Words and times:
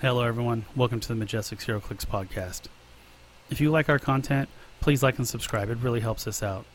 Hello, 0.00 0.22
everyone. 0.22 0.64
Welcome 0.74 0.98
to 0.98 1.08
the 1.08 1.14
Majestix 1.14 1.64
HeroClix 1.64 2.04
podcast. 2.06 2.62
If 3.50 3.60
you 3.60 3.70
like 3.70 3.88
our 3.88 4.00
content, 4.00 4.48
please 4.80 5.00
like 5.02 5.18
and 5.18 5.28
subscribe. 5.28 5.70
It 5.70 5.78
really 5.78 6.00
helps 6.00 6.26
us 6.26 6.42
out. 6.42 6.66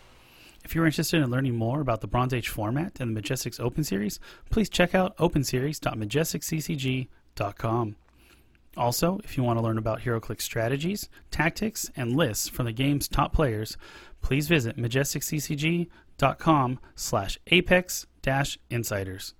If 0.64 0.74
you're 0.74 0.86
interested 0.86 1.22
in 1.22 1.30
learning 1.30 1.56
more 1.56 1.82
about 1.82 2.00
the 2.00 2.08
Bronze 2.08 2.34
Age 2.34 2.48
format 2.48 3.02
and 3.02 3.18
the 3.18 3.22
Majestix 3.22 3.60
Open 3.60 3.84
Series, 3.84 4.18
please 4.50 4.70
check 4.70 4.96
out 4.96 5.18
openseries.majestixccg.com. 5.18 7.96
Also, 8.76 9.20
if 9.24 9.38
you 9.38 9.44
want 9.44 9.60
to 9.60 9.64
learn 9.64 9.78
about 9.78 10.02
HeroClix 10.02 10.42
strategies, 10.42 11.08
tactics, 11.30 11.92
and 11.96 12.16
lists 12.16 12.50
from 12.50 12.66
the 12.66 12.72
game's 12.72 13.08
top 13.08 13.32
players, 13.34 13.78
please 14.22 14.48
visit 14.48 14.78
majestixccg.com 14.78 16.80
slash 16.96 17.38
apex 17.48 18.08
dash 18.22 18.58
insiders. 18.70 19.34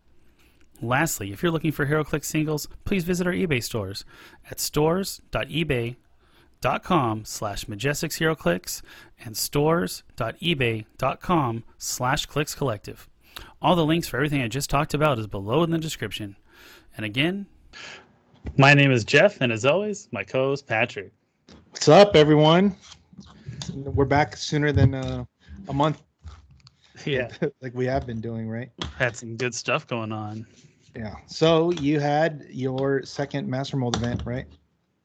Lastly, 0.82 1.32
if 1.32 1.42
you're 1.42 1.52
looking 1.52 1.72
for 1.72 1.88
HeroClix 1.88 2.26
singles, 2.26 2.68
please 2.84 3.06
visit 3.06 3.26
our 3.26 3.34
eBay 3.34 3.64
stores 3.64 4.04
at 4.52 4.60
stores.ebay.com 4.60 7.26
slash 7.26 7.66
Majestix 7.66 8.82
and 9.24 9.38
stores.ebay.com 9.38 11.64
slash 11.78 12.26
Clicks 12.26 12.56
Collective. 12.56 13.08
All 13.62 13.76
the 13.76 13.86
links 13.86 14.08
for 14.10 14.18
everything 14.18 14.42
I 14.42 14.50
just 14.50 14.70
talked 14.70 14.94
about 14.94 15.20
is 15.20 15.28
below 15.28 15.64
in 15.64 15.72
the 15.72 15.78
description. 15.78 16.36
And 16.98 17.06
again, 17.06 17.46
my 18.58 18.74
name 18.74 18.92
is 18.92 19.04
Jeff, 19.04 19.42
and 19.42 19.52
as 19.52 19.66
always, 19.66 20.08
my 20.12 20.24
co-host 20.24 20.68
Patrick. 20.68 21.12
What's 21.72 21.88
up, 21.88 22.16
everyone? 22.16 22.76
We're 23.74 24.06
back 24.06 24.36
sooner 24.38 24.72
than 24.72 24.94
uh, 24.94 25.26
a 25.68 25.74
month, 25.74 26.02
Yeah, 27.06 27.30
like 27.62 27.74
we 27.74 27.86
have 27.86 28.06
been 28.06 28.22
doing, 28.22 28.50
right? 28.50 28.72
had 28.98 29.16
some 29.16 29.36
good 29.36 29.54
stuff 29.54 29.88
going 29.88 30.12
on. 30.12 30.46
Yeah. 30.96 31.16
So 31.26 31.72
you 31.72 32.00
had 32.00 32.46
your 32.50 33.04
second 33.04 33.48
Master 33.50 33.78
Mold 33.78 33.96
event, 33.96 34.22
right? 34.26 34.46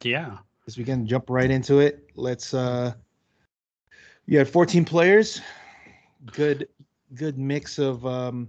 Yeah. 0.02 0.38
As 0.66 0.76
we 0.76 0.84
can 0.84 1.06
jump 1.06 1.30
right 1.30 1.50
into 1.50 1.78
it. 1.80 2.10
Let's. 2.14 2.52
uh 2.54 2.92
You 4.26 4.38
had 4.38 4.48
14 4.48 4.84
players. 4.84 5.40
Good, 6.32 6.68
good 7.14 7.38
mix 7.38 7.78
of 7.78 8.04
um 8.04 8.48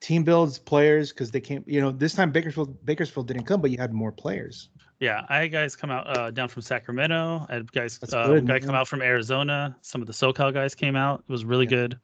team 0.00 0.24
builds, 0.24 0.58
players, 0.58 1.12
because 1.12 1.30
they 1.30 1.40
came. 1.40 1.64
You 1.66 1.80
know, 1.80 1.90
this 1.90 2.14
time 2.14 2.30
Bakersfield 2.32 2.84
Bakersfield 2.84 3.26
didn't 3.28 3.44
come, 3.44 3.60
but 3.60 3.70
you 3.70 3.78
had 3.78 3.92
more 3.92 4.12
players. 4.12 4.68
Yeah, 4.98 5.24
I 5.30 5.38
had 5.38 5.52
guys 5.52 5.74
come 5.76 5.90
out 5.90 6.14
uh, 6.18 6.30
down 6.30 6.48
from 6.48 6.60
Sacramento. 6.60 7.46
I 7.48 7.54
had 7.54 7.72
guys 7.72 7.98
That's 7.98 8.12
uh, 8.12 8.26
good, 8.26 8.46
guy 8.46 8.54
man. 8.54 8.62
come 8.62 8.74
out 8.74 8.86
from 8.86 9.00
Arizona. 9.00 9.74
Some 9.80 10.02
of 10.02 10.06
the 10.06 10.12
SoCal 10.12 10.52
guys 10.52 10.74
came 10.74 10.94
out. 10.94 11.24
It 11.26 11.32
was 11.32 11.44
really 11.44 11.64
Yeah. 11.64 11.70
good 11.70 11.98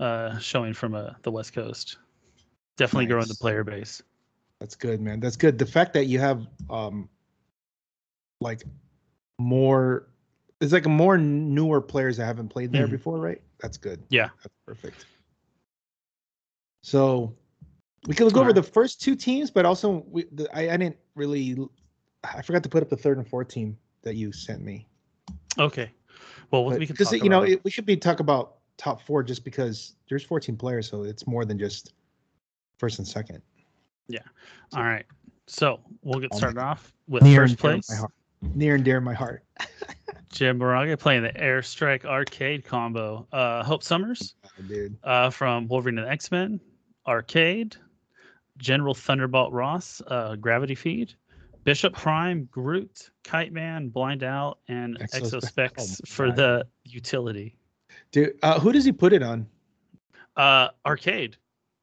uh, 0.00 0.38
showing 0.38 0.72
from 0.72 0.94
uh, 0.94 1.10
the 1.22 1.30
West 1.30 1.52
Coast. 1.52 1.98
Definitely 2.78 3.06
growing 3.06 3.28
the 3.28 3.34
player 3.34 3.64
base. 3.64 4.02
That's 4.60 4.76
good, 4.76 5.00
man. 5.00 5.20
That's 5.20 5.36
good. 5.36 5.58
The 5.58 5.66
fact 5.66 5.92
that 5.94 6.06
you 6.06 6.18
have 6.20 6.46
um 6.70 7.08
like 8.40 8.62
more 9.38 10.06
it's 10.60 10.72
like 10.72 10.86
more 10.86 11.18
newer 11.18 11.80
players 11.80 12.16
that 12.16 12.24
haven't 12.26 12.48
played 12.48 12.72
there 12.72 12.88
Mhm. 12.88 12.92
before, 12.92 13.18
right? 13.18 13.40
That's 13.60 13.76
good. 13.76 14.02
Yeah. 14.08 14.30
That's 14.42 14.54
perfect. 14.66 15.06
So 16.88 17.34
we 18.06 18.14
could 18.14 18.32
go 18.32 18.40
over 18.40 18.48
Alright. 18.48 18.54
the 18.54 18.62
first 18.62 19.02
two 19.02 19.14
teams, 19.14 19.50
but 19.50 19.66
also 19.66 20.06
we 20.08 20.24
the, 20.32 20.48
I, 20.56 20.72
I 20.72 20.76
didn't 20.78 20.96
really 21.14 21.54
I 22.24 22.40
forgot 22.40 22.62
to 22.62 22.68
put 22.70 22.82
up 22.82 22.88
the 22.88 22.96
third 22.96 23.18
and 23.18 23.28
fourth 23.28 23.48
team 23.48 23.76
that 24.02 24.14
you 24.14 24.32
sent 24.32 24.62
me. 24.62 24.86
Okay. 25.58 25.90
Well, 26.50 26.64
we 26.64 26.86
can 26.86 26.96
talk 26.96 27.12
you 27.12 27.28
know, 27.28 27.40
about 27.40 27.50
it. 27.50 27.64
we 27.64 27.70
should 27.70 27.84
be 27.84 27.96
talk 27.96 28.20
about 28.20 28.54
top 28.78 29.02
four 29.02 29.22
just 29.22 29.44
because 29.44 29.96
there's 30.08 30.24
14 30.24 30.56
players, 30.56 30.88
so 30.88 31.02
it's 31.02 31.26
more 31.26 31.44
than 31.44 31.58
just 31.58 31.92
first 32.78 32.98
and 32.98 33.06
second. 33.06 33.42
Yeah. 34.08 34.20
All 34.74 34.84
right. 34.84 35.04
So 35.46 35.80
we'll 36.02 36.20
get 36.20 36.30
Oh 36.32 36.38
started 36.38 36.58
off 36.58 36.94
with 37.06 37.22
first 37.22 37.28
and 37.28 37.36
dear 37.36 37.48
to 37.48 37.56
place. 37.56 38.04
Near 38.54 38.76
and 38.76 38.84
dear 38.84 38.94
to 38.94 39.04
my 39.04 39.14
heart. 39.14 39.44
Jim 40.30 40.58
Moraga 40.58 40.96
playing 40.96 41.22
the 41.22 41.32
Airstrike 41.32 42.04
Arcade 42.04 42.64
combo. 42.64 43.26
Uh, 43.32 43.62
Hope 43.62 43.82
Summers 43.82 44.34
Dude. 44.68 44.96
uh, 45.04 45.30
from 45.30 45.66
Wolverine 45.68 45.98
and 45.98 46.08
X 46.08 46.30
Men, 46.30 46.60
Arcade, 47.08 47.76
General 48.58 48.94
Thunderbolt 48.94 49.52
Ross, 49.52 50.02
uh, 50.06 50.36
Gravity 50.36 50.74
Feed, 50.74 51.14
Bishop 51.64 51.94
Prime, 51.94 52.48
Groot, 52.52 53.10
Kite 53.24 53.52
Man, 53.52 53.88
Blind 53.88 54.22
Owl, 54.22 54.58
and 54.68 54.96
Exospecs. 55.00 55.34
Exospecs 55.34 56.00
Oh 56.00 56.04
for 56.06 56.30
the 56.30 56.66
utility. 56.84 57.56
Dude, 58.12 58.38
uh, 58.42 58.60
who 58.60 58.72
does 58.72 58.84
he 58.84 58.92
put 58.92 59.12
it 59.12 59.22
on? 59.22 59.46
Uh, 60.36 60.68
arcade. 60.86 61.36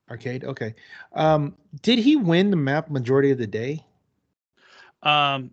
Arcade. 0.10 0.44
Okay. 0.44 0.76
Um, 1.14 1.56
did 1.82 2.00
he 2.00 2.16
win 2.16 2.52
the 2.52 2.56
map 2.56 2.90
majority 2.90 3.32
of 3.32 3.38
the 3.38 3.48
day? 3.48 3.84
Um, 5.04 5.52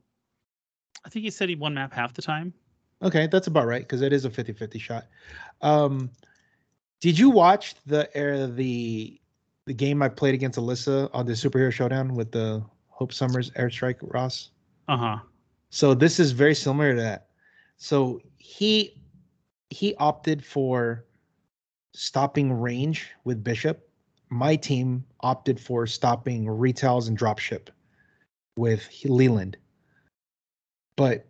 I 1.05 1.09
think 1.09 1.25
he 1.25 1.31
said 1.31 1.49
he 1.49 1.57
won 1.57 1.75
map 1.75 1.93
half 1.93 2.15
the 2.15 2.23
time. 2.23 2.53
Okay, 3.03 3.27
that's 3.27 3.49
about 3.49 3.67
right 3.67 3.83
because 3.83 4.03
it 4.03 4.13
is 4.13 4.25
a 4.25 4.31
50-50 4.31 4.81
shot. 4.81 5.07
Um, 5.61 6.11
did 7.01 7.19
you 7.19 7.31
watch 7.31 7.75
the 7.85 8.07
uh, 8.17 8.47
the 8.55 9.21
the 9.67 9.75
game 9.75 10.03
I 10.03 10.09
played 10.09 10.35
against 10.35 10.59
Alyssa 10.59 11.09
on 11.13 11.27
the 11.27 11.33
superhero 11.33 11.71
showdown 11.71 12.15
with 12.15 12.33
the 12.33 12.65
Hope 12.89 13.13
Summers 13.13 13.51
airstrike 13.53 13.97
Ross? 14.03 14.51
Uh 14.89 14.97
huh. 14.97 15.19
So 15.71 15.95
this 15.95 16.21
is 16.21 16.33
very 16.33 16.55
similar 16.55 16.95
to 16.95 17.01
that. 17.01 17.29
So 17.77 18.21
he 18.39 18.97
he 19.71 19.95
opted 19.97 20.45
for 20.45 21.05
stopping 21.95 22.53
range 22.53 23.11
with 23.25 23.43
Bishop. 23.43 23.89
My 24.29 24.57
team 24.57 25.05
opted 25.21 25.61
for 25.61 25.87
stopping 25.87 26.49
retails 26.49 27.09
and 27.09 27.19
dropship 27.19 27.69
with 28.57 28.89
Leland. 29.05 29.57
But 30.97 31.27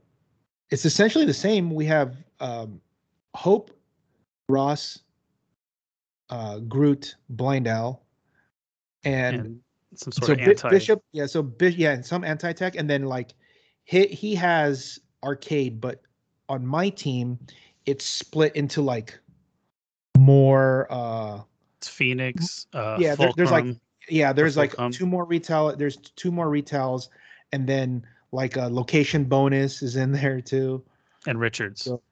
it's 0.71 0.85
essentially 0.85 1.25
the 1.25 1.35
same. 1.35 1.71
We 1.71 1.85
have 1.87 2.17
um, 2.41 2.81
Hope, 3.35 3.71
Ross, 4.49 5.01
uh, 6.31 6.59
Groot, 6.61 7.17
Blind 7.29 7.69
Owl, 7.69 8.03
and 9.05 9.37
And, 9.37 9.61
some 9.95 10.13
sort 10.13 10.27
so 10.27 10.33
of 10.35 10.39
anti. 10.41 10.71
Bishop, 10.71 11.03
yeah, 11.13 11.27
so 11.27 11.43
Bi- 11.43 11.67
yeah, 11.67 11.93
and 11.93 12.05
some 12.05 12.25
anti 12.25 12.53
tech, 12.53 12.77
and 12.77 12.89
then 12.89 13.05
like 13.05 13.35
he 13.85 14.07
he 14.07 14.35
has 14.37 14.99
arcade, 15.23 15.81
but 15.81 16.01
on 16.49 16.67
my 16.67 16.89
team, 16.89 17.39
it's 17.87 18.05
split 18.05 18.55
into 18.57 18.81
like 18.83 19.19
more. 20.19 20.87
uh 20.91 21.41
It's 21.79 21.89
Phoenix. 21.89 22.67
Uh, 22.73 22.97
Yeah, 23.01 23.15
there- 23.15 23.33
there's 23.37 23.51
like- 23.51 23.77
Yeah, 24.09 24.33
there's 24.33 24.57
like 24.57 24.75
two 24.93 25.07
more 25.07 25.25
retail. 25.25 25.75
There's 25.77 25.97
two 25.97 26.33
more 26.33 26.49
retails, 26.51 27.09
and 27.53 27.69
then 27.69 28.05
like 28.33 28.57
a 28.57 28.67
location 28.69 29.25
bonus 29.25 29.83
is 29.83 29.97
in 29.97 30.13
there 30.21 30.41
too. 30.41 30.83
and 31.27 31.39
Richards. 31.39 31.83
So- 31.85 32.03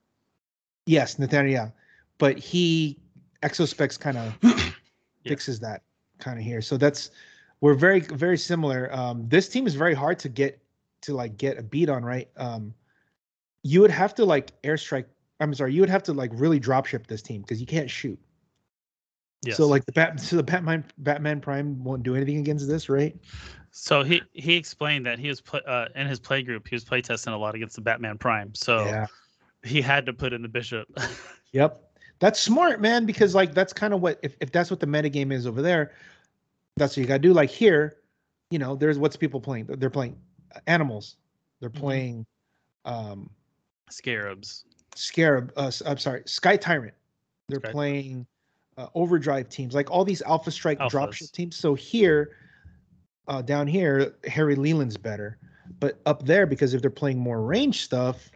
Yes, 0.86 1.18
Nathaniel. 1.18 1.52
Yeah, 1.52 1.70
but 2.18 2.38
he 2.38 2.98
exospecs 3.42 3.96
kind 3.96 4.16
of 4.18 4.34
fixes 5.26 5.60
that 5.60 5.82
kind 6.20 6.38
of 6.38 6.44
here. 6.44 6.60
So 6.62 6.76
that's 6.76 7.10
we're 7.60 7.74
very 7.74 8.00
very 8.00 8.38
similar. 8.38 8.88
Um, 8.92 9.28
this 9.28 9.48
team 9.48 9.66
is 9.66 9.74
very 9.74 9.94
hard 9.94 10.18
to 10.20 10.28
get 10.28 10.60
to 11.02 11.14
like 11.14 11.36
get 11.36 11.58
a 11.58 11.62
beat 11.62 11.88
on, 11.88 12.04
right? 12.04 12.28
Um, 12.36 12.74
you 13.62 13.80
would 13.80 13.90
have 13.90 14.14
to 14.16 14.24
like 14.24 14.60
airstrike. 14.62 15.06
I'm 15.40 15.54
sorry, 15.54 15.72
you 15.74 15.80
would 15.80 15.90
have 15.90 16.02
to 16.04 16.12
like 16.12 16.30
really 16.34 16.58
drop 16.58 16.86
ship 16.86 17.06
this 17.06 17.22
team 17.22 17.40
because 17.42 17.60
you 17.60 17.66
can't 17.66 17.90
shoot. 17.90 18.18
yes. 19.42 19.56
So 19.56 19.66
like 19.66 19.84
the 19.86 19.92
bat, 19.92 20.20
so 20.20 20.36
the 20.36 20.42
Batman 20.42 20.84
Batman 20.98 21.40
Prime 21.40 21.82
won't 21.82 22.02
do 22.02 22.14
anything 22.14 22.38
against 22.38 22.68
this, 22.68 22.88
right? 22.88 23.16
So 23.70 24.02
he 24.02 24.20
he 24.32 24.56
explained 24.56 25.06
that 25.06 25.18
he 25.18 25.28
was 25.28 25.40
pl- 25.40 25.60
uh, 25.66 25.86
in 25.94 26.06
his 26.06 26.18
play 26.18 26.42
group. 26.42 26.68
He 26.68 26.74
was 26.74 26.84
playtesting 26.84 27.32
a 27.32 27.36
lot 27.36 27.54
against 27.54 27.76
the 27.76 27.82
Batman 27.82 28.18
Prime. 28.18 28.54
So 28.54 28.84
Yeah. 28.84 29.06
he 29.64 29.80
had 29.80 30.06
to 30.06 30.12
put 30.12 30.32
in 30.32 30.42
the 30.42 30.48
Bishop. 30.48 30.88
Yep. 31.52 31.82
That's 32.20 32.38
smart, 32.38 32.80
man, 32.80 33.06
because 33.06 33.34
like 33.34 33.54
that's 33.54 33.72
kind 33.72 33.92
of 33.92 34.00
what 34.00 34.20
if, 34.22 34.36
if 34.40 34.52
that's 34.52 34.70
what 34.70 34.78
the 34.78 34.86
metagame 34.86 35.32
is 35.32 35.46
over 35.48 35.62
there, 35.62 35.92
that's 36.80 36.96
what 36.96 37.02
you 37.02 37.06
gotta 37.06 37.20
do. 37.20 37.32
Like 37.32 37.50
here, 37.50 37.98
you 38.50 38.58
know, 38.58 38.74
there's 38.74 38.98
what's 38.98 39.14
people 39.16 39.40
playing. 39.40 39.66
They're 39.66 39.90
playing 39.90 40.18
animals. 40.66 41.16
They're 41.60 41.70
Mhm. 41.70 41.74
playing 41.80 42.26
um 42.84 43.30
Scarabs. 43.90 44.64
Scarab, 44.96 45.52
uh, 45.56 45.70
I'm 45.86 45.98
sorry, 45.98 46.22
Sky 46.26 46.56
Tyrant. 46.56 46.94
They're 47.48 47.60
playing 47.60 48.26
uh, 48.76 48.86
Overdrive 48.94 49.48
teams, 49.50 49.74
like 49.74 49.90
all 49.90 50.04
these 50.04 50.22
Alpha 50.22 50.50
Strike 50.50 50.78
Alphas. 50.78 50.90
dropship 50.90 51.32
teams. 51.32 51.56
So 51.56 51.74
here, 51.74 52.36
uh, 53.28 53.42
down 53.42 53.66
here, 53.66 54.16
Harry 54.26 54.56
Leland's 54.56 54.96
better, 54.96 55.38
but 55.80 56.00
up 56.06 56.24
there 56.24 56.46
because 56.46 56.72
if 56.72 56.80
they're 56.80 56.90
playing 56.90 57.18
more 57.18 57.42
range 57.42 57.84
stuff, 57.84 58.30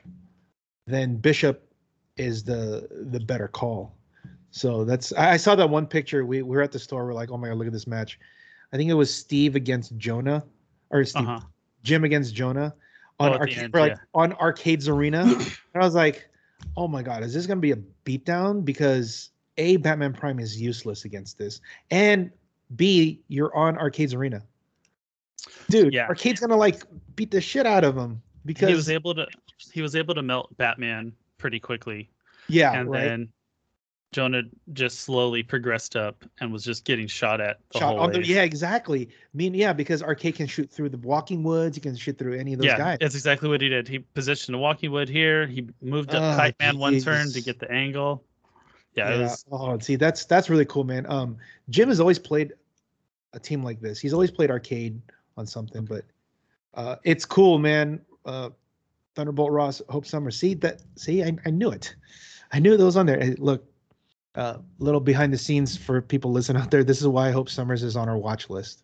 then 0.86 1.16
Bishop 1.16 1.72
is 2.18 2.44
the 2.44 2.86
the 3.10 3.20
better 3.20 3.48
call. 3.48 3.96
So 4.54 4.84
that's 4.84 5.12
I, 5.14 5.36
saw 5.36 5.56
that 5.56 5.68
one 5.68 5.84
picture. 5.84 6.24
We, 6.24 6.42
we 6.42 6.56
were 6.56 6.62
at 6.62 6.70
the 6.70 6.78
store. 6.78 7.04
We're 7.04 7.12
like, 7.12 7.32
oh 7.32 7.36
my 7.36 7.48
god, 7.48 7.58
look 7.58 7.66
at 7.66 7.72
this 7.72 7.88
match. 7.88 8.20
I 8.72 8.76
think 8.76 8.88
it 8.88 8.94
was 8.94 9.12
Steve 9.12 9.56
against 9.56 9.96
Jonah, 9.98 10.44
or 10.90 11.04
Steve 11.04 11.24
huh. 11.24 11.40
Jim 11.82 12.04
against 12.04 12.36
Jonah 12.36 12.72
on 13.18 13.32
Oh, 13.32 13.38
arcade, 13.38 13.58
end, 13.58 13.74
like 13.74 13.92
yeah. 13.92 13.98
on 14.14 14.32
Arcades 14.34 14.88
Arena. 14.88 15.22
and 15.24 15.58
I 15.74 15.80
was 15.80 15.96
like, 15.96 16.28
oh 16.76 16.86
my 16.86 17.02
god, 17.02 17.24
is 17.24 17.34
this 17.34 17.46
gonna 17.48 17.60
be 17.60 17.72
a 17.72 17.78
beatdown? 18.04 18.64
Because 18.64 19.30
a 19.58 19.76
Batman 19.78 20.12
Prime 20.12 20.38
is 20.38 20.60
useless 20.60 21.04
against 21.04 21.36
this, 21.36 21.60
and 21.90 22.30
B 22.76 23.20
you're 23.26 23.54
on 23.56 23.76
Arcade's 23.76 24.14
Arena, 24.14 24.40
dude. 25.68 25.92
Yeah. 25.92 26.06
Arcade's 26.06 26.38
gonna 26.38 26.56
like 26.56 26.84
beat 27.16 27.32
the 27.32 27.40
shit 27.40 27.66
out 27.66 27.82
of 27.82 27.96
him 27.96 28.22
because 28.46 28.68
he 28.68 28.74
was 28.76 28.88
able 28.88 29.16
to 29.16 29.26
he 29.72 29.82
was 29.82 29.96
able 29.96 30.14
to 30.14 30.22
melt 30.22 30.56
Batman 30.58 31.12
pretty 31.38 31.58
quickly, 31.58 32.08
yeah, 32.46 32.78
and 32.78 32.88
right. 32.88 33.00
then 33.00 33.28
Jonah 34.14 34.42
just 34.72 35.00
slowly 35.00 35.42
progressed 35.42 35.96
up 35.96 36.24
and 36.38 36.52
was 36.52 36.62
just 36.62 36.84
getting 36.84 37.08
shot 37.08 37.40
at 37.40 37.58
the 37.72 37.80
Shot 37.80 37.88
whole 37.88 37.98
on 37.98 38.12
the, 38.12 38.24
yeah, 38.24 38.42
exactly. 38.44 39.08
I 39.10 39.36
mean, 39.36 39.54
yeah, 39.54 39.72
because 39.72 40.04
Arcade 40.04 40.36
can 40.36 40.46
shoot 40.46 40.70
through 40.70 40.90
the 40.90 40.98
Walking 40.98 41.42
Woods. 41.42 41.76
He 41.76 41.80
can 41.80 41.96
shoot 41.96 42.16
through 42.16 42.38
any 42.38 42.52
of 42.52 42.60
those 42.60 42.66
yeah, 42.66 42.78
guys. 42.78 42.98
that's 43.00 43.16
exactly 43.16 43.48
what 43.48 43.60
he 43.60 43.68
did. 43.68 43.88
He 43.88 43.98
positioned 43.98 44.54
a 44.54 44.58
walking 44.58 44.92
wood 44.92 45.08
here. 45.08 45.48
He 45.48 45.66
moved 45.82 46.14
up 46.14 46.36
Kite 46.36 46.54
Man 46.60 46.78
one 46.78 47.00
turn 47.00 47.32
to 47.32 47.40
get 47.40 47.58
the 47.58 47.68
angle. 47.68 48.22
Yeah, 48.94 49.16
it 49.16 49.20
was 49.20 49.44
Oh, 49.50 49.76
see, 49.80 49.96
that's 49.96 50.26
that's 50.26 50.48
really 50.48 50.66
cool, 50.66 50.84
man. 50.84 51.06
Um, 51.08 51.36
Jim 51.68 51.88
has 51.88 51.98
always 51.98 52.20
played 52.20 52.52
a 53.32 53.40
team 53.40 53.64
like 53.64 53.80
this. 53.80 53.98
He's 53.98 54.12
always 54.12 54.30
played 54.30 54.48
arcade 54.48 55.02
on 55.36 55.44
something, 55.44 55.84
but 55.84 56.04
uh, 56.74 56.96
it's 57.02 57.24
cool, 57.24 57.58
man. 57.58 58.00
Uh, 58.24 58.50
Thunderbolt 59.16 59.50
Ross, 59.50 59.82
Hope 59.88 60.06
Summer. 60.06 60.30
See 60.30 60.54
that? 60.54 60.82
See, 60.94 61.24
I, 61.24 61.36
I 61.44 61.50
knew 61.50 61.72
it. 61.72 61.96
I 62.52 62.60
knew 62.60 62.76
those 62.76 62.96
on 62.96 63.06
there. 63.06 63.34
Look, 63.38 63.64
uh, 64.34 64.58
little 64.78 65.00
behind 65.00 65.32
the 65.32 65.38
scenes 65.38 65.76
for 65.76 66.00
people 66.00 66.32
listening 66.32 66.60
out 66.62 66.70
there. 66.70 66.84
This 66.84 67.00
is 67.00 67.08
why 67.08 67.28
I 67.28 67.30
Hope 67.30 67.48
Summers 67.48 67.82
is 67.82 67.96
on 67.96 68.08
our 68.08 68.16
watch 68.16 68.50
list. 68.50 68.82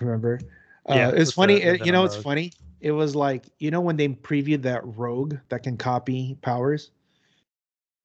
Remember? 0.00 0.40
Uh, 0.88 0.94
Yeah, 0.94 1.10
it's 1.14 1.32
funny. 1.32 1.64
uh, 1.66 1.84
you 1.84 1.92
know, 1.92 2.04
it's 2.04 2.16
funny. 2.16 2.52
It 2.80 2.92
was 2.92 3.16
like 3.16 3.46
you 3.58 3.70
know 3.70 3.80
when 3.80 3.96
they 3.96 4.08
previewed 4.08 4.62
that 4.62 4.82
Rogue 4.84 5.36
that 5.48 5.62
can 5.62 5.76
copy 5.76 6.36
powers. 6.42 6.90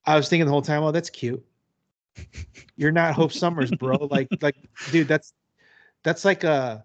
I 0.06 0.16
was 0.16 0.28
thinking 0.28 0.46
the 0.46 0.52
whole 0.52 0.62
time, 0.62 0.84
oh, 0.84 0.92
that's 0.92 1.10
cute. 1.10 1.44
You're 2.76 2.92
not 2.92 3.14
Hope 3.14 3.32
Summers, 3.32 3.72
bro. 3.72 3.96
like, 4.12 4.28
like, 4.42 4.56
dude, 4.92 5.08
that's 5.08 5.34
that's 6.04 6.26
like 6.26 6.44
a, 6.44 6.84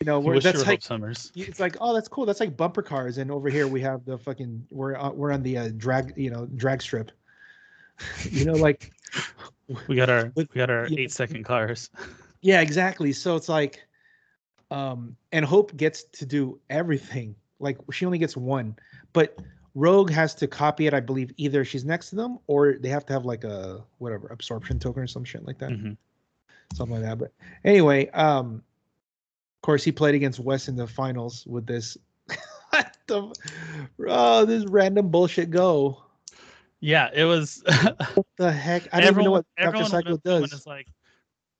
you 0.00 0.04
know, 0.04 0.20
where 0.20 0.38
that's 0.38 0.58
were 0.58 0.64
like 0.64 0.68
Hope 0.68 0.82
Summers. 0.82 1.32
it's 1.34 1.58
like, 1.58 1.76
oh, 1.80 1.94
that's 1.94 2.08
cool. 2.08 2.26
That's 2.26 2.40
like 2.40 2.56
bumper 2.56 2.82
cars, 2.82 3.18
and 3.18 3.30
over 3.30 3.48
here 3.48 3.66
we 3.66 3.80
have 3.80 4.04
the 4.04 4.18
fucking 4.18 4.66
we're 4.70 4.96
uh, 4.96 5.10
we're 5.10 5.32
on 5.32 5.42
the 5.42 5.56
uh, 5.58 5.70
drag, 5.76 6.12
you 6.16 6.30
know, 6.30 6.46
drag 6.56 6.82
strip. 6.82 7.10
You 8.30 8.44
know, 8.44 8.54
like, 8.54 8.92
We 9.88 9.96
got 9.96 10.10
our 10.10 10.30
we 10.34 10.44
got 10.44 10.70
our 10.70 10.86
eight 10.86 11.10
second 11.10 11.44
cars. 11.44 11.90
yeah, 12.42 12.60
exactly. 12.60 13.12
So 13.12 13.34
it's 13.36 13.48
like, 13.48 13.82
um, 14.70 15.16
and 15.32 15.44
Hope 15.44 15.74
gets 15.76 16.04
to 16.04 16.26
do 16.26 16.58
everything. 16.68 17.34
Like 17.60 17.78
she 17.90 18.04
only 18.04 18.18
gets 18.18 18.36
one, 18.36 18.76
but 19.12 19.38
Rogue 19.74 20.10
has 20.10 20.34
to 20.36 20.46
copy 20.46 20.86
it. 20.86 20.94
I 20.94 21.00
believe 21.00 21.32
either 21.36 21.64
she's 21.64 21.84
next 21.84 22.10
to 22.10 22.16
them 22.16 22.38
or 22.46 22.74
they 22.74 22.90
have 22.90 23.06
to 23.06 23.12
have 23.12 23.24
like 23.24 23.44
a 23.44 23.82
whatever 23.98 24.28
absorption 24.28 24.78
token 24.78 25.02
or 25.02 25.06
some 25.06 25.24
shit 25.24 25.46
like 25.46 25.58
that. 25.58 25.70
Mhm. 25.70 25.96
something 26.74 26.96
like 26.96 27.04
that. 27.04 27.18
But 27.18 27.32
anyway, 27.64 28.08
um, 28.10 28.56
of 28.56 29.62
course, 29.62 29.82
he 29.82 29.92
played 29.92 30.14
against 30.14 30.40
West 30.40 30.68
in 30.68 30.76
the 30.76 30.86
finals 30.86 31.46
with 31.46 31.66
this. 31.66 31.96
what 32.70 32.96
the, 33.06 33.34
bro, 33.96 34.44
this 34.44 34.64
random 34.66 35.08
bullshit 35.08 35.50
go. 35.50 36.02
Yeah, 36.84 37.08
it 37.14 37.24
was. 37.24 37.62
What 38.14 38.26
the 38.36 38.52
heck? 38.52 38.88
I 38.92 39.00
don't 39.00 39.10
even 39.12 39.24
know 39.24 39.30
what 39.30 39.46
Dr. 39.58 39.84
Psycho 39.84 40.10
went 40.10 40.18
up 40.18 40.22
to 40.24 40.30
him 40.30 40.36
and 40.36 40.50
does. 40.50 40.52
It's 40.58 40.66
like 40.66 40.86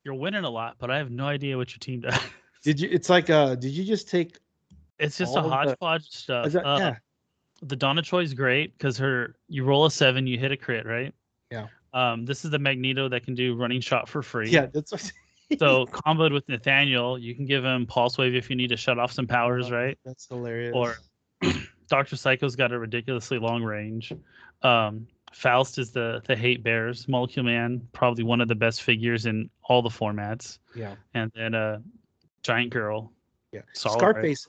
you're 0.05 0.15
winning 0.15 0.45
a 0.45 0.51
lot, 0.51 0.77
but 0.79 0.91
I 0.91 0.99
have 0.99 1.11
no 1.11 1.27
idea 1.27 1.57
what 1.57 1.71
your 1.73 1.79
team 1.79 2.01
does. 2.01 2.19
Did 2.63 2.79
you? 2.81 2.89
It's 2.93 3.09
like, 3.11 3.29
uh, 3.31 3.55
did 3.57 3.73
you 3.73 3.85
just 3.85 4.09
take? 4.09 4.39
It's 4.99 5.17
just 5.19 5.35
a 5.35 5.39
of 5.39 5.45
the- 5.45 5.51
hodgepodge 5.51 6.09
stuff. 6.11 6.51
That, 6.53 6.65
Uh, 6.67 6.79
yeah, 6.79 6.97
The 7.63 7.77
Donna 7.77 8.01
Troy's 8.03 8.33
great 8.35 8.77
because 8.77 8.97
her 8.99 9.37
you 9.49 9.65
roll 9.65 9.85
a 9.87 9.91
seven, 9.91 10.27
you 10.27 10.39
hit 10.39 10.51
a 10.53 10.57
crit, 10.57 10.87
right? 10.87 11.15
Yeah. 11.51 11.67
Um, 11.95 12.25
this 12.27 12.45
is 12.45 12.51
the 12.51 12.59
Magneto 12.59 13.09
that 13.09 13.25
can 13.25 13.35
do 13.35 13.55
running 13.55 13.81
shot 13.81 14.09
for 14.09 14.23
free. 14.23 14.51
yeah. 14.51 14.67
That's 14.67 14.93
what- 14.93 15.13
So 15.59 15.87
comboed 15.93 16.33
with 16.33 16.49
Nathaniel, 16.49 17.19
you 17.19 17.35
can 17.35 17.45
give 17.47 17.65
him 17.65 17.87
pulse 17.87 18.17
wave 18.19 18.35
if 18.35 18.49
you 18.51 18.57
need 18.57 18.69
to 18.69 18.77
shut 18.77 18.99
off 18.99 19.13
some 19.13 19.27
powers, 19.27 19.71
right? 19.71 19.99
That's 20.05 20.27
hilarious. 20.27 20.73
Or 20.75 20.97
Doctor 21.89 22.17
Psycho's 22.17 22.57
got 22.57 22.73
a 22.73 22.79
ridiculously 22.79 23.39
long 23.39 23.63
range. 23.63 24.13
Um, 24.63 25.07
Faust 25.35 25.79
is 25.79 25.91
the 25.91 26.23
the 26.27 26.37
hate 26.37 26.63
bears. 26.63 27.09
Molecule 27.09 27.45
Man, 27.45 27.87
probably 27.93 28.23
one 28.25 28.41
of 28.41 28.47
the 28.49 28.55
best 28.55 28.83
figures 28.83 29.27
in 29.27 29.51
all 29.65 29.83
the 29.83 29.89
formats. 29.89 30.59
yeah, 30.77 30.95
And 31.15 31.31
then 31.35 31.55
uh, 31.55 31.81
Giant 32.43 32.71
Girl. 32.71 33.13
yeah. 33.53 33.63
Solid? 33.73 33.99
Scarface. 33.99 34.47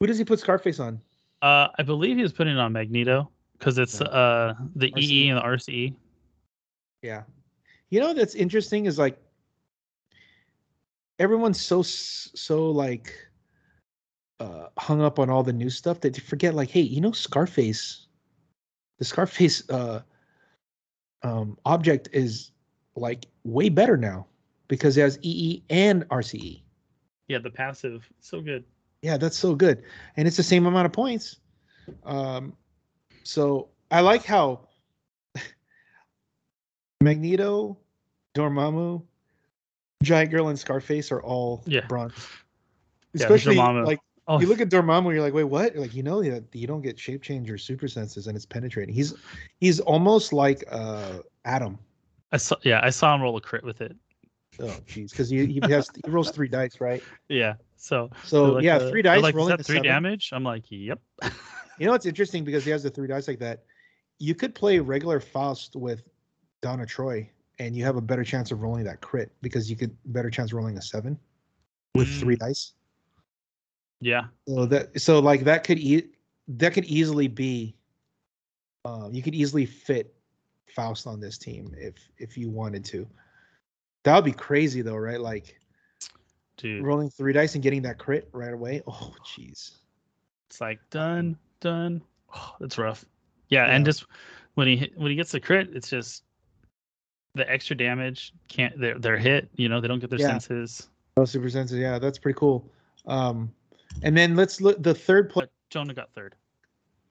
Who 0.00 0.06
does 0.06 0.18
he 0.18 0.24
put 0.24 0.40
Scarface 0.40 0.80
on? 0.80 1.00
Uh, 1.42 1.68
I 1.78 1.82
believe 1.84 2.16
he 2.16 2.22
was 2.22 2.32
putting 2.32 2.54
it 2.54 2.58
on 2.58 2.72
Magneto 2.72 3.30
because 3.58 3.78
it's 3.78 4.00
Yeah. 4.00 4.08
uh 4.08 4.54
the 4.74 4.90
RCE. 4.92 5.02
EE 5.02 5.28
and 5.28 5.38
the 5.38 5.42
RCE. 5.42 5.94
Yeah. 7.02 7.22
You 7.90 8.00
know 8.00 8.12
that's 8.12 8.34
interesting 8.34 8.86
is 8.86 8.98
like 8.98 9.16
everyone's 11.18 11.60
so 11.60 11.82
so 11.82 12.70
like 12.70 13.14
uh 14.40 14.66
hung 14.78 15.00
up 15.02 15.18
on 15.18 15.30
all 15.30 15.42
the 15.42 15.52
new 15.52 15.70
stuff 15.70 16.00
that 16.00 16.14
they 16.14 16.20
forget 16.20 16.54
like 16.54 16.70
hey, 16.70 16.80
you 16.80 17.00
know 17.00 17.12
Scarface 17.12 18.06
the 19.00 19.04
Scarface 19.04 19.68
uh 19.70 20.02
um 21.22 21.58
object 21.64 22.08
is 22.12 22.52
like 22.94 23.26
way 23.44 23.68
better 23.68 23.96
now 23.96 24.26
because 24.68 24.96
it 24.96 25.00
has 25.00 25.18
EE 25.22 25.64
and 25.70 26.06
RCE. 26.10 26.62
Yeah, 27.26 27.38
the 27.38 27.50
passive, 27.50 28.06
so 28.20 28.40
good. 28.40 28.62
Yeah, 29.02 29.16
that's 29.16 29.36
so 29.38 29.54
good. 29.54 29.82
And 30.16 30.28
it's 30.28 30.36
the 30.36 30.42
same 30.44 30.66
amount 30.66 30.86
of 30.86 30.92
points. 30.92 31.40
Um 32.04 32.52
so 33.24 33.70
I 33.90 34.00
like 34.00 34.24
how 34.24 34.68
Magneto, 37.00 37.78
Dormammu, 38.34 39.02
Giant 40.02 40.30
Girl, 40.30 40.48
and 40.48 40.58
Scarface 40.58 41.10
are 41.10 41.22
all 41.22 41.62
Yeah. 41.66 41.86
bronze. 41.86 42.14
Yeah, 43.14 43.22
Especially 43.24 43.56
Dormammu. 43.56 43.86
like 43.86 43.98
Oh, 44.28 44.38
you 44.40 44.46
look 44.46 44.60
at 44.60 44.68
Dormammu, 44.68 45.12
you're 45.12 45.22
like, 45.22 45.34
wait, 45.34 45.44
what? 45.44 45.74
Like 45.74 45.94
you 45.94 46.02
know 46.02 46.22
that 46.22 46.44
you 46.52 46.66
don't 46.66 46.82
get 46.82 46.98
shape 46.98 47.22
change 47.22 47.50
or 47.50 47.58
super 47.58 47.88
senses, 47.88 48.26
and 48.26 48.36
it's 48.36 48.46
penetrating. 48.46 48.94
He's 48.94 49.14
he's 49.58 49.80
almost 49.80 50.32
like 50.32 50.62
uh 50.70 51.18
Adam. 51.44 51.78
I 52.32 52.36
saw. 52.36 52.56
Yeah, 52.62 52.80
I 52.82 52.90
saw 52.90 53.14
him 53.14 53.22
roll 53.22 53.36
a 53.36 53.40
crit 53.40 53.64
with 53.64 53.80
it. 53.80 53.96
Oh 54.60 54.76
jeez, 54.86 55.10
because 55.10 55.30
he, 55.30 55.46
he 55.46 55.60
has 55.68 55.90
he 56.04 56.10
rolls 56.10 56.30
three 56.30 56.48
dice, 56.48 56.80
right? 56.80 57.02
Yeah. 57.28 57.54
So. 57.76 58.10
So 58.24 58.52
like, 58.52 58.64
yeah, 58.64 58.76
uh, 58.76 58.90
three 58.90 59.02
dice 59.02 59.22
Like, 59.22 59.32
is 59.32 59.36
rolling 59.36 59.56
that 59.56 59.64
three 59.66 59.76
seven. 59.76 59.88
damage? 59.90 60.30
I'm 60.32 60.44
like, 60.44 60.64
yep. 60.68 61.00
You 61.78 61.86
know 61.86 61.92
what's 61.92 62.04
interesting 62.04 62.44
because 62.44 62.62
he 62.62 62.70
has 62.70 62.82
the 62.82 62.90
three 62.90 63.08
dice 63.08 63.26
like 63.26 63.38
that. 63.38 63.64
You 64.18 64.34
could 64.34 64.54
play 64.54 64.78
regular 64.80 65.18
Faust 65.18 65.76
with 65.76 66.02
Donna 66.60 66.84
Troy, 66.84 67.26
and 67.58 67.74
you 67.74 67.84
have 67.84 67.96
a 67.96 68.02
better 68.02 68.22
chance 68.22 68.50
of 68.50 68.60
rolling 68.60 68.84
that 68.84 69.00
crit 69.00 69.32
because 69.40 69.70
you 69.70 69.76
could 69.76 69.96
better 70.04 70.28
chance 70.28 70.52
rolling 70.52 70.76
a 70.76 70.82
seven 70.82 71.18
with 71.94 72.06
three 72.20 72.36
Mm. 72.36 72.40
dice. 72.40 72.74
Yeah. 74.00 74.24
So 74.48 74.66
that 74.66 75.00
so 75.00 75.18
like 75.18 75.44
that 75.44 75.64
could 75.64 75.78
e- 75.78 76.08
that 76.48 76.72
could 76.72 76.84
easily 76.86 77.28
be. 77.28 77.76
Um, 78.84 79.12
you 79.12 79.22
could 79.22 79.34
easily 79.34 79.66
fit 79.66 80.14
Faust 80.74 81.06
on 81.06 81.20
this 81.20 81.36
team 81.36 81.74
if 81.76 81.94
if 82.18 82.36
you 82.38 82.48
wanted 82.48 82.84
to. 82.86 83.06
That 84.04 84.14
would 84.16 84.24
be 84.24 84.32
crazy 84.32 84.82
though, 84.82 84.96
right? 84.96 85.20
Like 85.20 85.58
Dude, 86.56 86.82
rolling 86.84 87.10
three 87.10 87.32
dice 87.32 87.54
and 87.54 87.62
getting 87.62 87.82
that 87.82 87.98
crit 87.98 88.28
right 88.32 88.52
away. 88.54 88.82
Oh, 88.86 89.14
jeez. 89.26 89.72
it's 90.48 90.60
like 90.60 90.78
done, 90.90 91.36
done. 91.60 92.02
Oh, 92.34 92.54
that's 92.60 92.78
rough. 92.78 93.04
Yeah, 93.48 93.64
and 93.66 93.84
just 93.84 94.06
when 94.54 94.68
he 94.68 94.76
hit, 94.76 94.96
when 94.96 95.10
he 95.10 95.16
gets 95.16 95.32
the 95.32 95.40
crit, 95.40 95.70
it's 95.74 95.90
just 95.90 96.22
the 97.34 97.50
extra 97.50 97.76
damage 97.76 98.32
can't. 98.48 98.78
They're 98.80 98.98
they're 98.98 99.18
hit. 99.18 99.50
You 99.56 99.68
know, 99.68 99.80
they 99.80 99.88
don't 99.88 99.98
get 99.98 100.10
their 100.10 100.20
Yeah. 100.20 100.28
senses. 100.28 100.88
Oh, 101.16 101.24
super 101.24 101.50
senses. 101.50 101.78
Yeah, 101.78 101.98
that's 101.98 102.18
pretty 102.18 102.38
cool. 102.38 102.70
Um, 103.06 103.52
and 104.02 104.16
then 104.16 104.36
let's 104.36 104.60
look 104.60 104.82
the 104.82 104.94
third 104.94 105.30
play. 105.30 105.46
Jonah 105.70 105.94
got 105.94 106.12
third. 106.14 106.34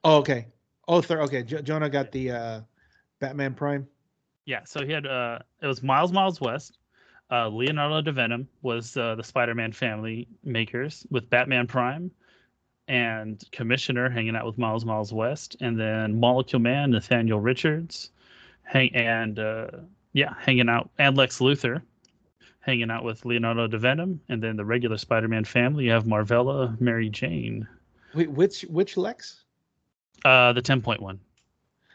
Oh, 0.04 0.16
okay. 0.18 0.46
Oh, 0.88 1.00
third. 1.00 1.20
Okay, 1.20 1.42
jo- 1.42 1.62
Jonah 1.62 1.88
got 1.88 2.10
the 2.12 2.30
uh, 2.30 2.60
Batman 3.20 3.54
Prime. 3.54 3.86
Yeah, 4.46 4.64
so 4.64 4.84
he 4.84 4.92
had 4.92 5.06
uh 5.06 5.38
it 5.62 5.66
was 5.66 5.82
Miles 5.82 6.12
Miles 6.12 6.40
West. 6.40 6.78
Uh 7.30 7.48
Leonardo 7.48 8.00
da 8.02 8.12
Venom 8.12 8.48
was 8.62 8.96
uh, 8.96 9.14
the 9.14 9.22
Spider-Man 9.22 9.72
family 9.72 10.26
makers 10.42 11.06
with 11.10 11.30
Batman 11.30 11.66
Prime 11.66 12.10
and 12.88 13.44
Commissioner 13.52 14.10
hanging 14.10 14.34
out 14.34 14.46
with 14.46 14.58
Miles 14.58 14.84
Miles 14.84 15.12
West 15.12 15.56
and 15.60 15.78
then 15.78 16.18
Molecule 16.18 16.60
Man 16.60 16.90
Nathaniel 16.90 17.38
Richards 17.38 18.10
hang 18.64 18.92
and 18.94 19.38
uh 19.38 19.68
yeah, 20.12 20.34
hanging 20.40 20.68
out 20.68 20.90
and 20.98 21.16
Lex 21.16 21.38
Luthor 21.38 21.82
hanging 22.70 22.90
out 22.90 23.02
with 23.02 23.24
Leonardo 23.24 23.66
da 23.66 23.78
Venom 23.78 24.20
and 24.28 24.40
then 24.40 24.54
the 24.56 24.64
regular 24.64 24.96
Spider-Man 24.96 25.44
family 25.44 25.86
you 25.86 25.90
have 25.90 26.04
Marvella, 26.04 26.80
Mary 26.80 27.08
Jane. 27.10 27.66
Wait, 28.14 28.30
which 28.30 28.62
which 28.62 28.96
Lex? 28.96 29.44
Uh 30.24 30.52
the 30.52 30.62
10.1. 30.62 31.18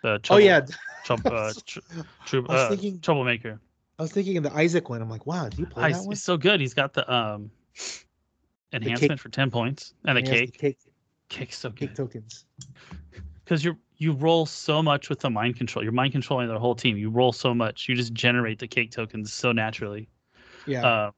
The 0.04 0.20
Oh 0.30 0.38
yeah, 0.38 0.60
trouble, 1.06 1.34
uh, 1.34 1.54
tr- 1.66 1.80
tr- 2.26 2.38
I 2.38 2.40
was 2.40 2.50
uh, 2.50 2.70
thinking- 2.70 3.00
troublemaker. 3.00 3.60
I 3.98 4.02
was 4.02 4.12
thinking 4.12 4.36
of 4.36 4.44
the 4.44 4.54
Isaac 4.54 4.90
one. 4.90 5.02
I'm 5.02 5.10
like, 5.10 5.26
wow, 5.26 5.48
did 5.48 5.58
you 5.60 5.66
play 5.68 5.84
Ah, 5.84 5.88
that 5.88 5.96
he's, 5.96 5.98
one? 6.06 6.12
he's 6.12 6.24
so 6.24 6.36
good. 6.36 6.60
He's 6.60 6.74
got 6.74 6.94
the 6.94 7.10
um 7.12 7.50
enhancement 8.74 9.20
for 9.22 9.30
ten 9.30 9.50
points 9.50 9.94
and 10.06 10.18
the 10.18 10.20
And 10.20 10.28
he 10.28 10.34
has 10.40 10.50
cake. 10.52 10.58
cake, 10.60 10.78
Cake's 11.30 11.58
so 11.58 11.70
good. 11.70 11.80
cake 11.80 11.96
tokens. 11.96 12.44
because 13.46 13.64
you're 13.64 13.78
you 13.98 14.12
roll 14.12 14.46
so 14.46 14.84
much 14.84 15.08
with 15.08 15.22
the 15.22 15.30
mind 15.30 15.56
control. 15.56 15.82
You're 15.82 15.94
mind 15.94 16.12
controlling 16.12 16.50
the 16.50 16.60
whole 16.60 16.76
team. 16.76 16.98
You 16.98 17.10
roll 17.10 17.32
so 17.32 17.54
much. 17.54 17.88
You 17.88 17.96
just 17.96 18.12
generate 18.14 18.60
the 18.60 18.68
cake 18.68 18.92
tokens 18.92 19.32
so 19.32 19.54
naturally. 19.54 20.10
Yeah. 20.68 20.86
Uh, 20.86 21.12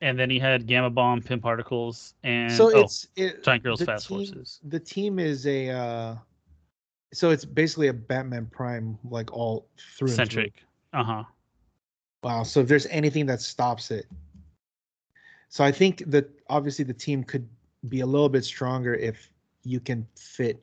and 0.00 0.18
then 0.18 0.28
he 0.28 0.38
had 0.38 0.66
gamma 0.66 0.90
bomb, 0.90 1.22
Pym 1.22 1.40
particles, 1.40 2.14
and 2.22 2.52
so 2.52 2.70
oh, 2.74 2.80
it's 2.80 3.08
it, 3.16 3.42
giant 3.42 3.62
girls, 3.62 3.82
fast 3.82 4.08
team- 4.08 4.18
horses. 4.18 4.60
the 4.64 4.78
team 4.78 5.18
is 5.18 5.46
a 5.46 5.70
uh 5.70 6.16
so 7.12 7.30
it's 7.30 7.44
basically 7.44 7.88
a 7.88 7.92
Batman 7.94 8.46
Prime 8.46 8.98
like 9.04 9.32
all 9.32 9.66
through 9.96 10.08
through. 10.08 10.16
Centric. 10.16 10.52
Uh 10.92 11.04
huh. 11.04 11.24
Wow. 12.22 12.42
So 12.42 12.60
if 12.60 12.68
there's 12.68 12.86
anything 12.86 13.26
that 13.26 13.40
stops 13.40 13.90
it. 13.90 14.06
So 15.48 15.64
I 15.64 15.72
think 15.72 16.02
that 16.08 16.28
obviously 16.48 16.84
the 16.84 16.92
team 16.92 17.24
could 17.24 17.48
be 17.88 18.00
a 18.00 18.06
little 18.06 18.28
bit 18.28 18.44
stronger 18.44 18.94
if 18.94 19.30
you 19.62 19.80
can 19.80 20.06
fit 20.16 20.62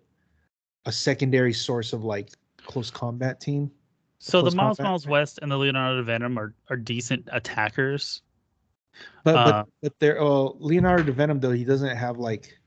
a 0.85 0.91
secondary 0.91 1.53
source 1.53 1.93
of 1.93 2.03
like 2.03 2.29
close 2.65 2.91
combat 2.91 3.39
team. 3.39 3.71
So 4.25 4.41
the 4.41 4.55
Miles. 4.55 4.79
Miles 4.79 5.05
West 5.05 5.39
and 5.41 5.51
the 5.51 5.57
Leonardo 5.57 6.01
Venom 6.01 6.37
are, 6.37 6.53
are 6.69 6.77
decent 6.77 7.27
attackers. 7.33 8.21
But 9.25 9.35
Uh, 9.35 9.51
but 9.51 9.67
but 9.81 9.99
there 9.99 10.21
oh 10.21 10.55
Leonardo 10.59 11.11
Venom 11.11 11.41
though 11.41 11.51
he 11.51 11.65
doesn't 11.65 11.97
have 11.97 12.17
like 12.19 12.57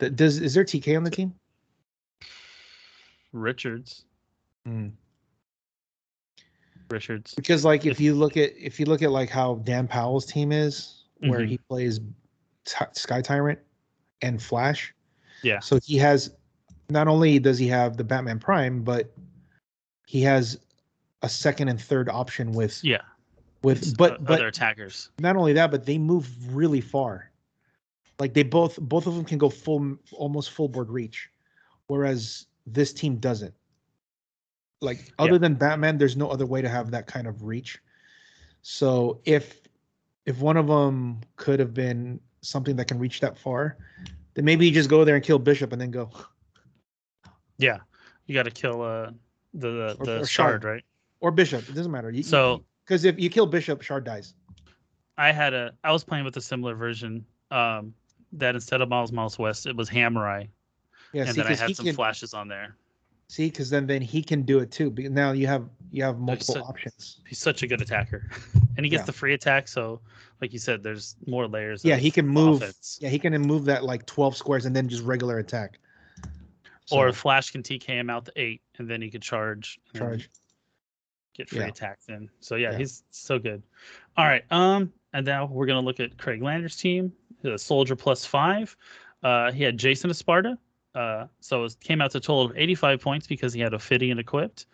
the, 0.00 0.10
does 0.10 0.38
is 0.38 0.52
there 0.52 0.64
TK 0.64 0.98
on 0.98 1.04
the 1.04 1.10
team? 1.10 1.32
Richards. 3.32 4.04
Hmm. 4.66 4.88
Richards. 6.90 7.32
Because 7.34 7.64
like 7.64 7.86
if 7.86 7.92
If- 7.92 8.00
you 8.00 8.14
look 8.14 8.36
at 8.36 8.50
if 8.58 8.78
you 8.78 8.84
look 8.84 9.00
at 9.00 9.10
like 9.10 9.30
how 9.30 9.56
Dan 9.64 9.88
Powell's 9.88 10.26
team 10.26 10.52
is, 10.52 11.04
where 11.20 11.40
Mhm. 11.40 11.48
he 11.48 11.58
plays 11.70 12.00
Ty- 12.66 12.88
Sky 12.92 13.22
Tyrant 13.22 13.58
and 14.20 14.42
Flash. 14.42 14.92
Yeah. 15.42 15.60
So 15.60 15.78
he 15.82 15.96
has 15.96 16.34
not 16.90 17.08
only 17.08 17.38
does 17.38 17.58
he 17.58 17.66
have 17.68 17.96
the 17.96 18.04
Batman 18.04 18.38
Prime, 18.38 18.82
but 18.82 19.10
he 20.08 20.22
has 20.22 20.58
a 21.20 21.28
second 21.28 21.68
and 21.68 21.78
third 21.78 22.08
option 22.08 22.52
with 22.52 22.82
Yeah. 22.82 23.02
with 23.62 23.94
but 23.98 24.24
but 24.24 24.36
other 24.36 24.46
attackers. 24.46 25.10
not 25.18 25.36
only 25.36 25.52
that, 25.52 25.70
but 25.70 25.84
they 25.84 25.98
move 25.98 26.26
really 26.56 26.80
far. 26.80 27.30
Like 28.18 28.32
they 28.32 28.42
both 28.42 28.78
both 28.80 29.06
of 29.06 29.14
them 29.14 29.26
can 29.26 29.36
go 29.36 29.50
full 29.50 29.98
almost 30.12 30.50
full 30.52 30.66
board 30.66 30.88
reach, 30.88 31.28
whereas 31.88 32.46
this 32.66 32.94
team 32.94 33.16
doesn't. 33.18 33.52
Like 34.80 35.12
other 35.18 35.32
Yeah. 35.32 35.38
than 35.38 35.54
Batman, 35.56 35.98
there's 35.98 36.16
no 36.16 36.30
other 36.30 36.46
way 36.46 36.62
to 36.62 36.70
have 36.70 36.90
that 36.92 37.06
kind 37.06 37.26
of 37.26 37.42
reach. 37.42 37.78
So 38.62 39.20
if 39.26 39.60
if 40.24 40.38
one 40.40 40.56
of 40.56 40.68
them 40.68 41.20
could 41.36 41.60
have 41.60 41.74
been 41.74 42.18
something 42.40 42.76
that 42.76 42.88
can 42.88 42.98
reach 42.98 43.20
that 43.20 43.36
far, 43.36 43.76
then 44.32 44.46
maybe 44.46 44.64
you 44.66 44.72
just 44.72 44.88
go 44.88 45.04
there 45.04 45.16
and 45.16 45.24
kill 45.24 45.38
Bishop 45.38 45.70
and 45.72 45.78
then 45.82 45.90
go. 45.90 46.10
Yeah. 47.58 47.80
You 48.24 48.34
got 48.34 48.44
to 48.44 48.50
kill 48.50 48.80
uh 48.80 49.10
the 49.54 49.96
Or- 49.98 50.04
the 50.06 50.20
or 50.20 50.26
shard, 50.26 50.62
Shard. 50.62 50.64
right? 50.64 50.84
Or 51.20 51.30
Bishop, 51.30 51.68
it 51.68 51.74
doesn't 51.74 51.90
matter. 51.92 52.10
You, 52.10 52.22
So- 52.22 52.64
because 52.84 53.04
if 53.04 53.18
you 53.18 53.28
kill 53.30 53.46
Bishop, 53.46 53.82
Shard 53.82 54.04
dies. 54.04 54.34
I 55.16 55.32
had 55.32 55.52
a 55.54 55.72
I 55.84 55.92
was 55.92 56.04
playing 56.04 56.24
with 56.24 56.36
a 56.36 56.40
similar 56.40 56.74
version. 56.74 57.24
Um, 57.50 57.94
that 58.32 58.54
instead 58.54 58.82
of 58.82 58.88
Miles 58.90 59.10
Miles 59.10 59.38
West, 59.38 59.66
it 59.66 59.74
was 59.74 59.88
Hamurai, 59.88 60.48
Yeah, 61.14 61.22
and 61.22 61.30
see, 61.34 61.40
then 61.42 61.50
I 61.50 61.54
had 61.54 61.74
some 61.74 61.86
can, 61.86 61.94
flashes 61.94 62.34
on 62.34 62.46
there. 62.46 62.76
see, 63.28 63.48
because 63.48 63.70
then 63.70 63.86
then 63.86 64.02
he 64.02 64.22
can 64.22 64.42
do 64.42 64.58
it 64.58 64.70
too. 64.70 64.90
Because 64.90 65.10
now 65.12 65.32
you 65.32 65.46
have 65.46 65.68
you 65.90 66.02
have 66.04 66.18
multiple 66.18 66.54
so- 66.56 66.62
options. 66.62 67.20
He's 67.26 67.38
such 67.38 67.62
a 67.62 67.66
good 67.66 67.80
attacker, 67.80 68.28
and 68.76 68.84
he 68.84 68.90
gets 68.90 69.00
Yeah. 69.02 69.06
the 69.06 69.12
free 69.12 69.32
attack. 69.34 69.66
So, 69.66 70.00
like 70.42 70.52
you 70.52 70.58
said, 70.58 70.82
there's 70.82 71.16
more 71.26 71.48
layers. 71.48 71.84
Yeah, 71.84 71.96
he 71.96 72.10
can 72.10 72.26
move. 72.28 72.60
offense. 72.62 72.98
Yeah, 73.00 73.08
he 73.08 73.18
can 73.18 73.32
move 73.40 73.64
that 73.64 73.82
like 73.84 74.04
twelve 74.06 74.36
squares 74.36 74.66
and 74.66 74.76
then 74.76 74.88
just 74.88 75.02
regular 75.04 75.38
attack. 75.38 75.78
Or 76.90 77.12
Flash 77.12 77.50
can 77.50 77.62
TK 77.62 77.84
him 77.86 78.10
out 78.10 78.24
to 78.26 78.32
eight, 78.36 78.62
and 78.78 78.88
then 78.88 79.00
he 79.02 79.10
could 79.10 79.22
charge. 79.22 79.78
charge. 79.94 80.28
Get 81.34 81.48
free 81.48 81.60
Yeah. 81.60 81.66
attacks 81.68 82.08
in. 82.08 82.28
So 82.40 82.56
yeah, 82.56 82.72
Yeah. 82.72 82.78
he's 82.78 83.04
so 83.10 83.38
good. 83.38 83.62
All 84.16 84.24
right. 84.26 84.44
Um, 84.50 84.92
and 85.12 85.24
now 85.24 85.46
we're 85.46 85.66
gonna 85.66 85.80
look 85.80 86.00
at 86.00 86.16
Craig 86.18 86.42
Lander's 86.42 86.76
team, 86.76 87.12
the 87.42 87.58
Soldier 87.58 87.94
plus 87.96 88.24
five. 88.24 88.76
Uh, 89.22 89.52
he 89.52 89.62
had 89.62 89.78
Jason 89.78 90.10
Esparta. 90.10 90.56
Uh, 90.94 91.26
so 91.40 91.64
it 91.64 91.76
came 91.80 92.00
out 92.00 92.10
to 92.12 92.18
a 92.18 92.20
total 92.20 92.42
of 92.42 92.56
85 92.56 93.00
points 93.00 93.26
because 93.26 93.52
he 93.52 93.60
had 93.60 93.72
Ophidian 93.74 94.18
equipped. 94.18 94.66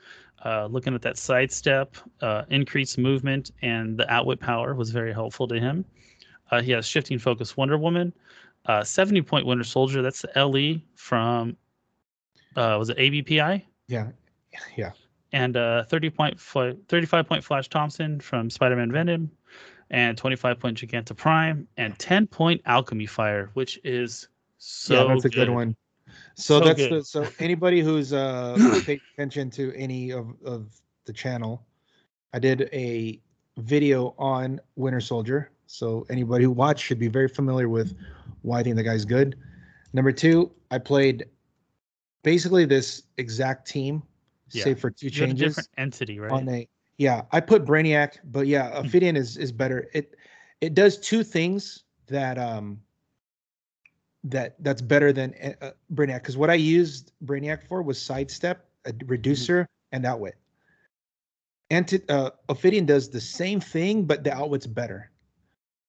Uh, 0.44 0.66
looking 0.66 0.94
at 0.94 1.02
that 1.02 1.16
sidestep, 1.18 1.96
uh, 2.20 2.44
increased 2.50 2.96
movement, 2.98 3.50
and 3.62 3.98
the 3.98 4.10
outwit 4.12 4.40
power 4.40 4.74
was 4.74 4.90
very 4.90 5.12
helpful 5.12 5.46
to 5.48 5.58
him. 5.58 5.84
Uh, 6.50 6.60
he 6.62 6.70
has 6.70 6.86
shifting 6.86 7.18
focus 7.18 7.56
Wonder 7.56 7.76
Woman, 7.78 8.12
uh, 8.66 8.82
70 8.84 9.22
point 9.22 9.44
Winter 9.46 9.64
Soldier. 9.64 10.02
That's 10.02 10.22
the 10.22 10.30
LE 10.38 10.80
from, 10.94 11.56
uh, 12.56 12.76
was 12.78 12.90
it 12.90 12.98
ABPI? 12.98 13.62
Yeah, 13.88 14.08
yeah. 14.76 14.90
and 15.32 15.56
uh, 15.56 15.84
30 15.84 16.10
point 16.10 16.40
fl- 16.40 16.70
35 16.88 17.26
point 17.26 17.44
Flash 17.44 17.68
Thompson 17.68 18.20
from 18.20 18.48
Spider-Man 18.48 18.92
Venom, 18.92 19.30
and 19.90 20.16
25 20.16 20.60
point 20.60 20.78
Giganta 20.78 21.16
Prime, 21.16 21.66
and 21.76 21.98
10 21.98 22.26
point 22.28 22.62
Alchemy 22.66 23.06
Fire, 23.06 23.50
which 23.54 23.78
is 23.84 24.28
so 24.58 24.94
yeah, 24.94 25.14
that's 25.14 25.24
a 25.24 25.28
good, 25.28 25.50
one. 25.50 25.76
So, 26.36 26.58
So 26.58 26.64
that's 26.64 26.78
good. 26.78 26.92
the 26.92 27.04
so 27.04 27.26
anybody 27.38 27.80
who's 27.80 28.12
uh 28.12 28.56
paid 28.86 29.00
attention 29.12 29.50
to 29.50 29.74
any 29.76 30.10
of 30.10 30.28
of 30.44 30.80
the 31.04 31.12
channel, 31.12 31.66
I 32.32 32.38
did 32.38 32.68
a 32.72 33.20
video 33.58 34.14
on 34.18 34.60
Winter 34.76 35.00
Soldier. 35.00 35.50
So 35.66 36.06
anybody 36.10 36.44
who 36.44 36.50
watched 36.50 36.84
should 36.84 36.98
be 36.98 37.08
very 37.08 37.28
familiar 37.28 37.68
with 37.68 37.96
why 38.42 38.60
I 38.60 38.62
think 38.62 38.76
the 38.76 38.82
guy's 38.82 39.04
good. 39.04 39.36
Number 39.92 40.12
two, 40.12 40.50
I 40.70 40.78
played 40.78 41.24
basically 42.24 42.64
this 42.64 43.04
exact 43.18 43.68
team, 43.68 44.02
Yeah. 44.50 44.64
save 44.64 44.80
for 44.80 44.90
two 44.90 45.06
You 45.06 45.12
have 45.12 45.20
a 45.22 45.26
changes. 45.28 45.48
different 45.54 45.68
entity, 45.78 46.18
right? 46.18 46.32
on 46.32 46.48
a 46.48 46.68
yeah 46.96 47.22
i 47.32 47.40
put 47.40 47.64
brainiac 47.64 48.18
but 48.22 48.46
yeah 48.46 48.70
ophidian 48.78 49.16
is 49.16 49.36
is 49.36 49.50
better 49.50 49.88
it 49.94 50.14
it 50.60 50.74
does 50.74 50.96
two 50.96 51.24
things 51.24 51.82
that 52.06 52.38
um 52.38 52.80
that 54.22 54.54
that's 54.62 54.80
better 54.80 55.12
than 55.12 55.34
uh, 55.60 55.72
brainiac 55.92 56.22
because 56.22 56.36
what 56.36 56.50
i 56.50 56.54
used 56.54 57.10
brainiac 57.24 57.66
for 57.66 57.82
was 57.82 58.00
sidestep 58.00 58.64
a 58.86 58.92
reducer 59.06 59.66
and 59.90 60.06
outwit 60.06 60.36
and 61.70 62.00
uh 62.08 62.30
ophidian 62.48 62.86
does 62.86 63.10
the 63.10 63.20
same 63.20 63.58
thing 63.58 64.04
but 64.04 64.22
the 64.22 64.32
outwit's 64.32 64.66
better 64.66 65.10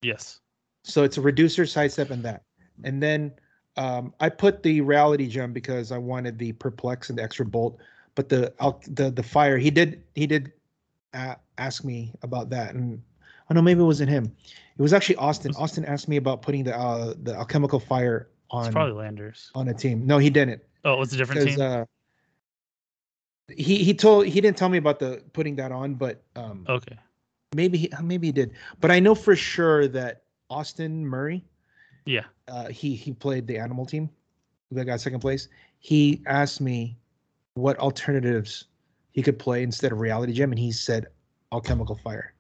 yes. 0.02 0.40
so 0.84 1.04
it's 1.04 1.18
a 1.18 1.22
reducer, 1.22 1.66
sidestep, 1.68 2.10
and 2.10 2.24
that. 2.24 2.42
And 2.84 3.02
then 3.02 3.32
um, 3.78 4.14
I 4.20 4.30
put 4.30 4.64
the 4.64 4.82
reality 4.82 5.28
gem 5.28 5.54
because 5.54 5.92
I 5.92 5.98
wanted 5.98 6.38
the 6.38 6.54
perplex 6.54 7.10
and 7.10 7.18
the 7.20 7.24
extra 7.24 7.46
bolt. 7.46 7.78
But 8.16 8.30
the 8.30 8.54
the 8.88 9.12
the 9.12 9.24
fire 9.24 9.58
he 9.58 9.70
did 9.70 10.04
he 10.16 10.26
did 10.26 10.54
a 11.14 11.36
ask 11.58 11.84
me 11.84 12.14
about 12.22 12.50
that, 12.52 12.74
and 12.76 13.02
oh 13.50 13.54
no, 13.54 13.62
maybe 13.62 13.82
it 13.82 13.84
wasn't 13.84 14.10
him. 14.10 14.32
It 14.78 14.82
was 14.82 14.94
actually 14.94 15.18
Austin. 15.18 15.54
Austin 15.56 15.86
asked 15.86 16.08
me 16.08 16.18
about 16.18 16.42
putting 16.42 16.64
the 16.64 16.78
uh, 16.78 17.14
the 17.24 17.36
alchemical 17.36 17.80
fire 17.80 18.30
It's 18.46 18.68
on 18.68 18.72
probably 18.72 18.94
Landers. 18.94 19.52
on 19.56 19.68
a 19.68 19.74
team. 19.74 20.06
No, 20.06 20.18
he 20.18 20.30
didn't 20.30 20.62
Oh, 20.86 20.94
it 20.94 21.00
was 21.00 21.14
a 21.14 21.18
different 21.18 21.50
team. 21.50 21.60
uh, 21.62 21.86
he 23.50 23.84
he 23.84 23.94
told 23.94 24.28
he 24.28 24.40
didn't 24.40 24.58
tell 24.58 24.70
me 24.70 24.78
about 24.78 25.00
the 25.00 25.24
putting 25.34 25.56
that 25.58 25.72
on, 25.72 25.96
but 25.96 26.22
um, 26.36 26.66
okay. 26.70 26.98
maybe 27.56 27.78
he, 27.78 27.90
maybe 28.02 28.28
he 28.28 28.32
did. 28.32 28.52
But 28.80 28.92
I 28.92 29.00
know 29.00 29.16
for 29.16 29.36
sure 29.36 29.88
that 29.90 30.24
Austin 30.50 31.06
Murray 31.06 31.44
Yeah. 32.06 32.26
Uh, 32.48 32.68
he 32.68 32.96
he 32.96 33.12
played 33.14 33.48
the 33.48 33.58
animal 33.58 33.86
team 33.86 34.10
that 34.72 34.86
got 34.86 35.02
second 35.02 35.20
place. 35.20 35.48
He 35.80 36.22
asked 36.28 36.62
me 36.62 36.98
what 37.56 37.78
alternatives 37.80 38.66
he 39.12 39.22
could 39.22 39.40
play 39.40 39.64
instead 39.64 39.92
of 39.92 40.00
reality 40.00 40.34
gem, 40.34 40.52
and 40.52 40.60
he 40.60 40.72
said 40.72 41.08
alchemical 41.52 41.96
fire. 41.96 42.34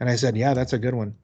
And 0.00 0.08
I 0.08 0.16
said, 0.16 0.36
yeah, 0.36 0.54
that's 0.54 0.72
a 0.72 0.78
good 0.78 0.94
one. 0.94 1.14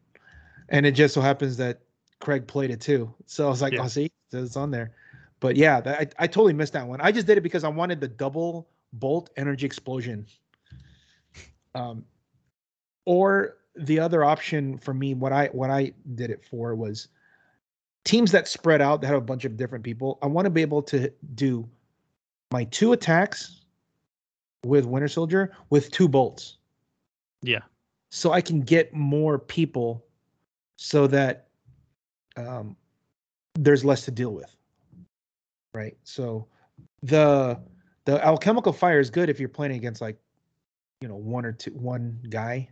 And 0.70 0.86
it 0.86 0.92
just 0.92 1.14
so 1.14 1.20
happens 1.20 1.56
that 1.58 1.80
Craig 2.20 2.46
played 2.46 2.70
it 2.70 2.80
too. 2.80 3.12
So 3.26 3.46
I 3.46 3.50
was 3.50 3.62
like, 3.62 3.74
Yeah. 3.74 3.82
oh, 3.82 3.88
see, 3.88 4.10
it's 4.32 4.56
on 4.56 4.70
there. 4.70 4.92
But 5.40 5.56
yeah, 5.56 5.80
that, 5.80 6.00
I, 6.18 6.24
I 6.24 6.26
totally 6.26 6.52
missed 6.52 6.72
that 6.72 6.86
one. 6.86 7.00
I 7.00 7.12
just 7.12 7.26
did 7.26 7.36
it 7.36 7.42
because 7.42 7.64
I 7.64 7.68
wanted 7.68 8.00
the 8.00 8.08
double 8.08 8.68
bolt 8.94 9.30
energy 9.36 9.66
explosion. 9.66 10.26
Um, 11.74 12.04
or 13.04 13.58
the 13.76 13.98
other 13.98 14.24
option 14.24 14.78
for 14.78 14.94
me, 14.94 15.14
what 15.14 15.32
I 15.32 15.46
what 15.48 15.70
I 15.70 15.92
did 16.14 16.30
it 16.30 16.44
for 16.44 16.74
was 16.74 17.08
teams 18.04 18.32
that 18.32 18.48
spread 18.48 18.80
out 18.80 19.00
that 19.00 19.06
have 19.08 19.16
a 19.18 19.20
bunch 19.20 19.44
of 19.44 19.56
different 19.56 19.84
people. 19.84 20.18
I 20.22 20.26
want 20.26 20.46
to 20.46 20.50
be 20.50 20.62
able 20.62 20.82
to 20.84 21.12
do 21.34 21.68
my 22.52 22.64
two 22.64 22.92
attacks 22.92 23.60
with 24.64 24.86
Winter 24.86 25.08
Soldier 25.08 25.52
with 25.70 25.90
two 25.90 26.08
bolts 26.08 26.58
Yeah. 27.42 27.60
so 28.10 28.32
I 28.32 28.40
can 28.40 28.60
get 28.60 28.92
more 28.94 29.38
people 29.38 30.04
so 30.76 31.06
that 31.08 31.48
um, 32.36 32.76
there's 33.54 33.84
less 33.84 34.04
to 34.04 34.10
deal 34.10 34.32
with. 34.32 34.54
Right. 35.74 35.96
So 36.04 36.46
the 37.02 37.58
the 38.04 38.24
alchemical 38.24 38.72
fire 38.72 39.00
is 39.00 39.10
good 39.10 39.30
if 39.30 39.38
you're 39.40 39.48
playing 39.48 39.72
against 39.72 40.00
like 40.00 40.18
you 41.00 41.08
know 41.08 41.16
one 41.16 41.44
or 41.44 41.52
two 41.52 41.70
one 41.72 42.18
guy, 42.28 42.68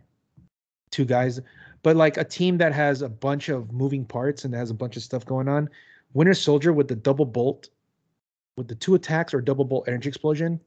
two 0.91 1.05
guys, 1.05 1.41
but 1.83 1.95
like 1.95 2.17
a 2.17 2.23
team 2.23 2.57
that 2.57 2.73
has 2.73 3.01
a 3.01 3.09
bunch 3.09 3.49
of 3.49 3.71
moving 3.71 4.05
parts 4.05 4.45
and 4.45 4.53
has 4.53 4.69
a 4.69 4.73
bunch 4.73 4.97
of 4.97 5.03
stuff 5.03 5.25
going 5.25 5.47
on. 5.47 5.69
Winter 6.13 6.33
Soldier 6.33 6.73
with 6.73 6.87
the 6.87 6.95
double 6.95 7.25
bolt 7.25 7.69
with 8.57 8.67
the 8.67 8.75
two 8.75 8.95
attacks 8.95 9.33
or 9.33 9.41
double 9.41 9.65
bolt 9.65 9.87
energy 9.87 10.09
explosion, 10.09 10.59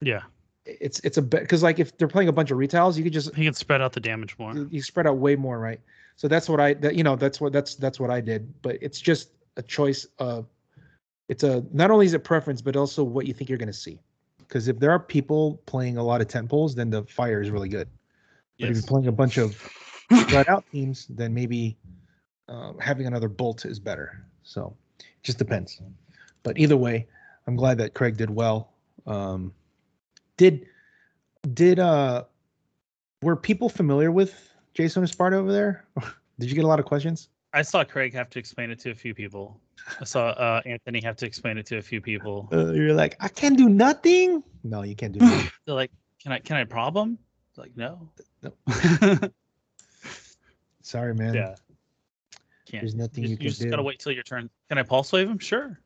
Yeah, 0.00 0.22
it's 0.64 1.00
it's 1.00 1.18
a 1.18 1.22
because 1.22 1.62
like 1.62 1.78
if 1.78 1.96
they're 1.98 2.08
playing 2.08 2.28
a 2.28 2.32
bunch 2.32 2.50
of 2.50 2.58
retiles, 2.58 2.96
you 2.96 3.04
could 3.04 3.12
just 3.12 3.34
he 3.34 3.44
can 3.44 3.54
spread 3.54 3.80
out 3.80 3.92
the 3.92 4.00
damage 4.00 4.36
more. 4.38 4.54
you 4.54 4.68
you 4.70 4.82
spread 4.82 5.06
out 5.06 5.18
way 5.18 5.36
more, 5.36 5.58
right? 5.58 5.80
So 6.16 6.28
that's 6.28 6.48
what 6.48 6.60
I 6.60 6.74
that 6.74 6.94
you 6.94 7.04
know 7.04 7.16
that's 7.16 7.40
what 7.40 7.52
that's 7.52 7.74
that's 7.74 8.00
what 8.00 8.10
I 8.10 8.20
did. 8.20 8.52
But 8.62 8.78
it's 8.80 9.00
just 9.00 9.30
a 9.56 9.62
choice 9.62 10.06
of 10.18 10.46
it's 11.28 11.42
a 11.42 11.64
not 11.72 11.90
only 11.90 12.06
is 12.06 12.14
it 12.14 12.24
preference, 12.24 12.62
but 12.62 12.76
also 12.76 13.02
what 13.04 13.26
you 13.26 13.34
think 13.34 13.50
you're 13.50 13.58
going 13.58 13.66
to 13.66 13.72
see. 13.72 13.98
Because 14.38 14.68
if 14.68 14.78
there 14.78 14.92
are 14.92 15.00
people 15.00 15.60
playing 15.66 15.96
a 15.96 16.02
lot 16.02 16.20
of 16.20 16.28
temples, 16.28 16.74
then 16.74 16.88
the 16.88 17.02
fire 17.04 17.40
is 17.40 17.50
really 17.50 17.68
good. 17.68 17.88
But 18.58 18.70
if 18.70 18.76
you're 18.76 18.86
playing 18.86 19.08
a 19.08 19.12
bunch 19.12 19.38
of 19.38 19.60
spread 20.12 20.48
out 20.48 20.64
teams, 20.72 21.06
then 21.08 21.34
maybe 21.34 21.76
uh, 22.48 22.72
having 22.80 23.06
another 23.06 23.28
bolt 23.28 23.64
is 23.64 23.78
better. 23.78 24.24
So 24.42 24.74
it 24.98 25.22
just 25.22 25.38
depends. 25.38 25.80
But 26.42 26.58
either 26.58 26.76
way, 26.76 27.06
I'm 27.46 27.56
glad 27.56 27.78
that 27.78 27.94
Craig 27.94 28.16
did 28.16 28.30
well. 28.30 28.72
Um, 29.06 29.52
did 30.36 30.66
did 31.54 31.78
uh 31.78 32.24
were 33.22 33.36
people 33.36 33.68
familiar 33.68 34.10
with 34.12 34.50
Jason 34.74 35.02
Esparta 35.02 35.34
over 35.34 35.52
there? 35.52 35.84
did 36.38 36.48
you 36.48 36.54
get 36.54 36.64
a 36.64 36.68
lot 36.68 36.80
of 36.80 36.86
questions? 36.86 37.28
I 37.52 37.62
saw 37.62 37.84
Craig 37.84 38.12
have 38.12 38.28
to 38.30 38.38
explain 38.38 38.70
it 38.70 38.78
to 38.80 38.90
a 38.90 38.94
few 38.94 39.14
people. 39.14 39.58
I 40.00 40.04
saw 40.04 40.28
uh, 40.28 40.60
Anthony 40.66 41.00
have 41.02 41.16
to 41.16 41.26
explain 41.26 41.56
it 41.56 41.66
to 41.66 41.78
a 41.78 41.82
few 41.82 42.00
people. 42.00 42.48
Uh, 42.52 42.72
you're 42.72 42.92
like, 42.92 43.16
I 43.20 43.28
can't 43.28 43.56
do 43.56 43.68
nothing. 43.68 44.42
No, 44.62 44.82
you 44.82 44.94
can't 44.94 45.12
do 45.12 45.20
nothing. 45.20 45.50
They're 45.64 45.74
like, 45.74 45.90
"Can 46.22 46.32
I? 46.32 46.38
Can 46.40 46.56
I 46.56 46.64
prob 46.64 46.96
him?" 46.96 47.18
Like, 47.56 47.76
no. 47.76 48.10
No. 48.42 48.52
Sorry, 50.86 51.14
man. 51.14 51.34
yeah. 51.34 51.54
Can't. 52.66 52.82
There's 52.82 52.94
nothing 52.94 53.24
you, 53.24 53.30
you 53.30 53.32
you 53.32 53.38
can 53.38 53.48
just 53.48 53.60
do. 53.60 53.70
gotta 53.70 53.82
wait 53.82 53.98
till 53.98 54.12
your 54.12 54.22
turn. 54.22 54.48
Can 54.68 54.78
I 54.78 54.82
pulse 54.84 55.12
wave 55.12 55.28
him? 55.28 55.38
Sure. 55.38 55.78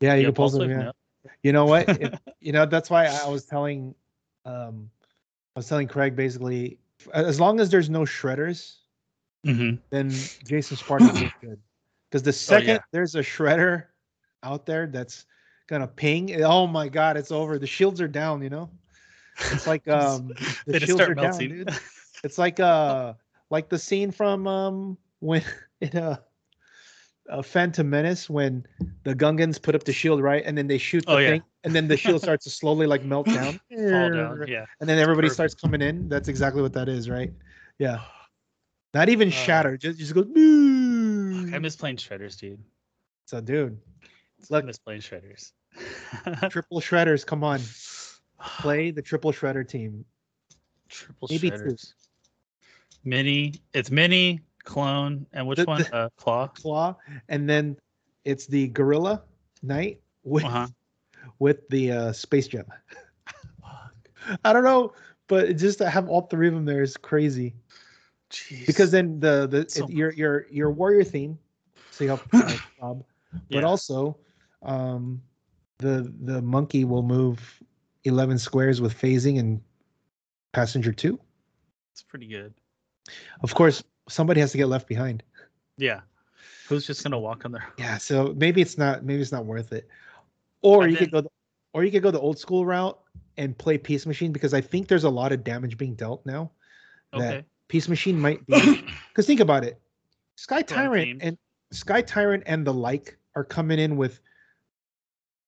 Yeah, 0.00 0.14
you 0.14 0.22
Yeah, 0.22 0.26
can 0.26 0.34
pulse 0.34 0.54
wave, 0.54 0.70
yeah. 0.70 0.76
no. 0.82 0.92
You 1.44 1.52
know 1.52 1.64
what? 1.66 1.88
If- 1.88 2.18
you 2.40 2.50
know 2.52 2.66
that's 2.66 2.90
why 2.90 3.06
I 3.06 3.28
was 3.28 3.44
telling, 3.44 3.94
um, 4.44 4.90
I 5.54 5.60
was 5.60 5.68
telling 5.68 5.86
Craig 5.86 6.16
basically, 6.16 6.78
as 7.14 7.38
long 7.38 7.60
as 7.60 7.70
there's 7.70 7.88
no 7.88 8.00
shredders, 8.00 8.74
Mm-hmm. 9.46 9.76
then 9.90 10.10
Jason 10.44 10.76
Sparta 10.76 11.04
is 11.04 11.30
good. 11.40 11.60
Because 12.10 12.24
the 12.24 12.32
second 12.32 12.68
yeah. 12.68 12.78
there's 12.90 13.14
a 13.14 13.20
shredder 13.20 13.84
out 14.42 14.66
there 14.66 14.88
that's 14.88 15.26
gonna 15.68 15.86
ping, 15.86 16.42
oh 16.42 16.66
my 16.66 16.88
god, 16.88 17.16
it's 17.16 17.30
over. 17.30 17.56
The 17.58 17.66
shields 17.66 18.00
are 18.00 18.08
down. 18.08 18.42
You 18.42 18.50
know, 18.50 18.70
it's 19.52 19.68
like 19.68 19.86
um, 19.88 20.32
the 20.66 20.80
shields 20.80 21.00
are 21.00 21.14
start 21.14 21.18
down, 21.18 21.38
dude. 21.38 21.70
It's 22.24 22.36
like 22.36 22.58
uh, 22.58 23.14
like 23.50 23.68
the 23.68 23.78
scene 23.78 24.10
from 24.10 24.46
um 24.46 24.98
when 25.20 25.42
in 25.80 25.96
a. 25.96 26.22
Uh, 27.30 27.42
Phantom 27.42 27.90
Menace 27.90 28.30
when 28.30 28.66
the 29.04 29.14
Gungans 29.14 29.60
put 29.60 29.74
up 29.74 29.84
the 29.84 29.92
shield 29.92 30.22
right, 30.22 30.42
and 30.46 30.56
then 30.56 30.66
they 30.66 30.78
shoot 30.78 31.04
the 31.04 31.12
Oh, 31.12 31.18
yeah. 31.18 31.28
thing, 31.32 31.42
and 31.62 31.74
then 31.74 31.86
the 31.86 31.94
shield 31.94 32.22
starts 32.22 32.44
to 32.44 32.50
slowly 32.50 32.86
like 32.86 33.04
melt 33.04 33.26
down, 33.38 33.60
Fall 33.70 34.10
down. 34.10 34.44
Yeah. 34.48 34.64
and 34.80 34.88
then 34.88 34.98
everybody 34.98 35.26
Perfect. 35.28 35.34
starts 35.34 35.54
coming 35.54 35.82
in. 35.82 36.08
That's 36.08 36.28
exactly 36.28 36.62
what 36.62 36.72
that 36.72 36.88
is, 36.88 37.10
right? 37.10 37.30
Yeah. 37.78 37.98
Not 38.94 39.10
even 39.10 39.28
Uh, 39.28 39.32
shatter, 39.32 39.76
just 39.76 39.98
just 39.98 40.14
goes. 40.14 40.24
"Boo." 40.24 41.50
I 41.54 41.58
miss 41.58 41.76
playing 41.76 41.96
shredders, 41.98 42.38
dude. 42.38 42.64
So, 43.26 43.42
dude, 43.42 43.78
I 44.04 44.08
Look. 44.48 44.64
miss 44.64 44.78
playing 44.78 45.02
shredders. 45.02 45.52
triple 46.50 46.80
shredders, 46.80 47.26
come 47.26 47.44
on, 47.44 47.60
play 48.62 48.90
the 48.90 49.02
triple 49.02 49.32
shredder 49.32 49.68
team. 49.68 50.06
Triple 50.88 51.28
Maybe 51.30 51.50
two. 51.50 51.76
Mini. 53.08 53.54
It's 53.74 53.90
mini 53.90 54.40
clone 54.64 55.26
and 55.32 55.46
which 55.46 55.58
The- 55.58 55.64
one? 55.64 55.82
the- 55.82 55.94
uh, 55.94 56.08
claw. 56.16 56.48
Claw, 56.48 56.96
and 57.28 57.48
then 57.48 57.76
it's 58.24 58.46
the 58.46 58.68
gorilla 58.68 59.22
knight 59.62 60.00
with 60.24 60.44
Uh 60.44 60.48
huh. 60.50 60.66
with 61.38 61.68
the 61.68 61.92
uh, 61.92 62.12
space 62.12 62.48
gem. 62.48 62.66
I 64.44 64.52
don't 64.52 64.64
know, 64.64 64.92
but 65.28 65.56
just 65.56 65.78
to 65.78 65.88
have 65.88 66.08
all 66.08 66.22
three 66.22 66.48
of 66.48 66.54
them 66.54 66.64
there 66.64 66.82
is 66.82 66.96
crazy. 66.96 67.54
Jeez. 68.30 68.66
Because 68.66 68.90
then 68.90 69.18
the 69.20 69.46
the 69.46 69.68
So 69.68 69.84
it- 69.84 69.90
your 69.90 70.12
your 70.12 70.46
your 70.50 70.70
warrior 70.70 71.04
theme, 71.04 71.38
so 71.90 72.04
you 72.04 72.10
have 72.10 72.22
uh, 72.34 72.56
Bob, 72.80 73.04
but 73.50 73.60
Yeah. 73.60 73.62
also 73.62 74.18
um 74.62 75.22
the 75.78 76.12
the 76.24 76.42
monkey 76.42 76.84
will 76.84 77.02
move 77.04 77.62
11 78.04 78.38
squares 78.38 78.80
with 78.80 78.92
phasing 78.92 79.38
and 79.38 79.60
passenger 80.52 80.92
2 80.92 81.18
it's 81.92 82.02
pretty 82.02 82.26
good. 82.26 82.54
Of 83.42 83.54
course 83.54 83.82
somebody 84.08 84.40
has 84.40 84.52
to 84.52 84.58
get 84.58 84.66
left 84.66 84.88
behind 84.88 85.22
Yeah. 85.76 86.00
Who's 86.68 86.86
just 86.86 87.02
gonna 87.02 87.18
walk 87.18 87.44
on 87.44 87.52
there? 87.52 87.66
yeah 87.78 87.96
so 87.98 88.34
maybe 88.36 88.60
it's 88.60 88.76
not 88.78 89.04
maybe 89.04 89.20
it's 89.22 89.32
not 89.32 89.44
worth 89.44 89.72
it 89.72 89.88
or 90.62 90.86
you 90.88 90.96
could 90.96 91.10
go 91.10 91.20
the, 91.20 91.30
or 91.72 91.84
you 91.84 91.90
could 91.90 92.02
go 92.02 92.10
the 92.10 92.20
old 92.20 92.38
school 92.38 92.66
route 92.66 92.98
and 93.36 93.56
play 93.56 93.78
peace 93.78 94.04
machine 94.06 94.32
because 94.32 94.52
i 94.54 94.60
think 94.60 94.88
there's 94.88 95.04
a 95.04 95.10
lot 95.10 95.32
of 95.32 95.44
damage 95.44 95.76
being 95.78 95.94
dealt 95.94 96.24
now 96.26 96.50
that 97.12 97.34
Okay. 97.36 97.44
peace 97.68 97.88
machine 97.88 98.18
might 98.18 98.44
be 98.46 98.54
because 99.08 99.26
think 99.26 99.40
about 99.40 99.64
it 99.64 99.80
sky 100.36 100.62
tyrant 100.62 101.22
and 101.22 101.38
sky 101.72 102.00
tyrant 102.02 102.42
and 102.46 102.66
the 102.66 102.72
like 102.72 103.16
are 103.34 103.44
coming 103.44 103.78
in 103.78 103.96
with 103.96 104.20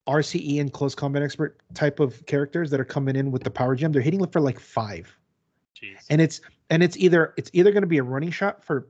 rce 0.09 0.61
and 0.61 0.73
close 0.73 0.95
combat 0.95 1.23
expert 1.23 1.61
type 1.75 2.01
of 2.01 2.25
characters 2.27 2.71
that 2.71 2.81
are 2.81 2.85
coming 2.85 3.15
in 3.17 3.31
with 3.31 3.43
the 3.45 3.51
power 3.51 3.75
gem 3.77 3.93
they're 3.93 4.03
hitting 4.03 4.25
for 4.29 4.41
like 4.41 4.59
five 4.59 5.15
Jeez. 5.81 6.07
and 6.11 6.21
it's 6.21 6.41
and 6.71 6.83
it's 6.83 6.97
either 6.97 7.35
it's 7.37 7.51
either 7.53 7.71
going 7.73 7.83
to 7.83 7.87
be 7.89 7.99
a 7.99 8.03
running 8.03 8.31
shot 8.31 8.65
for 8.65 8.87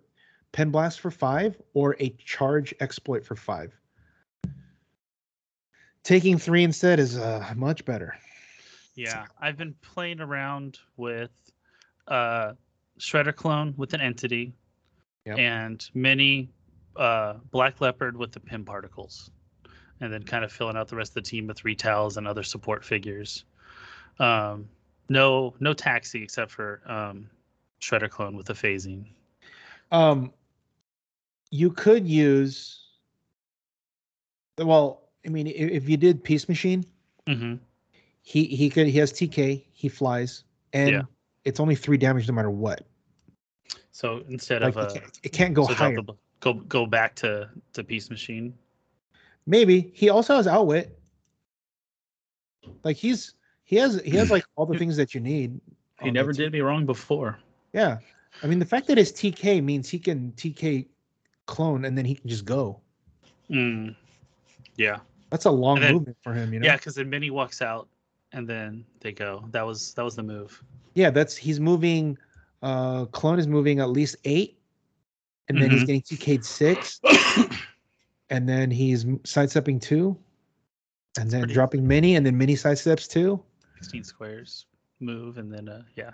pen 0.52 0.70
blast 0.70 1.00
for 1.00 1.10
five 1.10 1.60
or 1.74 1.96
a 2.00 2.10
charge 2.24 2.74
exploit 2.80 3.24
for 3.24 3.34
five 3.36 3.72
taking 6.02 6.38
three 6.38 6.64
instead 6.64 6.98
is 6.98 7.16
uh 7.18 7.52
much 7.56 7.84
better 7.84 8.14
Yeah, 8.94 9.26
I've 9.40 9.56
been 9.56 9.74
playing 9.82 10.20
around 10.20 10.78
with 10.96 11.30
uh 12.08 12.52
Shredder 12.98 13.34
clone 13.34 13.74
with 13.76 13.94
an 13.94 14.00
entity 14.00 14.52
Yep. 15.26 15.38
and 15.38 15.90
mini 15.94 16.50
uh 16.96 17.34
Black 17.50 17.80
Leopard 17.80 18.16
with 18.16 18.32
the 18.32 18.40
Pym 18.40 18.64
particles. 18.64 19.30
And 20.00 20.10
then 20.10 20.22
kind 20.22 20.44
of 20.44 20.50
filling 20.50 20.76
out 20.78 20.88
the 20.88 20.96
rest 20.96 21.10
of 21.10 21.22
the 21.22 21.28
team 21.30 21.46
with 21.46 21.62
retails 21.62 22.16
and 22.16 22.26
other 22.26 22.42
support 22.42 22.84
figures. 22.84 23.44
Um 24.18 24.68
no 25.08 25.54
no 25.60 25.72
taxi 25.74 26.22
except 26.22 26.50
for 26.50 26.80
um 26.86 27.28
Shredder 27.80 28.10
clone 28.10 28.36
with 28.36 28.46
the 28.46 28.52
phasing. 28.52 29.06
um 29.90 30.32
you 31.50 31.70
could 31.70 32.06
use 32.06 32.78
well 34.58 35.08
i 35.26 35.28
mean 35.28 35.46
if 35.46 35.88
you 35.88 35.96
did 35.96 36.22
peace 36.22 36.48
machine 36.48 36.84
hmm 37.26 37.54
he 38.22 38.44
he 38.44 38.68
could 38.70 38.86
he 38.86 38.98
has 38.98 39.12
tk 39.12 39.64
he 39.72 39.88
flies 39.88 40.44
and 40.72 40.92
Yeah. 40.92 41.02
it's 41.44 41.58
only 41.58 41.74
three 41.74 41.96
damage 41.96 42.28
no 42.28 42.34
matter 42.34 42.50
what 42.50 42.86
So 43.90 44.22
instead 44.28 44.62
like 44.62 44.76
of 44.76 44.82
it, 44.82 44.88
uh 44.90 44.92
can't, 44.92 45.18
it 45.24 45.32
can't 45.32 45.54
go 45.54 45.66
so 45.66 45.74
higher 45.74 45.98
go 46.40 46.54
go 46.54 46.86
back 46.86 47.14
to 47.16 47.48
to 47.72 47.82
Peace 47.82 48.10
Machine. 48.10 48.54
maybe 49.46 49.90
he 49.94 50.10
also 50.10 50.36
has 50.36 50.46
outwit 50.46 50.96
like 52.84 52.96
he's 52.96 53.34
he 53.64 53.76
has 53.76 54.00
he 54.04 54.16
has 54.16 54.30
like 54.30 54.44
all 54.56 54.66
the 54.66 54.78
things 54.82 54.96
that 54.96 55.14
you 55.14 55.20
need 55.20 55.58
He 56.02 56.10
never 56.10 56.32
did 56.32 56.52
me 56.52 56.60
wrong 56.60 56.86
before. 56.86 57.38
Yeah 57.72 57.98
i 58.42 58.46
mean 58.46 58.58
the 58.58 58.64
fact 58.66 58.86
that 58.86 58.98
his 58.98 59.12
tk 59.12 59.62
means 59.62 59.88
he 59.88 59.98
can 59.98 60.32
tk 60.32 60.86
clone 61.46 61.84
and 61.84 61.96
then 61.96 62.04
he 62.04 62.14
can 62.14 62.28
just 62.28 62.44
go 62.44 62.80
Mm. 63.50 63.96
Yeah. 64.76 64.98
that's 65.30 65.44
a 65.46 65.50
long 65.50 65.80
then- 65.80 65.94
movement 65.94 66.16
for 66.22 66.32
him 66.32 66.52
you 66.54 66.60
know 66.60 66.66
Yeah, 66.66 66.76
because 66.76 66.94
then 66.94 67.10
Minnie 67.10 67.30
walks 67.30 67.60
out 67.62 67.88
and 68.32 68.48
then 68.48 68.84
they 69.00 69.10
go. 69.10 69.44
That 69.50 69.66
was 69.66 69.92
that 69.94 70.04
was 70.04 70.14
the 70.14 70.22
move. 70.22 70.62
Yeah, 70.94 71.10
that's 71.10 71.36
he's 71.36 71.58
moving. 71.58 72.16
Uh, 72.62 73.06
clone 73.06 73.40
is 73.40 73.48
moving 73.48 73.80
at 73.80 73.90
least 73.90 74.14
eight, 74.24 74.56
and 75.48 75.60
then 75.60 75.68
he's 75.72 75.82
Mhm. 75.82 75.86
getting 75.86 76.02
TK'd 76.02 76.44
six, 76.44 77.00
and 78.30 78.48
then 78.48 78.70
he's 78.70 79.04
sidestepping 79.24 79.80
two, 79.80 80.16
and 81.18 81.28
then 81.28 81.40
pretty- 81.40 81.54
dropping 81.54 81.88
mini, 81.88 82.14
and 82.14 82.24
then 82.24 82.38
mini 82.38 82.54
sidesteps 82.54 83.08
two. 83.08 83.42
16 83.80 84.04
squares 84.04 84.66
move 85.00 85.38
and 85.38 85.52
then 85.52 85.68
uh 85.68 85.82
yeah. 85.96 86.10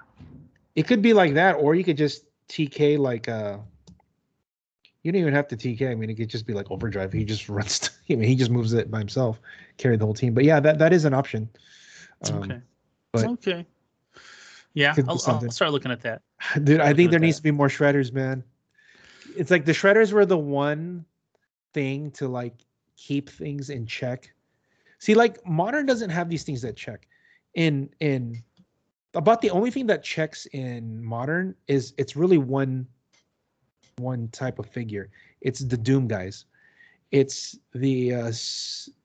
It 0.77 0.87
could 0.87 1.03
be 1.03 1.13
like 1.13 1.35
that, 1.35 1.55
or 1.55 1.75
you 1.75 1.83
could 1.83 1.97
just 1.97 2.25
TK 2.49 2.99
like 2.99 3.29
uh. 3.29 3.59
You 5.03 5.13
don't 5.13 5.21
even 5.21 5.35
have 5.35 5.47
to 5.49 5.57
TK. 5.57 5.89
I 5.91 5.95
mean, 5.95 6.11
it 6.11 6.15
could 6.15 6.29
just 6.29 6.47
be 6.47 6.53
like 6.53 6.69
overdrive. 6.71 7.13
He 7.13 7.25
just 7.25 7.49
runs. 7.57 7.91
I 8.11 8.15
mean, 8.15 8.29
he 8.29 8.35
just 8.37 8.51
moves 8.51 8.73
it 8.73 8.91
by 8.91 8.99
himself, 8.99 9.41
carry 9.79 9.97
the 9.97 10.05
whole 10.05 10.15
team. 10.15 10.35
But 10.35 10.45
yeah, 10.45 10.61
that 10.61 10.79
that 10.79 10.93
is 10.93 11.05
an 11.05 11.15
option. 11.15 11.49
Um, 12.29 12.43
okay. 12.43 12.61
but- 13.13 13.25
okay. 13.25 13.67
Yeah, 14.75 14.95
I'll. 15.09 15.19
I'll 15.27 15.51
start 15.51 15.73
looking 15.73 15.91
at 15.91 16.03
that. 16.03 16.21
Dude, 16.65 16.81
I 16.81 16.93
think 16.93 17.11
there 17.11 17.19
needs 17.19 17.37
that. 17.37 17.41
to 17.41 17.45
be 17.45 17.51
more 17.51 17.69
shredders, 17.69 18.13
man. 18.13 18.45
It's 19.35 19.51
like 19.51 19.65
the 19.65 19.73
shredders 19.73 20.13
were 20.13 20.27
the 20.27 20.37
one 20.37 21.07
thing 21.73 22.11
to 22.13 22.29
like 22.29 22.53
keep 22.97 23.31
things 23.31 23.71
in 23.71 23.87
check. 23.87 24.31
See, 24.99 25.15
like 25.15 25.45
modern 25.47 25.87
doesn't 25.87 26.11
have 26.11 26.29
these 26.29 26.43
things 26.43 26.61
that 26.63 26.77
check. 26.77 27.09
In 27.55 27.89
in 28.01 28.43
about 29.17 29.41
the 29.41 29.51
only 29.51 29.71
thing 29.71 29.87
that 29.89 30.05
checks 30.05 30.47
in 30.53 31.03
modern 31.05 31.55
is 31.67 31.95
it's 31.99 32.15
really 32.17 32.39
one 32.39 32.87
one 33.99 34.29
type 34.29 34.59
of 34.59 34.67
figure. 34.67 35.09
It's 35.41 35.61
the 35.61 35.77
Doom 35.77 36.07
guys. 36.07 36.45
It's 37.13 37.59
the 37.75 38.15
uh, 38.15 38.29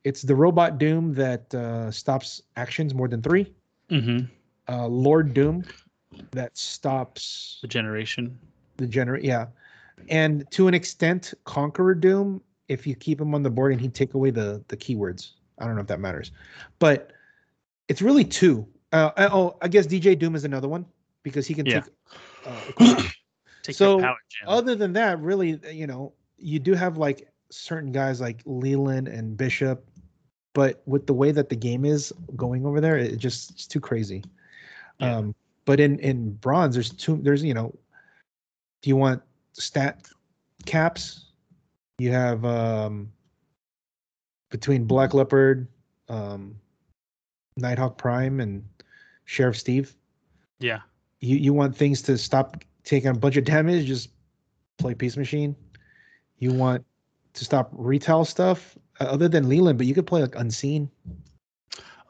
it's 0.04 0.22
the 0.24 0.36
robot 0.36 0.78
Doom 0.78 1.14
that 1.14 1.54
uh, 1.56 1.92
stops 1.92 2.42
actions 2.56 2.94
more 2.94 3.08
than 3.08 3.22
three. 3.22 3.54
Mm-hmm. 3.90 4.26
Uh, 4.68 4.88
Lord 4.88 5.34
Doom 5.34 5.64
that 6.32 6.58
stops 6.58 7.60
The 7.62 7.68
generation. 7.68 8.38
the 8.78 8.88
generate. 8.88 9.24
Yeah, 9.24 9.48
and 10.10 10.50
to 10.52 10.68
an 10.68 10.74
extent, 10.74 11.34
Conqueror 11.46 11.96
Doom. 11.96 12.42
If 12.68 12.88
you 12.88 12.96
keep 12.96 13.20
him 13.20 13.36
on 13.36 13.44
the 13.44 13.50
board 13.50 13.74
and 13.74 13.82
he 13.82 13.88
take 13.90 14.14
away 14.14 14.32
the 14.32 14.64
the 14.68 14.78
keywords, 14.78 15.32
I 15.60 15.66
don't 15.66 15.76
know 15.76 15.82
if 15.82 15.88
that 15.88 16.00
matters, 16.00 16.32
but 16.80 17.12
it's 17.88 18.02
really 18.02 18.24
two. 18.26 18.68
Uh, 18.92 19.12
uh, 19.18 19.30
oh, 19.32 19.58
I 19.62 19.68
guess 19.68 19.88
DJ 19.88 20.18
Doom 20.18 20.36
is 20.36 20.44
another 20.44 20.68
one 20.68 20.86
because 21.24 21.48
he 21.48 21.54
can 21.54 21.66
Yeah. 21.66 21.82
take. 21.82 21.94
Uh. 22.46 23.04
Take 23.64 23.76
So, 23.76 24.00
power 24.00 24.18
other 24.48 24.76
than 24.76 24.94
that, 24.94 25.20
really, 25.20 25.60
you 25.72 25.86
know, 25.86 26.14
you 26.38 26.58
do 26.58 26.74
have 26.74 26.98
like 26.98 27.28
certain 27.52 27.92
guys 27.92 28.20
like 28.20 28.42
Leland 28.46 29.08
and 29.08 29.38
Bishop, 29.38 29.86
but 30.54 30.82
with 30.88 31.06
the 31.06 31.14
way 31.14 31.32
that 31.32 31.50
the 31.50 31.56
game 31.56 31.86
is 31.86 32.12
going 32.36 32.66
over 32.66 32.82
there, 32.82 32.98
it 32.98 33.18
just 33.18 33.52
it's 33.52 33.68
too 33.68 33.80
crazy. 33.80 34.24
Yeah. 35.00 35.18
Um, 35.18 35.36
but 35.66 35.80
in 35.80 36.00
in 36.00 36.32
bronze, 36.36 36.74
there's 36.74 36.90
two. 36.90 37.20
There's 37.22 37.44
you 37.44 37.54
know, 37.54 37.78
do 38.82 38.90
you 38.90 38.96
want 38.96 39.22
stat 39.54 40.10
caps? 40.66 41.26
You 42.00 42.12
have 42.12 42.44
um 42.44 43.12
between 44.50 44.86
Black 44.86 45.14
Leopard, 45.14 45.68
um, 46.10 46.56
Nighthawk 47.58 47.98
Prime, 47.98 48.40
and 48.40 48.64
Sheriff 49.32 49.58
Steve 49.58 49.96
yeah. 50.60 50.82
you 51.22 51.38
you 51.38 51.54
want 51.54 51.74
things 51.74 52.02
to 52.02 52.18
stop 52.18 52.58
taking 52.84 53.10
a 53.10 53.14
bunch 53.14 53.38
of 53.38 53.46
damage, 53.46 53.86
just 53.86 54.10
play 54.78 54.94
Peace 54.94 55.16
Machine. 55.16 55.56
You 56.40 56.52
want 56.52 56.84
to 57.36 57.46
stop 57.46 57.70
retail 57.72 58.26
stuff, 58.26 58.78
uh, 59.00 59.06
other 59.06 59.30
than 59.30 59.48
Leland, 59.48 59.78
but 59.78 59.88
you 59.88 59.94
could 59.94 60.06
play 60.06 60.22
like 60.22 60.36
Unseen, 60.36 60.90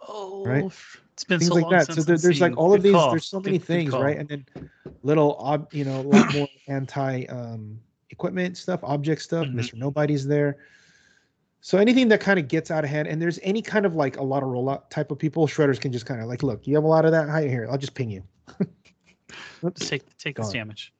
Oh, 0.07 0.43
Right? 0.43 0.65
it's 1.13 1.23
been 1.23 1.37
things 1.37 1.49
so 1.49 1.53
like 1.55 1.63
long 1.63 1.71
that. 1.73 1.85
since 1.85 1.97
So 1.99 2.03
there, 2.03 2.17
there's 2.17 2.41
like 2.41 2.57
all 2.57 2.73
of 2.73 2.81
these. 2.81 2.93
There's 3.11 3.27
so 3.27 3.39
many 3.39 3.59
good 3.59 3.67
things, 3.67 3.91
call. 3.91 4.01
right? 4.01 4.17
And 4.17 4.27
then 4.27 4.69
little, 5.03 5.37
ob, 5.39 5.71
you 5.71 5.85
know, 5.85 5.99
a 5.99 6.07
lot 6.15 6.33
more 6.33 6.47
anti 6.67 7.25
um, 7.27 7.79
equipment 8.09 8.57
stuff, 8.57 8.79
object 8.83 9.21
stuff. 9.21 9.45
Mhm. 9.45 9.53
Mister 9.53 9.77
Nobody's 9.77 10.25
there. 10.25 10.57
So 11.61 11.77
anything 11.77 12.07
that 12.09 12.19
kind 12.19 12.39
of 12.39 12.47
gets 12.47 12.71
out 12.71 12.83
of 12.83 12.89
hand, 12.89 13.07
and 13.07 13.21
there's 13.21 13.39
any 13.43 13.61
kind 13.61 13.85
of 13.85 13.95
like 13.95 14.17
a 14.17 14.23
lot 14.23 14.43
of 14.43 14.49
rollout 14.49 14.89
type 14.89 15.11
of 15.11 15.19
people, 15.19 15.47
shredders 15.47 15.79
can 15.79 15.91
just 15.91 16.05
kind 16.05 16.19
of 16.21 16.27
like, 16.27 16.43
look, 16.43 16.65
you 16.67 16.75
have 16.75 16.83
a 16.83 16.87
lot 16.87 17.05
of 17.05 17.11
that. 17.11 17.29
Hi 17.29 17.47
here, 17.47 17.67
I'll 17.69 17.77
just 17.77 17.93
ping 17.93 18.09
you. 18.09 18.23
Just 19.77 19.89
take 19.89 20.17
take 20.17 20.35
this 20.35 20.47
Gone. 20.47 20.53
damage. 20.53 20.91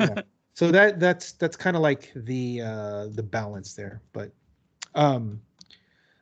Yeah. 0.00 0.22
so 0.54 0.70
that 0.70 0.98
that's 1.00 1.32
that's 1.32 1.56
kind 1.56 1.76
of 1.76 1.82
like 1.82 2.10
the 2.14 2.62
uh 2.62 3.06
the 3.08 3.22
balance 3.22 3.74
there 3.74 4.00
but 4.12 4.30
um 4.94 5.40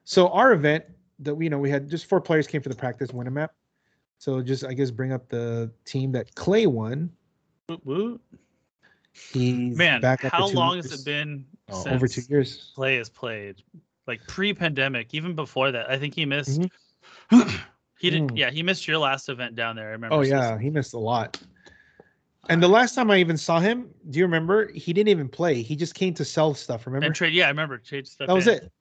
so 0.05 0.29
our 0.29 0.53
event 0.53 0.85
that 1.21 1.35
we 1.35 1.45
you 1.45 1.51
know 1.51 1.59
we 1.59 1.71
had 1.71 1.89
just 1.89 2.07
four 2.07 2.21
players 2.21 2.47
came 2.47 2.61
for 2.61 2.71
the 2.71 2.75
practice 2.75 3.13
win 3.13 3.27
a 3.27 3.31
map 3.31 3.53
so 4.19 4.43
just 4.43 4.65
i 4.65 4.73
guess 4.73 4.91
bring 4.91 5.13
up 5.13 5.29
the 5.29 5.71
team 5.85 6.11
that 6.11 6.35
clay 6.35 6.67
won 6.67 7.11
Woot 7.69 7.87
woot. 7.87 8.21
he's 9.13 9.77
Man, 9.77 10.01
back 10.01 10.23
how 10.23 10.49
long 10.49 10.77
has 10.77 10.93
it 10.93 11.05
been 11.05 11.45
Oh, 11.73 11.83
since 11.83 11.95
over 11.95 12.09
two 12.09 12.23
years 12.29 12.73
Clay 12.75 12.97
has 12.97 13.09
played? 13.09 13.63
Like 14.07 14.21
pre-pandemic, 14.27 15.15
even 15.15 15.35
before 15.35 15.71
that. 15.73 15.89
I 15.91 15.99
think 15.99 16.15
he 16.15 16.25
missed. 16.27 16.61
Mhm. 17.31 17.61
he 17.99 18.11
did. 18.11 18.23
Mm. 18.25 18.39
Yeah, 18.39 18.51
he 18.51 18.63
missed 18.63 18.87
your 18.89 18.99
last 18.99 19.29
event 19.29 19.55
down 19.55 19.77
there. 19.77 19.89
I 19.89 19.93
remember. 19.93 20.17
oh 20.17 20.23
So- 20.23 20.29
yeah 20.29 20.59
he 20.59 20.71
missed 20.71 20.95
a 20.95 20.99
lot 20.99 21.41
and 22.49 22.61
the 22.61 22.67
last 22.69 22.97
time 22.97 23.09
i 23.09 23.19
even 23.19 23.37
saw 23.37 23.61
him 23.61 23.89
do 24.11 24.19
you 24.19 24.25
remember 24.25 24.67
he 24.73 24.93
didn't 24.93 25.11
even 25.11 25.29
play 25.29 25.63
he 25.63 25.77
just 25.77 25.95
came 25.95 26.13
to 26.13 26.25
sell 26.25 26.53
stuff 26.55 26.87
remember 26.87 27.07
And 27.07 27.15
trade. 27.15 27.33
Yeah, 27.33 27.45
I 27.45 27.49
remember 27.51 27.79
trade 27.79 28.05
stuff. 28.09 28.27
that 28.27 28.35
was 28.35 28.49
in. 28.49 28.55
it 28.55 28.73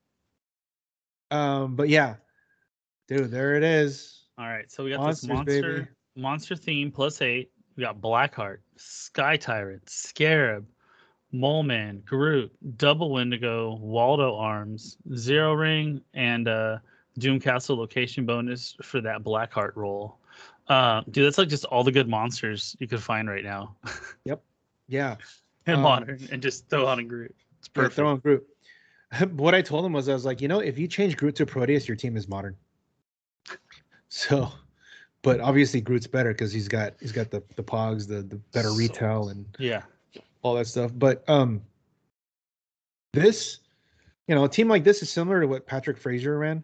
um 1.29 1.75
but 1.75 1.87
yeah 1.87 2.15
dude 3.07 3.29
there 3.29 3.55
it 3.55 3.63
is 3.63 4.23
All 4.39 4.47
right, 4.47 4.69
so 4.71 4.83
we 4.83 4.89
got 4.89 5.01
Monsters, 5.01 5.21
this 5.21 5.35
monster 5.37 5.73
baby. 5.73 5.87
monster 6.15 6.55
theme 6.55 6.91
plus 6.91 7.21
eight. 7.21 7.51
We 7.77 7.83
got 7.83 8.01
Blackheart, 8.01 8.57
Sky 8.77 9.37
Tyrant, 9.37 9.87
Scarab, 9.87 10.65
Mole 11.31 11.63
Man, 11.63 12.01
Groot, 12.05 12.51
Double 12.77 13.09
Wendigo, 13.11 13.75
Waldo 13.75 14.35
Arms, 14.35 14.97
Zero 15.15 15.53
Ring, 15.53 16.01
and 16.13 16.47
uh, 16.47 16.77
Doom 17.19 17.39
Castle 17.39 17.77
location 17.77 18.25
bonus 18.25 18.75
for 18.81 19.01
that 19.01 19.23
Blackheart 19.23 19.75
roll. 19.75 20.17
Uh, 20.67 21.01
dude, 21.11 21.25
that's 21.25 21.37
like 21.37 21.47
just 21.49 21.65
all 21.65 21.83
the 21.83 21.91
good 21.91 22.07
monsters 22.07 22.75
you 22.79 22.87
could 22.87 23.01
find 23.01 23.27
right 23.29 23.43
now 23.43 23.75
yep. 24.25 24.41
yeah 24.87 25.15
in 25.67 25.75
Um, 25.75 25.81
modern, 25.81 26.19
and 26.31 26.41
just 26.41 26.69
throw 26.69 26.85
on 26.87 26.99
a 26.99 27.03
Groot. 27.03 27.35
It's 27.59 27.69
Yeah, 27.75 27.89
throw 27.89 28.07
on 28.09 28.19
Groot. 28.19 28.45
what 29.31 29.53
I 29.53 29.61
told 29.61 29.85
him 29.85 29.93
was, 29.93 30.07
I 30.07 30.13
was 30.13 30.23
like, 30.25 30.39
you 30.41 30.47
know, 30.47 30.59
if 30.59 30.77
you 30.79 30.87
change 30.87 31.17
Groot 31.17 31.35
to 31.35 31.45
Proteus, 31.45 31.87
your 31.87 31.97
team 31.97 32.15
is 32.17 32.27
modern. 32.27 32.55
So, 34.13 34.51
but 35.21 35.39
obviously 35.39 35.79
Groot's 35.79 36.05
better 36.07 36.33
because 36.33 36.51
he's 36.51 36.67
got 36.67 36.93
he's 36.99 37.13
got 37.13 37.31
the 37.31 37.41
the 37.55 37.63
pogs, 37.63 38.07
the 38.07 38.21
the 38.21 38.35
better 38.51 38.69
So- 38.69 38.75
retail 38.75 39.29
and 39.29 39.45
Yeah, 39.57 39.83
all 40.41 40.55
that 40.55 40.67
stuff. 40.67 40.91
But 40.95 41.27
um, 41.29 41.61
this, 43.13 43.59
you 44.27 44.35
know, 44.35 44.45
a 44.45 44.49
team 44.49 44.67
like 44.67 44.83
this 44.83 45.01
is 45.01 45.09
similar 45.09 45.41
to 45.41 45.47
what 45.47 45.65
Patrick 45.65 45.97
Frazier 45.97 46.37
ran, 46.37 46.63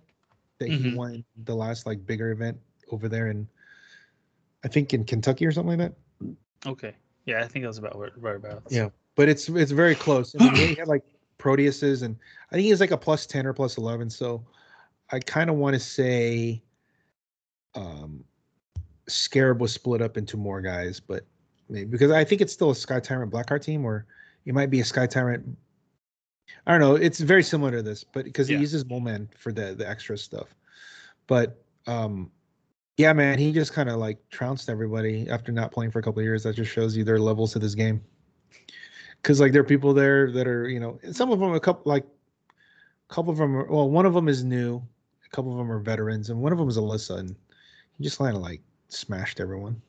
that 0.60 0.70
he 0.70 0.86
Mhm. 0.86 0.94
won 0.94 1.24
the 1.44 1.56
last 1.56 1.86
like 1.86 2.06
bigger 2.06 2.32
event 2.32 2.58
over 2.92 3.08
there 3.08 3.28
in, 3.28 3.48
I 4.64 4.68
think 4.68 4.94
in 4.94 5.04
Kentucky 5.04 5.46
or 5.46 5.52
something 5.52 5.78
like 5.78 5.92
that. 5.92 6.36
okay. 6.66 6.96
Yeah, 7.26 7.44
I 7.44 7.48
think 7.48 7.64
that 7.64 7.68
was 7.68 7.78
about 7.78 7.98
where, 7.98 8.36
about. 8.36 8.64
Yeah, 8.70 8.90
but 9.16 9.28
it's 9.28 9.50
it's 9.50 9.72
very 9.72 9.96
close. 9.96 10.34
I 10.40 10.50
mean, 10.50 10.70
he 10.70 10.76
had 10.76 10.88
like 10.88 11.04
Proteuses, 11.38 12.04
and 12.04 12.16
I 12.52 12.56
think 12.56 12.66
he's 12.66 12.80
like 12.80 12.92
a 12.92 12.98
plus 12.98 13.26
ten 13.26 13.46
or 13.46 13.52
plus 13.54 13.78
eleven. 13.78 14.10
So 14.10 14.46
I 15.12 15.20
kind 15.20 15.50
of 15.50 15.58
want 15.58 15.74
to 15.74 15.80
say, 15.80 16.64
um, 17.76 18.24
Scarab 19.10 19.60
was 19.60 19.74
split 19.74 20.02
up 20.02 20.16
into 20.16 20.38
more 20.38 20.62
guys, 20.62 21.02
but 21.02 21.26
maybe 21.70 21.86
because 21.90 22.12
I 22.12 22.24
think 22.24 22.42
it's 22.42 22.54
still 22.54 22.72
a 22.72 22.76
Sky 22.76 23.00
Tyrant 23.00 23.32
Blackheart 23.32 23.64
team, 23.64 23.86
or 23.86 24.06
it 24.46 24.54
might 24.54 24.70
be 24.70 24.80
a 24.80 24.86
Sky 24.86 25.08
Tyrant. 25.08 25.46
I 26.66 26.72
don't 26.72 26.80
know. 26.82 26.96
It's 26.96 27.20
very 27.20 27.44
similar 27.44 27.72
to 27.72 27.82
this, 27.82 28.04
but 28.04 28.26
because 28.26 28.50
Yeah. 28.50 28.58
he 28.58 28.62
uses 28.62 28.86
Mole 28.86 29.00
Man 29.00 29.30
for 29.38 29.52
the 29.52 29.74
the 29.76 29.88
extra 29.88 30.18
stuff. 30.18 30.56
But 31.28 31.62
um, 31.88 32.32
yeah, 32.98 33.14
man, 33.14 33.38
he 33.38 33.52
just 33.52 33.74
kind 33.74 33.90
of 33.90 33.98
like 33.98 34.18
trounced 34.30 34.70
everybody 34.70 35.30
after 35.30 35.52
not 35.52 35.72
playing 35.72 35.92
for 35.92 36.00
a 36.00 36.02
couple 36.02 36.20
of 36.20 36.26
years. 36.26 36.44
That 36.44 36.56
just 36.56 36.72
shows 36.72 36.96
you 36.96 37.04
their 37.04 37.20
levels 37.20 37.54
to 37.54 37.60
this 37.60 37.76
game. 37.76 38.02
Because 39.22 39.40
like 39.40 39.52
there 39.52 39.62
are 39.62 39.66
people 39.66 39.94
there 39.94 40.32
that 40.32 40.48
are 40.48 40.70
you 40.70 40.80
know, 40.80 41.00
some 41.12 41.32
of 41.32 41.40
them 41.40 41.54
a 41.54 41.60
couple 41.60 41.90
like, 41.90 42.06
a 43.10 43.14
couple 43.14 43.32
of 43.32 43.38
them. 43.38 43.56
Are, 43.56 43.66
well, 43.66 43.90
one 43.90 44.06
of 44.06 44.14
them 44.14 44.28
is 44.28 44.44
new, 44.44 44.82
a 45.26 45.30
couple 45.36 45.52
of 45.52 45.58
them 45.58 45.72
are 45.72 45.80
veterans, 45.80 46.30
and 46.30 46.40
one 46.40 46.52
of 46.52 46.58
them 46.58 46.70
is 46.70 46.78
Alyssa, 46.78 47.20
and 47.20 47.36
he 47.98 48.04
just 48.04 48.18
kind 48.18 48.36
of 48.36 48.42
like 48.42 48.62
smashed 48.90 49.40
everyone. 49.40 49.82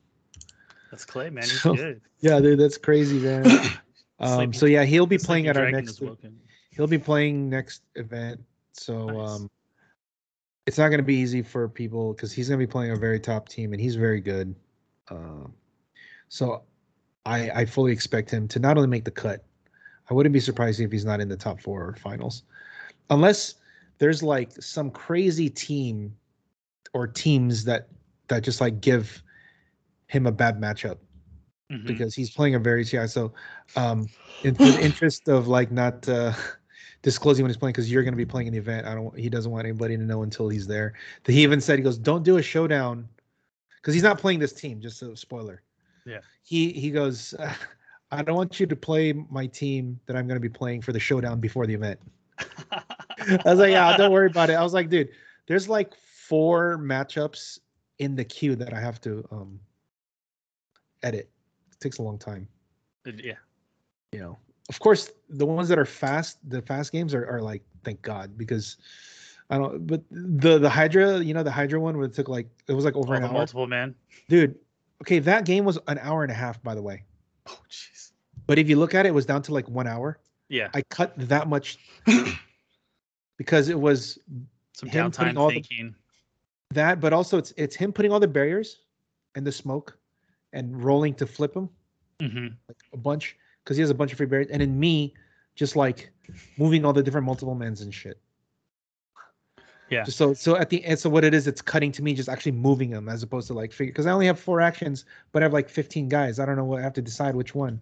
That's 0.91 1.05
Clay, 1.05 1.31
man. 1.31 1.45
He's 1.45 1.61
So- 1.61 1.75
good. 1.75 2.01
Yeah, 2.21 2.41
dude, 2.41 2.59
that's 2.59 2.79
crazy, 2.79 3.19
man. 3.19 3.45
um, 4.21 4.53
so 4.53 4.67
yeah, 4.67 4.85
he'll 4.85 5.07
be 5.07 5.17
the 5.17 5.25
playing 5.25 5.47
at 5.49 5.57
our 5.57 5.71
next. 5.71 6.03
He'll 6.71 6.87
be 6.87 6.99
playing 6.99 7.49
next 7.51 7.83
event. 7.97 8.41
So 8.73 9.07
Nice. 9.07 9.31
um, 9.31 9.51
it's 10.67 10.79
not 10.79 10.89
going 10.89 10.99
to 10.99 11.05
be 11.05 11.17
easy 11.17 11.43
for 11.43 11.69
people 11.69 12.13
because 12.13 12.33
he's 12.33 12.49
going 12.49 12.61
to 12.61 12.67
be 12.67 12.71
playing 12.71 12.93
a 12.93 12.97
very 12.97 13.19
top 13.19 13.49
team 13.49 13.73
and 13.73 13.81
he's 13.81 13.97
very 13.97 14.21
good. 14.21 14.55
Um, 15.11 15.53
so 16.29 16.63
I 17.27 17.51
I 17.51 17.65
fully 17.65 17.93
expect 17.93 18.31
him 18.31 18.47
to 18.49 18.59
not 18.59 18.77
only 18.77 18.89
make 18.89 19.05
the 19.05 19.11
cut. 19.11 19.45
I 20.11 20.15
wouldn't 20.15 20.33
be 20.33 20.41
surprised 20.41 20.81
if 20.81 20.91
he's 20.93 21.05
not 21.05 21.21
in 21.21 21.29
the 21.29 21.37
top 21.37 21.61
four 21.61 21.89
or 21.89 21.95
finals, 21.95 22.43
unless 23.11 23.55
there's 23.99 24.23
like 24.23 24.53
some 24.53 24.91
crazy 24.91 25.51
team 25.51 26.15
or 26.95 27.07
teams 27.07 27.65
that 27.65 27.89
that 28.29 28.43
just 28.43 28.61
like 28.61 28.81
give 28.81 29.23
him 30.09 30.27
a 30.27 30.33
bad 30.33 30.61
matchup 30.61 30.99
Mhm. 31.71 31.87
because 31.87 32.15
he's 32.15 32.31
playing 32.31 32.55
a 32.55 32.59
very 32.59 32.83
yeah. 32.85 33.07
So, 33.07 33.33
um, 33.77 34.09
in 34.43 34.55
the 34.55 34.79
interest 34.81 35.29
of 35.29 35.49
like 35.49 35.71
not 35.71 36.09
uh, 36.09 36.33
disclosing 37.03 37.45
when 37.45 37.51
he's 37.51 37.57
playing, 37.57 37.73
because 37.73 37.91
you're 37.93 38.03
going 38.03 38.15
to 38.15 38.19
be 38.19 38.27
playing 38.27 38.47
in 38.49 38.53
the 38.53 38.59
event, 38.59 38.87
I 38.87 38.95
don't. 38.95 39.17
He 39.17 39.29
doesn't 39.29 39.51
want 39.51 39.67
anybody 39.67 39.97
to 39.97 40.03
know 40.03 40.23
until 40.23 40.49
he's 40.49 40.67
there. 40.67 40.95
That 41.25 41.33
he 41.33 41.43
even 41.43 41.61
said 41.61 41.79
he 41.79 41.83
goes, 41.83 41.99
"Don't 41.99 42.25
do 42.25 42.39
a 42.39 42.43
showdown," 42.43 43.09
because 43.77 43.95
he's 43.95 44.03
not 44.03 44.19
playing 44.19 44.39
this 44.41 44.53
team. 44.53 44.81
Just 44.81 45.03
a 45.03 45.17
spoiler. 45.17 45.63
Yeah. 46.07 46.21
He 46.43 46.73
he 46.73 46.91
goes, 46.91 47.35
"I 48.11 48.23
don't 48.23 48.37
want 48.37 48.59
you 48.59 48.67
to 48.67 48.77
play 48.77 49.13
my 49.13 49.47
team 49.47 50.01
that 50.07 50.17
I'm 50.17 50.27
going 50.27 50.37
to 50.37 50.41
be 50.41 50.49
playing 50.49 50.81
for 50.83 50.93
the 50.93 51.01
showdown 51.01 51.41
before 51.41 51.67
the 51.67 51.75
event." 51.75 52.01
I 52.39 53.41
was 53.45 53.59
like, 53.59 53.73
"Yeah, 53.73 53.97
don't 53.97 54.13
worry 54.13 54.29
about 54.29 54.49
it." 54.49 54.55
I 54.55 54.63
was 54.63 54.73
like, 54.73 54.89
"Dude, 54.89 55.11
there's 55.47 55.69
like 55.69 55.95
four 55.95 56.79
matchups 56.79 57.59
in 57.99 58.15
the 58.15 58.25
queue 58.25 58.55
that 58.57 58.73
I 58.73 58.81
have 58.81 59.01
to 59.03 59.27
um 59.31 59.61
edit. 61.03 61.29
It 61.73 61.81
takes 61.81 61.99
a 61.99 62.03
long 62.03 62.19
time." 62.19 62.49
yeah. 63.23 63.35
you 64.13 64.19
know 64.21 64.37
of 64.69 64.79
course 64.81 65.11
the 65.31 65.47
ones 65.47 65.67
that 65.71 65.79
are 65.79 65.87
fast 65.87 66.37
the 66.51 66.61
fast 66.61 66.93
games 66.93 67.15
are, 67.15 67.27
are 67.27 67.41
like 67.41 67.63
thank 67.85 68.03
god 68.03 68.37
because 68.37 68.77
i 69.49 69.57
don't 69.57 69.87
but 69.87 70.03
the 70.11 70.59
the 70.59 70.69
hydra 70.69 71.21
you 71.21 71.33
know 71.33 71.43
the 71.43 71.51
hydra 71.51 71.81
one 71.81 71.97
where 71.97 72.05
it 72.05 72.13
took 72.13 72.29
like 72.29 72.47
it 72.67 72.75
was 72.75 72.85
like 72.85 72.95
over 72.97 73.15
All 73.15 73.19
an 73.19 73.25
hour 73.25 73.33
multiple 73.33 73.67
man. 73.67 73.95
dude 74.29 74.55
okay 75.01 75.21
that 75.21 75.47
game 75.47 75.65
was 75.65 75.79
an 75.87 75.99
hour 76.03 76.23
and 76.23 76.31
a 76.31 76.35
half 76.35 76.63
by 76.63 76.75
the 76.75 76.83
way 76.83 77.03
Oh, 77.47 77.59
jeez. 77.71 78.13
but 78.47 78.59
if 78.59 78.69
you 78.69 78.77
look 78.77 78.95
at 78.95 79.07
it 79.07 79.11
it 79.11 79.15
was 79.15 79.25
down 79.25 79.41
to 79.43 79.55
like 79.55 79.67
one 79.71 79.87
hour 79.87 80.19
Yeah. 80.51 80.69
i 80.75 80.83
cut 80.83 81.15
that 81.17 81.49
much 81.49 81.79
because 83.39 83.71
it 83.71 83.79
was 83.81 84.19
Some 84.75 84.91
him 84.91 85.11
putting 85.11 85.35
downtime 85.35 85.39
all 85.39 85.49
the- 85.49 85.55
thinking. 85.55 85.95
that, 86.75 87.01
but 87.01 87.15
also 87.15 87.39
it's 87.39 87.55
it's 87.57 87.75
him 87.77 87.91
putting 87.91 88.13
all 88.13 88.21
the 88.21 88.29
barriers 88.29 88.81
and 89.35 89.47
the 89.47 89.53
smoke 89.53 89.97
and 90.53 90.83
rolling 90.83 91.15
to 91.15 91.27
flip 91.27 91.53
them 91.55 91.69
hmm 92.21 92.49
like 92.69 92.79
a 92.93 92.97
bunch 92.97 93.37
because 93.63 93.77
he 93.77 93.81
has 93.81 93.91
a 93.91 93.95
bunch 93.95 94.11
of 94.13 94.19
free 94.19 94.27
barriers, 94.27 94.49
and 94.51 94.61
in 94.63 94.79
me 94.79 95.15
just 95.55 95.77
like 95.77 96.11
moving 96.57 96.85
all 96.85 96.93
the 96.93 97.03
different 97.03 97.27
multiple 97.27 97.55
mens 97.55 97.81
and 97.81 97.93
shit. 97.95 98.19
Yeah. 99.91 100.05
Just 100.05 100.19
so 100.19 100.35
so 100.35 100.57
at 100.57 100.69
the 100.69 100.85
end, 100.85 100.99
so 100.99 101.09
what 101.09 101.25
it 101.25 101.33
is, 101.33 101.47
it's 101.47 101.63
cutting 101.63 101.93
to 101.93 102.03
me 102.03 102.13
just 102.15 102.29
actually 102.29 102.53
moving 102.53 102.91
them 102.91 103.09
as 103.09 103.23
opposed 103.23 103.47
to 103.49 103.55
like 103.55 103.73
figure 103.73 103.93
because 103.93 104.07
I 104.07 104.11
only 104.11 104.27
have 104.27 104.39
four 104.39 104.61
actions, 104.61 105.05
but 105.33 105.43
I 105.43 105.45
have 105.45 105.53
like 105.53 105.69
fifteen 105.69 106.09
guys. 106.09 106.39
I 106.39 106.45
don't 106.45 106.57
know 106.57 106.65
what 106.65 106.81
I 106.81 106.83
have 106.83 106.93
to 106.95 107.03
decide 107.03 107.35
which 107.35 107.55
one. 107.55 107.81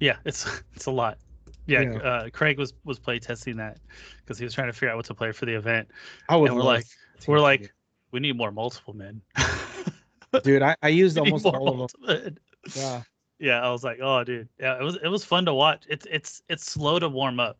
Yeah, 0.00 0.16
it's 0.24 0.46
it's 0.74 0.86
a 0.86 0.90
lot. 0.90 1.18
Yeah, 1.66 1.80
Yeah. 1.82 1.96
Uh, 1.98 2.28
Craig 2.30 2.58
was 2.58 2.74
was 2.84 2.98
play 2.98 3.18
testing 3.18 3.56
that 3.58 3.78
because 4.20 4.38
he 4.38 4.44
was 4.44 4.54
trying 4.54 4.68
to 4.68 4.72
figure 4.72 4.90
out 4.90 4.96
what 4.96 5.06
to 5.06 5.14
play 5.14 5.30
for 5.32 5.46
the 5.46 5.54
event. 5.54 5.88
I 6.28 6.36
would 6.36 6.48
And 6.50 6.56
we're 6.56 6.64
like- 6.64 6.86
We're 7.26 7.40
like, 7.40 7.72
we 8.12 8.20
need 8.20 8.36
more 8.36 8.50
multiple 8.52 8.94
men. 8.94 9.20
dude, 10.42 10.62
I, 10.62 10.76
I 10.82 10.88
used 10.88 11.18
almost 11.18 11.46
all 11.46 11.82
of 11.82 11.92
them. 12.06 12.36
Yeah. 12.74 13.02
Yeah, 13.38 13.60
I 13.60 13.70
was 13.70 13.84
like, 13.84 13.98
oh, 14.00 14.24
dude, 14.24 14.48
yeah, 14.58 14.78
it 14.78 14.82
was 14.82 14.96
it 15.02 15.08
was 15.08 15.24
fun 15.24 15.44
to 15.44 15.52
watch. 15.52 15.84
It's 15.88 16.06
it's 16.10 16.42
it's 16.48 16.64
slow 16.64 16.98
to 16.98 17.08
warm 17.08 17.38
up 17.38 17.58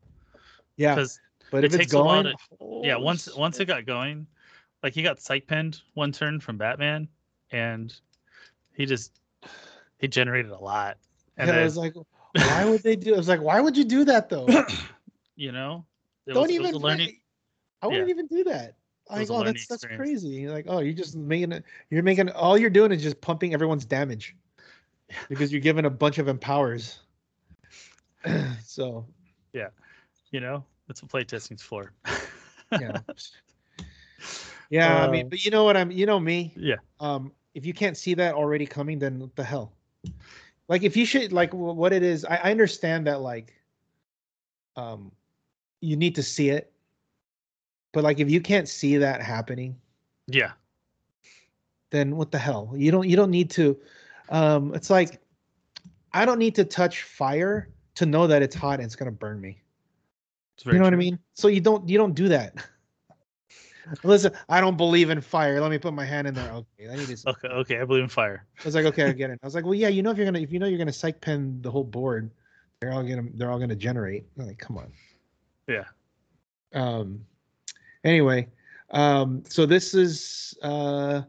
Yeah. 0.77 0.95
because 0.95 1.21
But 1.51 1.65
it 1.65 1.67
if 1.67 1.75
it's 1.75 1.79
takes 1.79 1.93
a 1.93 1.99
lot 1.99 2.27
going, 2.59 2.85
yeah, 2.85 2.97
once 2.97 3.35
once 3.37 3.61
it 3.61 3.67
got 3.67 3.85
going, 3.85 4.27
like 4.83 4.95
he 4.95 5.03
got 5.03 5.21
psych 5.21 5.47
penned 5.47 5.83
one 5.93 6.13
turn 6.13 6.41
from 6.41 6.57
Batman, 6.57 7.09
and 7.51 7.95
he 8.75 8.87
just 8.87 9.21
he 9.99 10.09
generated 10.09 10.51
a 10.51 10.59
lot. 10.59 10.97
And 11.37 11.49
yeah, 11.49 11.59
I 11.59 11.65
was 11.65 11.77
like, 11.77 11.95
why 12.33 12.65
would 12.65 12.83
they 12.83 12.97
do? 12.97 13.13
I 13.13 13.19
was 13.19 13.29
like, 13.29 13.43
why 13.43 13.61
would 13.61 13.77
you 13.77 13.85
do 13.85 14.05
that 14.07 14.31
though? 14.31 14.47
you 15.37 15.53
know, 15.53 15.85
it 16.27 16.33
Don't 16.33 16.45
was, 16.45 16.51
it 16.53 16.55
even 16.55 16.75
learning. 16.77 17.21
I 17.83 17.87
wouldn't 17.87 18.09
yeah. 18.09 18.13
even 18.15 18.27
do 18.29 18.45
that. 18.45 18.77
Like, 19.09 19.21
was 19.21 19.31
oh, 19.31 19.45
that's 19.45 19.67
that's 19.67 19.85
crazy. 19.85 20.29
You're 20.29 20.53
like, 20.53 20.67
oh, 20.69 20.81
you're 20.81 20.93
just 20.93 21.17
making 21.17 21.53
it. 21.53 21.65
You're 21.91 22.03
making 22.03 22.31
all 22.31 22.59
you're 22.59 22.71
doing 22.71 22.91
is 22.91 23.03
just 23.03 23.21
pumping 23.21 23.55
everyone's 23.55 23.85
damage 23.85 24.35
because 25.29 25.53
you're 25.53 25.61
giving 25.61 25.85
a 25.85 25.91
bunch 25.91 26.19
of 26.19 26.29
empowers. 26.29 27.01
so 28.65 29.07
yeah, 29.53 29.69
You 30.31 30.41
know, 30.41 30.65
that's 30.89 31.03
what 31.03 31.11
playtesting's 31.13 31.63
for. 31.63 31.93
yeah, 32.73 32.99
yeah. 34.71 35.05
I 35.05 35.11
mean, 35.11 35.27
Uh, 35.27 35.29
but 35.31 35.45
you 35.45 35.51
know 35.51 35.65
what 35.65 35.77
I'm. 35.77 35.91
You 35.91 36.07
know 36.07 36.19
me. 36.19 36.53
Yeah. 36.57 36.77
Um, 36.99 37.33
if 37.55 37.65
you 37.65 37.73
can't 37.73 37.97
see 37.97 38.15
that 38.15 38.35
already 38.35 38.67
coming, 38.67 38.99
then 38.99 39.21
what 39.21 39.37
the 39.37 39.45
hell? 39.45 39.73
Like, 40.69 40.83
if 40.83 40.97
you 40.97 41.07
should 41.07 41.33
like 41.33 41.55
what 41.55 41.93
it 41.93 42.03
is, 42.03 42.25
I, 42.25 42.37
I 42.37 42.51
understand 42.51 43.07
that 43.07 43.21
like, 43.21 43.55
um, 44.75 45.13
you 45.81 45.97
need 45.97 46.17
to 46.17 46.23
see 46.23 46.51
it, 46.51 46.73
but 47.97 48.05
like 48.05 48.21
if 48.21 48.29
you 48.29 48.43
can't 48.43 48.69
see 48.69 48.99
that 48.99 49.23
happening, 49.23 49.75
Yeah, 50.27 50.53
then 51.91 52.15
what 52.15 52.31
the 52.31 52.37
hell? 52.37 52.75
You 52.77 52.91
don't 52.91 53.09
you 53.09 53.17
don't 53.17 53.31
need 53.31 53.49
to 53.53 53.75
um 54.29 54.75
it's 54.75 54.91
like 54.91 55.19
I 56.13 56.27
don't 56.27 56.39
need 56.39 56.55
to 56.57 56.65
touch 56.67 57.05
fire 57.05 57.71
to 57.95 58.05
know 58.05 58.27
that 58.27 58.43
it's 58.43 58.55
hot 58.55 58.81
and 58.81 58.85
it's 58.85 58.97
gonna 58.97 59.11
burn 59.11 59.41
me. 59.41 59.63
it's 60.57 60.65
very 60.65 60.77
you 60.77 60.79
know 60.81 60.85
what 60.85 60.93
I 60.93 60.99
mean? 60.99 61.19
So 61.33 61.49
you 61.49 61.63
don't 61.63 61.89
you 61.89 61.97
don't 61.97 62.13
do 62.15 62.29
that. 62.29 62.67
Listen, 64.05 64.33
I 64.51 64.61
don't 64.61 64.77
believe 64.77 65.09
in 65.09 65.23
fire. 65.23 65.59
Let 65.63 65.71
me 65.71 65.79
put 65.79 65.95
my 65.95 66.05
hand 66.05 66.27
in 66.27 66.35
there. 66.35 66.51
Okay, 66.53 66.93
I 66.93 66.97
need 66.97 67.09
to. 67.17 67.17
Okay, 67.31 67.49
okay, 67.49 67.81
I 67.81 67.87
believe 67.87 68.03
in 68.03 68.11
fire. 68.11 68.45
I 68.61 68.65
was 68.67 68.75
like, 68.75 68.85
okay, 68.85 69.05
I 69.05 69.13
get 69.13 69.31
it. 69.31 69.39
I 69.43 69.47
was 69.47 69.55
like, 69.55 69.65
well, 69.65 69.75
yeah, 69.75 69.89
you 69.89 70.03
know, 70.03 70.11
if 70.11 70.19
you're 70.19 70.27
gonna 70.27 70.41
if 70.41 70.53
you 70.53 70.59
know 70.59 70.67
you're 70.67 70.77
gonna 70.77 70.93
psych 70.93 71.23
pen 71.23 71.63
the 71.63 71.71
whole 71.71 71.85
board, 71.85 72.31
they're 72.79 72.93
all 72.93 73.03
gonna 73.03 73.25
they're 73.33 73.51
all 73.51 73.59
gonna 73.59 73.75
generate. 73.75 74.27
I'm 74.39 74.49
like, 74.49 74.59
come 74.59 74.77
on. 74.77 74.93
Yeah. 75.67 75.85
Um. 76.75 77.25
Anyway, 78.07 78.49
um. 78.93 79.43
So 79.49 79.67
this 79.67 79.93
is 79.93 80.57
uh 80.63 81.23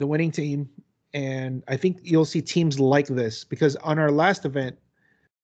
the 0.00 0.06
winning 0.06 0.32
team, 0.32 0.68
and 1.14 1.62
I 1.68 1.76
think 1.76 2.00
you'll 2.02 2.24
see 2.24 2.42
teams 2.42 2.80
like 2.80 3.06
this 3.06 3.44
because 3.44 3.76
on 3.76 3.98
our 3.98 4.10
last 4.10 4.44
event, 4.44 4.76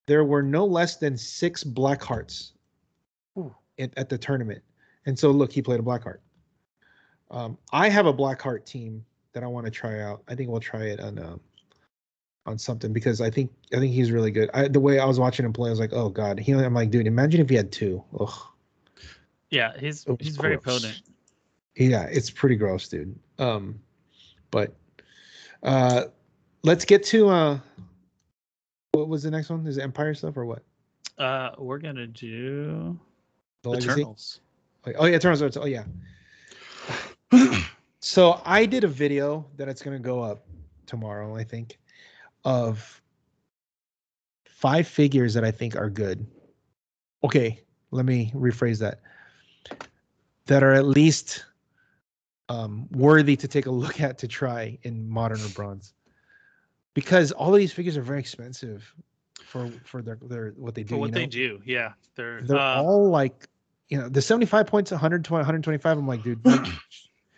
there 0.07 0.25
were 0.25 0.42
no 0.42 0.66
less 0.66 0.96
than 0.96 1.16
six 1.16 1.62
black 1.62 2.03
hearts 2.03 2.53
at, 3.79 3.96
at 3.96 4.09
the 4.09 4.18
tournament. 4.18 4.62
And 5.07 5.16
so 5.16 5.31
look, 5.31 5.53
he 5.53 5.62
played 5.62 5.79
a 5.79 5.83
black 5.85 6.03
heart. 6.03 6.20
Um, 7.31 7.57
I 7.73 7.88
have 7.88 8.07
a 8.07 8.12
black 8.12 8.42
heart 8.42 8.66
team 8.66 9.05
that 9.33 9.44
I 9.44 9.46
want 9.46 9.66
to 9.66 9.70
try 9.70 10.01
out. 10.01 10.25
I 10.27 10.35
think 10.35 10.51
we'll 10.51 10.59
try 10.59 10.87
it 10.87 10.99
on 10.99 11.20
um, 11.20 11.40
on 12.46 12.59
something 12.59 12.92
because 12.92 13.20
I 13.20 13.31
think 13.31 13.53
I 13.73 13.77
think 13.77 13.92
he's 13.92 14.11
really 14.11 14.33
good. 14.33 14.51
I, 14.53 14.66
the 14.66 14.81
way 14.81 14.99
I 14.99 15.05
was 15.05 15.20
watching 15.20 15.46
him 15.46 15.53
play, 15.53 15.68
I 15.68 15.70
was 15.70 15.79
like, 15.79 15.92
oh 15.92 16.09
god. 16.09 16.40
He, 16.40 16.53
I'm 16.53 16.75
like, 16.75 16.90
dude, 16.90 17.07
imagine 17.07 17.40
if 17.40 17.49
he 17.49 17.55
had 17.55 17.70
two. 17.70 18.03
Ugh. 18.18 18.50
Yeah, 19.51 19.73
he's 19.79 20.07
he's 20.21 20.37
very 20.37 20.57
gross. 20.57 20.83
potent. 20.83 21.03
Yeah, 21.77 22.05
it's 22.05 22.31
pretty 22.31 22.57
gross, 22.57 22.89
dude. 22.89 23.19
Um, 23.39 23.81
but 24.51 24.75
uh, 25.63 26.05
let's 26.63 26.85
get 26.85 27.05
to 27.07 27.29
uh, 27.29 27.59
what 28.93 29.09
was 29.09 29.23
the 29.23 29.31
next 29.31 29.51
one? 29.51 29.67
Is 29.67 29.79
it 29.79 29.93
Empyre 29.93 30.17
stuff 30.17 30.37
or 30.37 30.45
what? 30.45 30.63
Uh, 31.19 31.51
we're 31.59 31.79
gonna 31.79 32.07
do 32.07 32.99
The 33.63 33.71
Legacy? 33.71 33.91
Eternals. 33.91 34.41
Oh 34.97 35.05
yeah, 35.07 35.17
Eternals. 35.17 35.57
Oh 35.57 35.67
yeah. 35.67 35.85
So 38.01 38.41
I 38.47 38.65
did 38.65 38.83
a 38.83 38.89
video 38.89 39.47
that 39.57 39.69
it's 39.69 39.83
gonna 39.83 39.99
go 39.99 40.21
up 40.21 40.47
tomorrow, 40.87 41.37
I 41.37 41.45
think, 41.45 41.79
of 42.45 43.01
five 44.47 44.89
figures 44.89 45.35
that 45.35 45.45
I 45.45 45.51
think 45.51 45.77
are 45.77 45.91
good. 45.91 46.27
Okay, 47.23 47.61
let 47.91 48.07
me 48.07 48.33
rephrase 48.35 48.79
that. 48.79 49.01
That 50.51 50.63
are 50.63 50.75
at 50.75 50.85
least 50.85 51.45
um, 52.49 52.89
worthy 52.91 53.37
to 53.37 53.49
take 53.49 53.67
a 53.67 53.71
look 53.71 54.01
at 54.01 54.19
to 54.19 54.29
try 54.29 54.79
in 54.83 55.09
modern 55.09 55.41
or 55.41 55.49
bronze, 55.51 55.95
because 56.95 57.31
all 57.33 57.55
of 57.55 57.59
these 57.59 57.73
figures 57.73 57.97
are 57.97 58.03
very 58.03 58.19
expensive 58.19 58.93
for 59.45 59.71
for 59.85 60.03
their 60.03 60.19
their 60.23 60.51
what 60.57 60.75
they 60.75 60.83
do. 60.83 60.95
For 60.95 61.01
what 61.01 61.11
you 61.11 61.15
they 61.15 61.27
do, 61.27 61.61
yeah, 61.65 61.93
they're 62.17 62.43
they're 62.43 62.59
uh, 62.59 62.83
all 62.83 63.09
like 63.09 63.49
you 63.91 63.99
know 63.99 64.09
the 64.09 64.23
75 64.23 64.67
points 64.67 64.91
120 64.91 65.41
125 65.41 65.99
i'm 65.99 66.07
like 66.07 66.23
dude 66.23 66.45
like, 66.47 66.67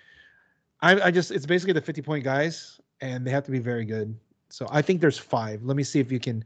I, 0.82 1.00
I 1.00 1.10
just 1.10 1.30
it's 1.30 1.46
basically 1.46 1.72
the 1.72 1.80
50 1.80 2.02
point 2.02 2.24
guys 2.24 2.80
and 3.00 3.26
they 3.26 3.30
have 3.30 3.44
to 3.44 3.50
be 3.50 3.58
very 3.58 3.84
good. 3.84 4.14
So 4.50 4.68
i 4.70 4.82
think 4.82 5.00
there's 5.00 5.18
five. 5.18 5.64
Let 5.64 5.76
me 5.76 5.82
see 5.82 5.98
if 5.98 6.12
you 6.12 6.20
can 6.20 6.44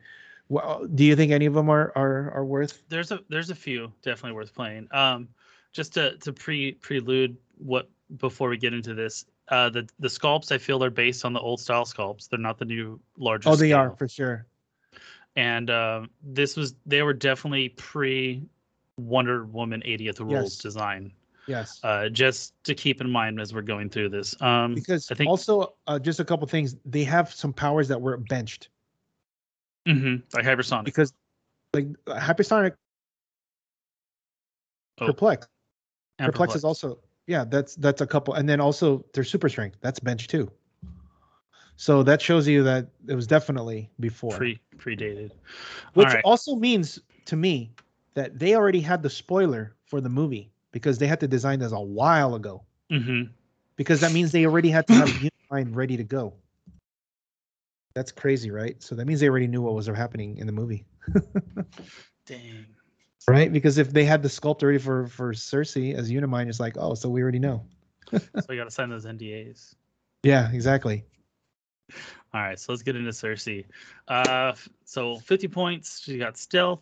well 0.49 0.87
do 0.95 1.05
you 1.05 1.17
think 1.17 1.33
any 1.33 1.47
of 1.47 1.55
them 1.55 1.69
are 1.69 1.93
are 1.97 2.31
are 2.31 2.45
worth? 2.45 2.83
There's 2.89 3.11
a 3.11 3.21
there's 3.29 3.51
a 3.51 3.55
few 3.55 3.93
definitely 4.03 4.37
worth 4.37 4.55
playing. 4.55 4.89
Um, 4.93 5.29
just 5.77 5.93
to 5.95 6.17
to 6.19 6.33
pre 6.33 6.73
prelude 6.73 7.37
what 7.59 7.89
before 8.17 8.49
we 8.49 8.57
get 8.57 8.73
into 8.73 8.95
this, 8.95 9.27
uh, 9.49 9.69
the 9.69 9.87
the 10.01 10.09
sculpts 10.09 10.51
I 10.51 10.59
feel 10.59 10.83
are 10.83 10.91
based 10.91 11.25
on 11.25 11.33
the 11.35 11.41
old 11.41 11.61
style 11.61 11.85
sculpts. 11.85 12.29
They're 12.29 12.39
not 12.41 12.59
the 12.59 12.65
new 12.65 12.99
larger. 13.19 13.51
oh 13.51 13.57
they 13.57 13.73
are 13.73 13.91
for 13.91 14.09
sure 14.09 14.47
And 15.37 15.69
um, 15.71 16.11
this 16.23 16.57
was 16.57 16.75
they 16.87 17.03
were 17.03 17.13
definitely 17.13 17.69
pre 17.71 18.43
Wonder 18.97 19.45
Woman 19.45 19.83
80th 19.87 20.21
Rules 20.21 20.33
Yes. 20.33 20.57
design. 20.57 21.13
yes 21.47 21.81
Uh, 21.85 22.09
just 22.09 22.55
to 22.65 22.75
keep 22.75 23.03
in 23.03 23.11
mind 23.11 23.39
as 23.39 23.53
we're 23.53 23.61
going 23.61 23.91
through 23.91 24.09
this. 24.09 24.35
Um, 24.41 24.75
because 24.75 25.11
I 25.11 25.15
think 25.15 25.29
also 25.29 25.75
uh, 25.87 25.99
just 25.99 26.19
a 26.21 26.25
couple 26.25 26.47
things 26.49 26.75
they 26.87 27.05
have 27.05 27.31
some 27.35 27.53
powers 27.53 27.87
that 27.89 28.01
were 28.01 28.17
benched 28.17 28.71
Mm-hmm. 29.87 30.17
like 30.35 30.45
hypersonic. 30.45 30.85
because 30.85 31.13
like 31.75 31.87
hypersonic 32.07 32.73
Oh, 34.99 35.07
perplex 35.09 35.47
and 36.19 36.33
perplex 36.33 36.55
is 36.55 36.65
also 36.65 36.99
yeah 37.27 37.45
that's 37.45 37.75
that's 37.77 38.01
a 38.01 38.07
couple 38.07 38.35
and 38.35 38.49
then 38.49 38.61
also 38.61 39.05
their 39.13 39.25
super 39.25 39.49
strength 39.49 39.79
that's 39.81 40.01
bench 40.01 40.29
too. 40.29 40.51
So 41.79 42.03
that 42.05 42.23
shows 42.23 42.49
you 42.49 42.63
that 42.63 42.89
it 43.07 43.15
was 43.15 43.27
definitely 43.27 43.91
before. 44.01 44.37
Pre 44.37 44.59
predated. 44.79 45.33
which 45.93 46.09
All 46.09 46.15
right. 46.15 46.25
also 46.25 46.57
means 46.57 46.99
to 47.27 47.37
me 47.37 47.71
that 48.15 48.39
they 48.39 48.55
already 48.55 48.81
had 48.81 49.03
the 49.03 49.11
spoiler 49.11 49.75
for 49.85 50.01
the 50.01 50.09
movie 50.09 50.51
because 50.73 50.97
they 50.99 51.07
had 51.07 51.21
to 51.21 51.29
design 51.29 51.59
this 51.59 51.73
a 51.73 51.81
while 51.81 52.35
ago. 52.35 52.63
Hmm 52.91 53.25
because 53.77 54.01
that 54.01 54.13
means 54.13 54.33
they 54.33 54.45
already 54.45 54.71
had 54.71 54.87
to 54.89 54.95
have 54.95 55.09
Unimind 55.09 55.77
ready 55.77 55.97
to 55.97 56.05
go. 56.05 56.35
That's 57.95 58.13
crazy 58.13 58.51
right? 58.51 58.83
So 58.83 58.95
that 58.95 59.07
means 59.07 59.21
they 59.21 59.29
already 59.29 59.47
knew 59.47 59.63
what 59.63 59.75
was 59.75 59.87
happening 59.87 60.39
in 60.39 60.47
the 60.47 60.53
movie. 60.53 60.85
Dang. 62.27 62.67
Right 63.29 63.53
because 63.53 63.79
if 63.79 63.93
they 63.93 64.05
had 64.05 64.23
the 64.23 64.29
sculpt 64.29 64.63
ready 64.63 64.79
for 64.79 65.07
for 65.09 65.33
cersei 65.33 65.95
as 65.95 66.11
unimind 66.11 66.49
it's 66.49 66.61
like 66.61 66.77
oh 66.79 66.95
so 66.95 67.09
we 67.09 67.21
already 67.23 67.39
know 67.39 67.65
So 68.13 68.21
we 68.49 68.57
got 68.57 68.65
to 68.65 68.71
sign 68.71 68.89
those 68.89 69.05
NDAs. 69.07 69.75
yeah 70.23 70.51
exactly 70.53 71.05
All 72.35 72.43
right, 72.43 72.59
so 72.59 72.73
let's 72.73 72.83
get 72.83 72.97
into 72.97 73.11
Cersei. 73.13 73.65
Uh, 74.09 74.53
so 74.85 75.17
50 75.17 75.49
points. 75.49 76.01
She 76.01 76.19
got 76.19 76.37
stealth. 76.37 76.81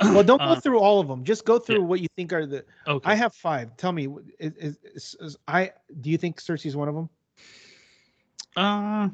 well 0.00 0.24
don't 0.24 0.38
go 0.38 0.52
Uh, 0.52 0.60
through 0.60 0.78
all 0.80 1.00
of 1.00 1.06
them 1.08 1.22
just 1.22 1.44
go 1.44 1.58
through 1.58 1.82
what 1.82 2.00
you 2.00 2.08
think 2.16 2.32
are 2.32 2.46
the 2.46 2.64
Okay. 2.88 3.10
i 3.10 3.14
have 3.14 3.34
five 3.34 3.76
tell 3.76 3.92
me 3.92 4.08
is, 4.38 4.52
is, 4.56 4.78
is, 4.94 5.16
is- 5.20 5.36
i 5.46 5.70
do 6.00 6.08
you 6.10 6.16
think 6.18 6.40
cersei's 6.40 6.74
one 6.74 6.88
of 6.88 6.94
them 6.94 7.08
Uh, 8.56 9.08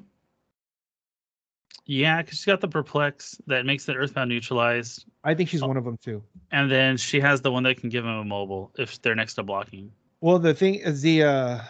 Yeah, 1.88 2.20
because 2.20 2.36
she's 2.36 2.44
got 2.44 2.60
the 2.60 2.68
perplex 2.68 3.40
that 3.46 3.64
makes 3.64 3.86
the 3.86 3.94
earthbound 3.94 4.28
neutralized, 4.28 5.06
I 5.24 5.34
think 5.34 5.48
she's 5.48 5.62
one 5.62 5.78
of 5.78 5.84
them 5.84 5.96
too. 5.96 6.22
and 6.52 6.70
then 6.70 6.98
she 6.98 7.18
has 7.18 7.40
the 7.40 7.50
one 7.50 7.62
that 7.62 7.78
can 7.80 7.88
give 7.88 8.04
him 8.04 8.10
a 8.10 8.24
mobile 8.24 8.70
if 8.76 9.00
they're 9.00 9.14
next 9.14 9.34
to 9.34 9.42
blocking. 9.42 9.90
Well, 10.20 10.38
the 10.38 10.52
thing 10.52 10.74
is 10.76 11.00
the 11.00 11.22
uh 11.22 11.60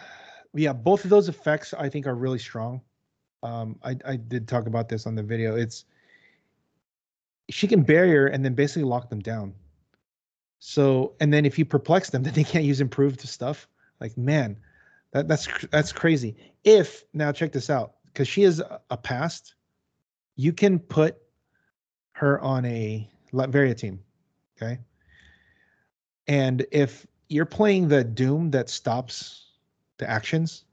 yeah, 0.53 0.73
both 0.73 1.05
of 1.05 1.09
those 1.09 1.29
effects 1.29 1.73
I 1.73 1.87
think 1.87 2.05
are 2.05 2.15
really 2.15 2.37
strong. 2.37 2.81
Um 3.43 3.79
I 3.81 3.95
I 4.05 4.17
did 4.17 4.45
talk 4.45 4.67
about 4.67 4.89
this 4.89 5.07
on 5.07 5.15
the 5.15 5.23
video. 5.23 5.55
It's 5.55 5.85
she 7.49 7.65
can 7.65 7.83
barrier 7.83 8.27
and 8.27 8.43
then 8.43 8.53
basically 8.55 8.83
lock 8.83 9.09
them 9.09 9.21
down. 9.21 9.53
So, 10.59 11.13
and 11.21 11.33
then 11.33 11.45
if 11.45 11.57
you 11.57 11.63
perplex 11.63 12.09
them, 12.09 12.23
then 12.25 12.33
they 12.33 12.43
can't 12.43 12.65
use 12.65 12.81
improved 12.81 13.21
stuff. 13.21 13.69
Like, 14.01 14.17
man, 14.17 14.57
that 15.13 15.29
that's 15.29 15.47
that's 15.71 15.93
crazy. 15.93 16.35
If 16.65 17.05
now 17.13 17.31
check 17.31 17.53
this 17.53 17.69
out, 17.69 17.93
because 18.05 18.27
she 18.27 18.43
is 18.43 18.61
a 18.89 18.97
past, 18.97 19.55
you 20.39 20.53
can 20.53 20.79
put 20.79 21.17
her 22.13 22.39
on 22.39 22.63
a 22.63 23.05
Latveria 23.33 23.75
team. 23.75 23.99
Okay. 24.55 24.79
And 26.29 26.65
if 26.71 27.05
you're 27.27 27.45
playing 27.45 27.89
the 27.89 28.05
Doom 28.05 28.49
that 28.51 28.69
stops 28.69 29.47
the 29.97 30.09
actions, 30.09 30.63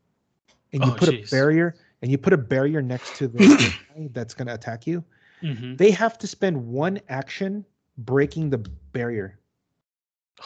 and 0.72 0.84
you 0.84 0.90
Oh, 0.92 0.94
put 0.94 1.08
jeez. 1.08 1.26
a 1.26 1.30
barrier 1.30 1.74
and 2.00 2.12
you 2.12 2.18
put 2.18 2.32
a 2.32 2.36
barrier 2.38 2.80
next 2.80 3.16
to 3.16 3.26
the 3.26 3.38
guy 3.88 4.08
that's 4.12 4.34
going 4.34 4.46
to 4.46 4.54
attack 4.54 4.86
you, 4.86 5.04
Mm-hmm. 5.42 5.74
they 5.76 5.90
have 5.90 6.16
to 6.18 6.26
spend 6.28 6.56
one 6.64 7.00
action 7.08 7.64
breaking 7.98 8.50
the 8.50 8.58
barrier. 8.92 9.38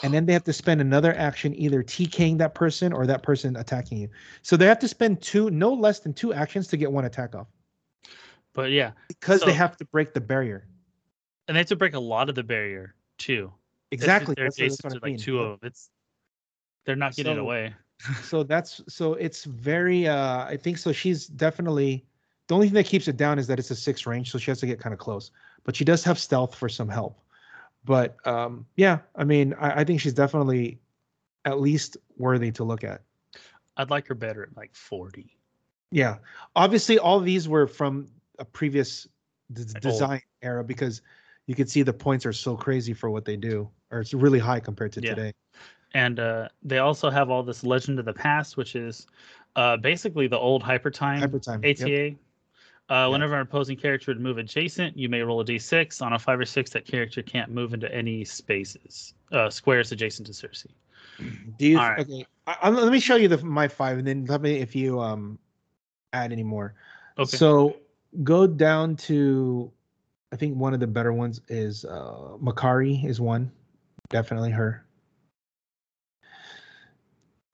And 0.03 0.15
then 0.15 0.25
they 0.25 0.33
have 0.33 0.45
to 0.45 0.53
spend 0.53 0.81
another 0.81 1.15
action 1.15 1.55
either 1.55 1.83
TKing 1.83 2.39
that 2.39 2.55
person 2.55 2.93
or 2.93 3.07
that 3.07 3.23
person 3.23 3.55
attacking 3.57 3.99
you. 3.99 4.09
So 4.41 4.57
they 4.57 4.65
have 4.67 4.79
to 4.79 4.89
spend 4.89 5.21
two, 5.21 5.51
no 5.51 5.73
less 5.75 6.01
than 6.01 6.15
two 6.15 6.33
actions 6.33 6.69
to 6.69 6.79
get 6.79 6.91
one 6.91 7.05
attack 7.05 7.35
off 7.35 7.49
But 8.53 8.71
yeah, 8.71 8.93
because 9.09 9.43
they 9.43 9.53
have 9.53 9.77
to 9.79 9.85
break 9.87 10.13
the 10.15 10.21
barrier. 10.21 10.67
and 11.49 11.57
they 11.57 11.61
have 11.61 11.69
to 11.69 11.77
break 11.77 11.95
a 11.95 12.01
lot 12.01 12.29
of 12.29 12.35
the 12.35 12.43
barrier 12.43 12.95
too. 13.19 13.53
Exactly. 13.93 14.35
They're 14.37 14.47
That's, 14.47 14.59
what- 14.61 14.69
that's 14.71 14.85
what 14.85 14.91
to 14.91 14.97
I 14.97 14.99
like 15.03 15.13
mean. 15.13 15.19
two 15.19 15.39
of 15.41 15.61
them. 15.61 15.67
It's 15.69 15.91
they're 16.85 16.97
not 16.97 17.15
getting 17.15 17.37
So- 17.37 17.41
away. 17.41 17.75
so 18.23 18.43
that's 18.43 18.81
so 18.89 19.13
it's 19.13 19.45
very 19.45 20.09
uh 20.09 20.47
i 20.47 20.57
think 20.57 20.79
so 20.79 20.91
she's 20.91 21.27
definitely 21.27 22.03
the 22.49 22.55
only 22.55 22.67
thing 22.67 22.75
that 22.75 22.87
keeps 22.87 23.09
it 23.09 23.19
down 23.19 23.39
is 23.39 23.47
that 23.47 23.59
it's 23.59 23.71
a 23.71 23.77
six 23.77 24.07
range 24.07 24.31
so 24.31 24.39
she 24.39 24.51
has 24.51 24.59
to 24.59 24.65
get 24.67 24.81
kind 24.81 24.95
of 24.95 24.99
close 24.99 25.31
but 25.65 25.77
she 25.77 25.85
does 25.85 26.03
have 26.03 26.19
stealth 26.19 26.55
for 26.55 26.67
some 26.67 26.89
help 26.89 27.21
but 27.85 28.17
um 28.27 28.65
yeah 28.77 29.01
i 29.17 29.23
mean 29.25 29.53
i, 29.61 29.81
I 29.81 29.85
think 29.85 30.01
she's 30.01 30.15
definitely 30.15 30.81
at 31.45 31.61
least 31.61 31.99
worthy 32.17 32.51
to 32.53 32.65
look 32.65 32.85
at 32.85 33.03
I'd 33.77 33.91
like 33.91 34.07
her 34.07 34.15
better 34.15 34.45
at 34.45 34.57
like 34.57 34.75
forty. 34.75 35.37
yeah 35.91 36.17
obviously 36.57 36.99
all 36.99 37.21
these 37.21 37.51
were 37.51 37.67
from 37.67 38.07
a 38.41 38.45
previous 38.45 39.07
d- 39.53 39.65
design 39.81 40.21
era 40.43 40.65
because 40.65 41.03
you 41.47 41.55
could 41.55 41.71
see 41.71 41.83
the 41.83 41.93
points 41.93 42.27
are 42.27 42.33
so 42.33 42.57
crazy 42.57 42.93
for 42.93 43.11
what 43.11 43.25
they 43.25 43.37
do 43.37 43.69
or 43.91 44.01
it's 44.01 44.15
really 44.15 44.39
high 44.39 44.61
compared 44.61 44.93
to 44.93 45.01
Yeah. 45.01 45.11
today 45.11 45.33
And 45.95 46.21
uh, 46.21 46.49
they 46.63 46.79
also 46.79 47.11
have 47.11 47.31
all 47.31 47.43
this 47.43 47.65
Legend 47.65 47.99
of 47.99 48.05
the 48.05 48.13
Past, 48.13 48.57
which 48.57 48.77
is 48.77 49.07
uh, 49.57 49.77
basically 49.77 50.29
the 50.29 50.39
old 50.39 50.63
Hyper 50.63 50.91
Time 50.91 51.21
hyper 51.21 51.39
time 51.39 51.63
yep. 51.65 51.79
ATA. 51.79 52.17
Uh, 52.89 53.09
Whenever 53.09 53.35
an 53.35 53.43
opposing 53.43 53.77
character 53.77 54.11
would 54.11 54.21
move 54.21 54.39
adjacent, 54.39 54.97
you 54.97 55.09
may 55.09 55.21
roll 55.23 55.41
a 55.41 55.45
d6. 55.45 56.05
On 56.05 56.13
a 56.13 56.19
five 56.19 56.41
or 56.41 56.45
six, 56.45 56.71
that 56.71 56.85
character 56.85 57.23
can't 57.23 57.51
move 57.51 57.73
into 57.73 57.93
any 57.95 58.25
spaces, 58.25 59.15
uh, 59.33 59.49
squares 59.49 59.93
adjacent 59.93 60.27
to 60.27 60.33
Sersi. 60.33 60.67
Do 61.59 61.69
you? 61.69 61.79
Right. 61.79 62.01
Okay. 62.01 62.27
I, 62.47 62.69
let 62.71 62.91
me 62.91 62.99
show 62.99 63.15
you 63.17 63.29
the 63.29 63.39
my 63.45 63.69
five, 63.69 63.99
and 63.99 64.07
then 64.07 64.25
let 64.27 64.41
me 64.41 64.59
if 64.59 64.75
you 64.75 65.01
um 65.01 65.39
add 66.13 66.33
any 66.33 66.43
more. 66.43 66.75
Okay. 67.19 67.37
So 67.37 67.77
go 68.23 68.47
down 68.47 68.97
to, 68.97 69.71
I 70.33 70.37
think 70.37 70.57
one 70.57 70.75
of 70.75 70.81
the 70.81 70.87
better 70.87 71.13
ones 71.13 71.41
is 71.49 71.85
uh 71.85 72.37
Makkari 72.43 73.05
is 73.05 73.21
one, 73.21 73.51
definitely 74.09 74.51
her. 74.51 74.85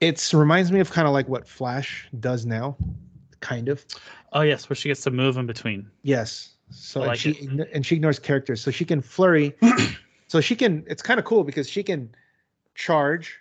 It's 0.01 0.35
reminds 0.35 0.71
me 0.71 0.81
of 0.81 0.91
kind 0.91 1.09
of 1.09 1.15
like 1.15 1.29
what 1.29 1.49
Flash 1.49 2.09
does 2.21 2.45
now, 2.45 2.77
kind 3.41 3.69
of. 3.69 3.85
oh 4.33 4.43
yes, 4.43 4.69
where 4.69 4.77
she 4.77 4.89
gets 4.89 5.03
to 5.03 5.11
move 5.11 5.39
in 5.39 5.47
between. 5.47 5.91
Yes. 6.03 6.57
So 6.71 7.03
I 7.03 7.09
and 7.09 7.19
she 7.19 7.31
it. 7.31 7.71
and 7.73 7.87
she 7.87 7.97
ignores 7.97 8.19
characters, 8.19 8.61
so 8.61 8.71
she 8.71 8.85
can 8.85 9.01
flurry. 9.01 9.55
so 10.29 10.41
she 10.41 10.57
can. 10.57 10.85
It's 10.87 11.03
kind 11.03 11.19
of 11.19 11.25
cool 11.25 11.45
because 11.45 11.69
she 11.69 11.83
can 11.83 12.11
charge, 12.75 13.39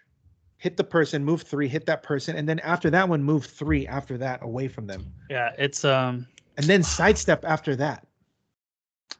hit 0.57 0.77
the 0.77 0.83
person, 0.83 1.23
move 1.23 1.41
three, 1.41 1.67
hit 1.67 1.85
that 1.87 2.03
person, 2.03 2.35
and 2.35 2.47
then 2.47 2.59
after 2.59 2.89
that 2.89 3.07
one, 3.07 3.23
move 3.23 3.45
three 3.45 3.85
after 3.87 4.17
that 4.17 4.41
away 4.43 4.67
from 4.67 4.87
them, 4.87 5.05
Yeah, 5.29 5.51
it's 5.57 5.83
um, 5.83 6.27
and 6.57 6.65
then 6.65 6.83
sidestep 6.83 7.43
after 7.45 7.75
that. 7.77 8.05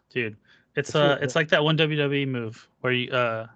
dude, 0.09 0.37
it's 0.75 0.89
It's 0.89 0.95
uh, 0.95 0.99
really 0.99 1.21
it's 1.23 1.33
cool. 1.33 1.39
like 1.41 1.49
that 1.49 1.63
one 1.63 1.77
WWE 1.77 2.27
move 2.27 2.67
where 2.81 2.93
you 2.93 3.11
uh, 3.11 3.47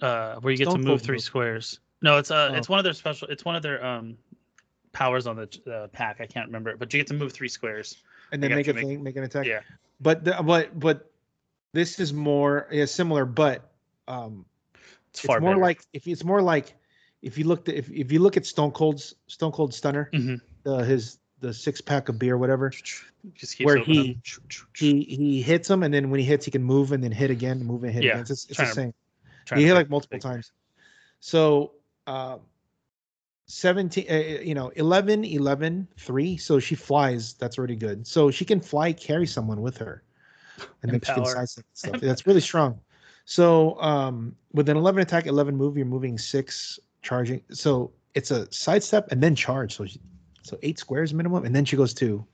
uh, 0.00 0.36
where 0.40 0.50
you 0.52 0.58
get 0.58 0.70
to 0.70 0.78
move 0.78 0.86
Cold 0.86 1.02
three 1.02 1.16
move. 1.16 1.22
squares. 1.22 1.80
No, 2.02 2.18
it's 2.18 2.30
uh, 2.30 2.50
Oh. 2.52 2.54
it's 2.56 2.68
one 2.68 2.78
of 2.78 2.84
their 2.84 2.92
special. 2.92 3.28
It's 3.28 3.44
one 3.44 3.54
of 3.56 3.62
their 3.62 3.84
um, 3.84 4.16
powers 4.92 5.26
on 5.26 5.36
the 5.36 5.72
uh, 5.72 5.86
pack. 5.88 6.20
I 6.20 6.26
can't 6.26 6.46
remember 6.46 6.70
it, 6.70 6.78
but 6.78 6.92
you 6.92 6.98
get 7.00 7.06
to 7.08 7.14
move 7.14 7.32
three 7.32 7.48
squares. 7.48 7.96
and 8.32 8.42
then 8.42 8.50
make 8.54 8.66
a 8.68 8.72
make- 8.72 8.84
thing, 8.84 9.02
make 9.02 9.16
an 9.16 9.24
attack. 9.24 9.46
Yeah. 9.46 9.60
But 10.00 10.24
the, 10.24 10.42
but 10.42 10.78
but 10.78 11.10
this 11.72 12.00
is 12.00 12.12
more 12.12 12.66
yeah, 12.72 12.86
similar, 12.86 13.24
but 13.24 13.70
um, 14.08 14.44
It's 15.10 15.20
it's 15.20 15.26
far 15.26 15.40
more 15.40 15.52
better. 15.52 15.60
like 15.62 15.82
if 15.92 16.08
it's 16.08 16.24
more 16.24 16.42
like 16.42 16.74
if 17.22 17.38
you 17.38 17.44
looked 17.44 17.68
at, 17.68 17.76
if 17.76 17.88
if 17.90 18.10
you 18.10 18.18
look 18.18 18.36
at 18.36 18.44
Stone 18.44 18.72
Cold's 18.72 19.14
Stone 19.28 19.52
Cold 19.52 19.72
Stunner, 19.72 20.10
Mhm. 20.12 20.40
the 20.64 20.78
his 20.78 21.18
the 21.42 21.52
six 21.52 21.80
pack 21.80 22.08
of 22.08 22.18
beer, 22.18 22.38
whatever. 22.38 22.72
Where 23.66 23.76
he- 23.84 24.20
He 24.74 25.02
he 25.04 25.42
hits 25.42 25.68
him, 25.68 25.82
and 25.82 25.92
then 25.92 26.08
when 26.10 26.18
he 26.20 26.26
hits, 26.26 26.44
he 26.46 26.50
can 26.50 26.62
move 26.62 26.92
and 26.92 27.02
then 27.04 27.12
hit 27.12 27.30
again, 27.30 27.62
move 27.62 27.84
and 27.84 27.92
hit 27.92 28.04
Yeah, 28.04 28.12
again. 28.12 28.20
It's, 28.22 28.30
it's 28.30 28.46
the 28.46 28.74
same. 28.74 28.94
He 29.58 29.64
hit 29.66 29.74
like 29.74 29.90
multiple 29.90 30.18
times. 30.30 30.52
So, 31.20 31.72
uh, 32.06 32.38
17, 33.46 34.06
uh, 34.10 34.40
you 34.42 34.54
know, 34.54 34.68
11, 34.76 35.24
11, 35.24 35.86
3. 35.98 36.36
So 36.36 36.58
she 36.58 36.74
flies. 36.74 37.34
That's 37.34 37.58
already 37.58 37.76
good. 37.76 38.06
So 38.06 38.30
she 38.30 38.44
can 38.44 38.60
fly, 38.60 38.92
carry 38.92 39.26
someone 39.26 39.60
with 39.60 39.76
her. 39.78 40.02
And 40.82 40.90
then 40.92 41.00
she 41.00 41.12
can 41.12 41.22
sidestep 41.34 41.64
stuff. 41.74 42.00
That's 42.00 42.26
really 42.26 42.40
strong. 42.40 42.80
So, 43.24 43.80
um, 43.80 44.34
with 44.52 44.68
an 44.68 44.76
11 44.76 45.02
attack, 45.02 45.26
11 45.26 45.56
move, 45.56 45.76
you're 45.76 45.86
moving 45.86 46.18
six, 46.18 46.78
charging. 47.02 47.42
So 47.50 47.92
it's 48.14 48.30
a 48.30 48.50
sidestep 48.52 49.10
and 49.12 49.22
then 49.22 49.34
charge. 49.34 49.76
So, 49.76 49.84
she, 49.86 50.00
so 50.42 50.58
eight 50.62 50.78
squares 50.78 51.14
minimum. 51.14 51.44
And 51.44 51.54
then 51.54 51.64
she 51.64 51.76
goes 51.76 51.94
to 51.94 52.24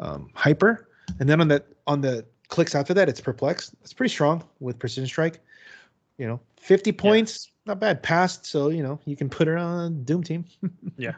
um, 0.00 0.30
hyper. 0.34 0.88
And 1.20 1.28
then 1.28 1.40
on 1.40 1.48
the, 1.48 1.64
on 1.86 2.00
the 2.00 2.24
clicks 2.48 2.74
after 2.74 2.94
that, 2.94 3.08
it's 3.08 3.20
perplexed. 3.20 3.74
It's 3.82 3.92
pretty 3.92 4.12
strong 4.12 4.44
with 4.60 4.78
precision 4.78 5.06
strike 5.06 5.40
you 6.18 6.26
know 6.26 6.40
50 6.60 6.92
points 6.92 7.50
not 7.66 7.80
bad 7.80 8.02
passed 8.02 8.46
so 8.46 8.68
you 8.68 8.82
know 8.82 8.98
you 9.04 9.16
can 9.16 9.28
put 9.28 9.46
her 9.46 9.56
on 9.56 10.02
doom 10.04 10.22
team 10.22 10.44
yeah, 10.96 11.14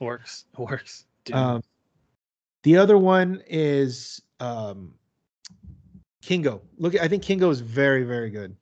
Works. 0.00 0.44
Works. 0.56 1.04
Um 1.32 1.62
the 2.62 2.76
other 2.76 2.98
one 2.98 3.42
is 3.46 4.20
um 4.40 4.94
kingo 6.22 6.60
look 6.78 6.98
i 7.00 7.08
think 7.08 7.22
kingo 7.22 7.50
is 7.50 7.60
very 7.60 8.02
very 8.02 8.30
good 8.30 8.56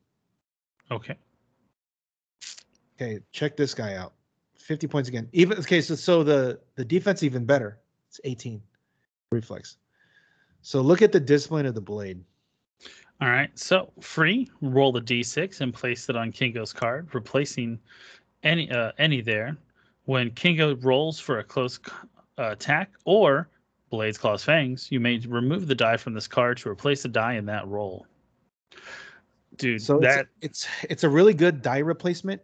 okay. 0.90 1.16
okay 2.96 3.20
check 3.32 3.56
this 3.56 3.74
guy 3.74 3.94
out 3.94 4.13
50 4.64 4.86
points 4.86 5.08
again 5.08 5.28
even 5.32 5.58
okay 5.58 5.80
so 5.80 5.94
so 5.94 6.24
the 6.24 6.58
the 6.76 6.84
defense 6.84 7.22
even 7.22 7.44
better 7.44 7.78
it's 8.08 8.20
18 8.24 8.62
reflex 9.30 9.76
so 10.62 10.80
look 10.80 11.02
at 11.02 11.12
the 11.12 11.20
discipline 11.20 11.66
of 11.66 11.74
the 11.74 11.80
blade 11.80 12.24
All 13.20 13.28
right. 13.28 13.56
So 13.58 13.90
free. 14.00 14.50
Roll 14.60 14.92
the 14.92 15.00
d6 15.00 15.60
and 15.60 15.72
place 15.72 16.08
it 16.08 16.16
on 16.16 16.32
Kingo's 16.32 16.72
card, 16.72 17.14
replacing 17.14 17.78
any 18.42 18.70
uh, 18.70 18.92
any 18.98 19.20
there. 19.20 19.56
When 20.04 20.30
Kingo 20.30 20.76
rolls 20.76 21.18
for 21.18 21.38
a 21.38 21.44
close 21.44 21.78
uh, 22.38 22.50
attack 22.50 22.92
or 23.04 23.48
Blades 23.90 24.18
Claws 24.18 24.44
Fangs, 24.44 24.90
you 24.90 25.00
may 25.00 25.18
remove 25.18 25.66
the 25.68 25.74
die 25.74 25.96
from 25.96 26.12
this 26.14 26.26
card 26.26 26.58
to 26.58 26.68
replace 26.68 27.02
the 27.02 27.08
die 27.08 27.34
in 27.34 27.46
that 27.46 27.66
roll. 27.66 28.06
Dude, 29.56 29.80
So 29.80 29.98
that 30.00 30.26
it's, 30.42 30.66
it's 30.82 30.86
it's 30.90 31.04
a 31.04 31.08
really 31.08 31.34
good 31.34 31.62
die 31.62 31.78
replacement, 31.78 32.42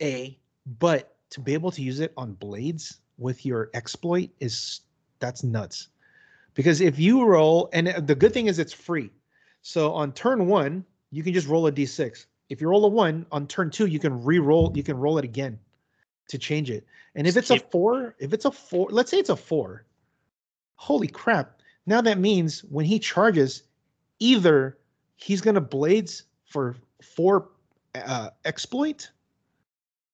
a. 0.00 0.38
But 0.78 1.16
to 1.30 1.40
be 1.40 1.54
able 1.54 1.70
to 1.70 1.82
use 1.82 2.00
it 2.00 2.12
on 2.16 2.34
blades 2.34 2.98
with 3.18 3.44
your 3.46 3.70
exploit 3.74 4.30
is 4.40 4.80
that's 5.18 5.42
nuts, 5.44 5.88
because 6.54 6.80
if 6.80 6.98
you 6.98 7.24
roll 7.24 7.68
and 7.72 7.88
the 8.06 8.14
good 8.14 8.32
thing 8.32 8.46
is 8.46 8.58
it's 8.58 8.72
free, 8.72 9.10
so 9.62 9.92
on 9.92 10.12
turn 10.12 10.46
one 10.46 10.84
you 11.10 11.22
can 11.22 11.32
just 11.32 11.48
roll 11.48 11.66
a 11.66 11.72
d6. 11.72 12.26
If 12.48 12.60
you 12.60 12.68
roll 12.68 12.84
a 12.84 12.88
one 12.88 13.26
on 13.30 13.46
turn 13.46 13.70
two, 13.70 13.86
you 13.86 13.98
can 13.98 14.24
re-roll. 14.24 14.72
You 14.74 14.82
can 14.82 14.96
roll 14.96 15.18
it 15.18 15.24
again 15.24 15.58
to 16.28 16.38
change 16.38 16.70
it. 16.70 16.84
And 17.14 17.26
if 17.26 17.36
it's 17.36 17.50
a 17.50 17.58
four, 17.58 18.14
if 18.18 18.32
it's 18.32 18.44
a 18.44 18.50
four, 18.50 18.88
let's 18.90 19.10
say 19.10 19.18
it's 19.18 19.30
a 19.30 19.36
four, 19.36 19.84
holy 20.76 21.08
crap! 21.08 21.60
Now 21.86 22.00
that 22.00 22.18
means 22.18 22.64
when 22.64 22.84
he 22.84 22.98
charges, 22.98 23.64
either 24.18 24.78
he's 25.16 25.40
gonna 25.40 25.60
blades 25.60 26.24
for 26.44 26.76
four 27.02 27.48
uh, 27.94 28.30
exploit, 28.44 29.10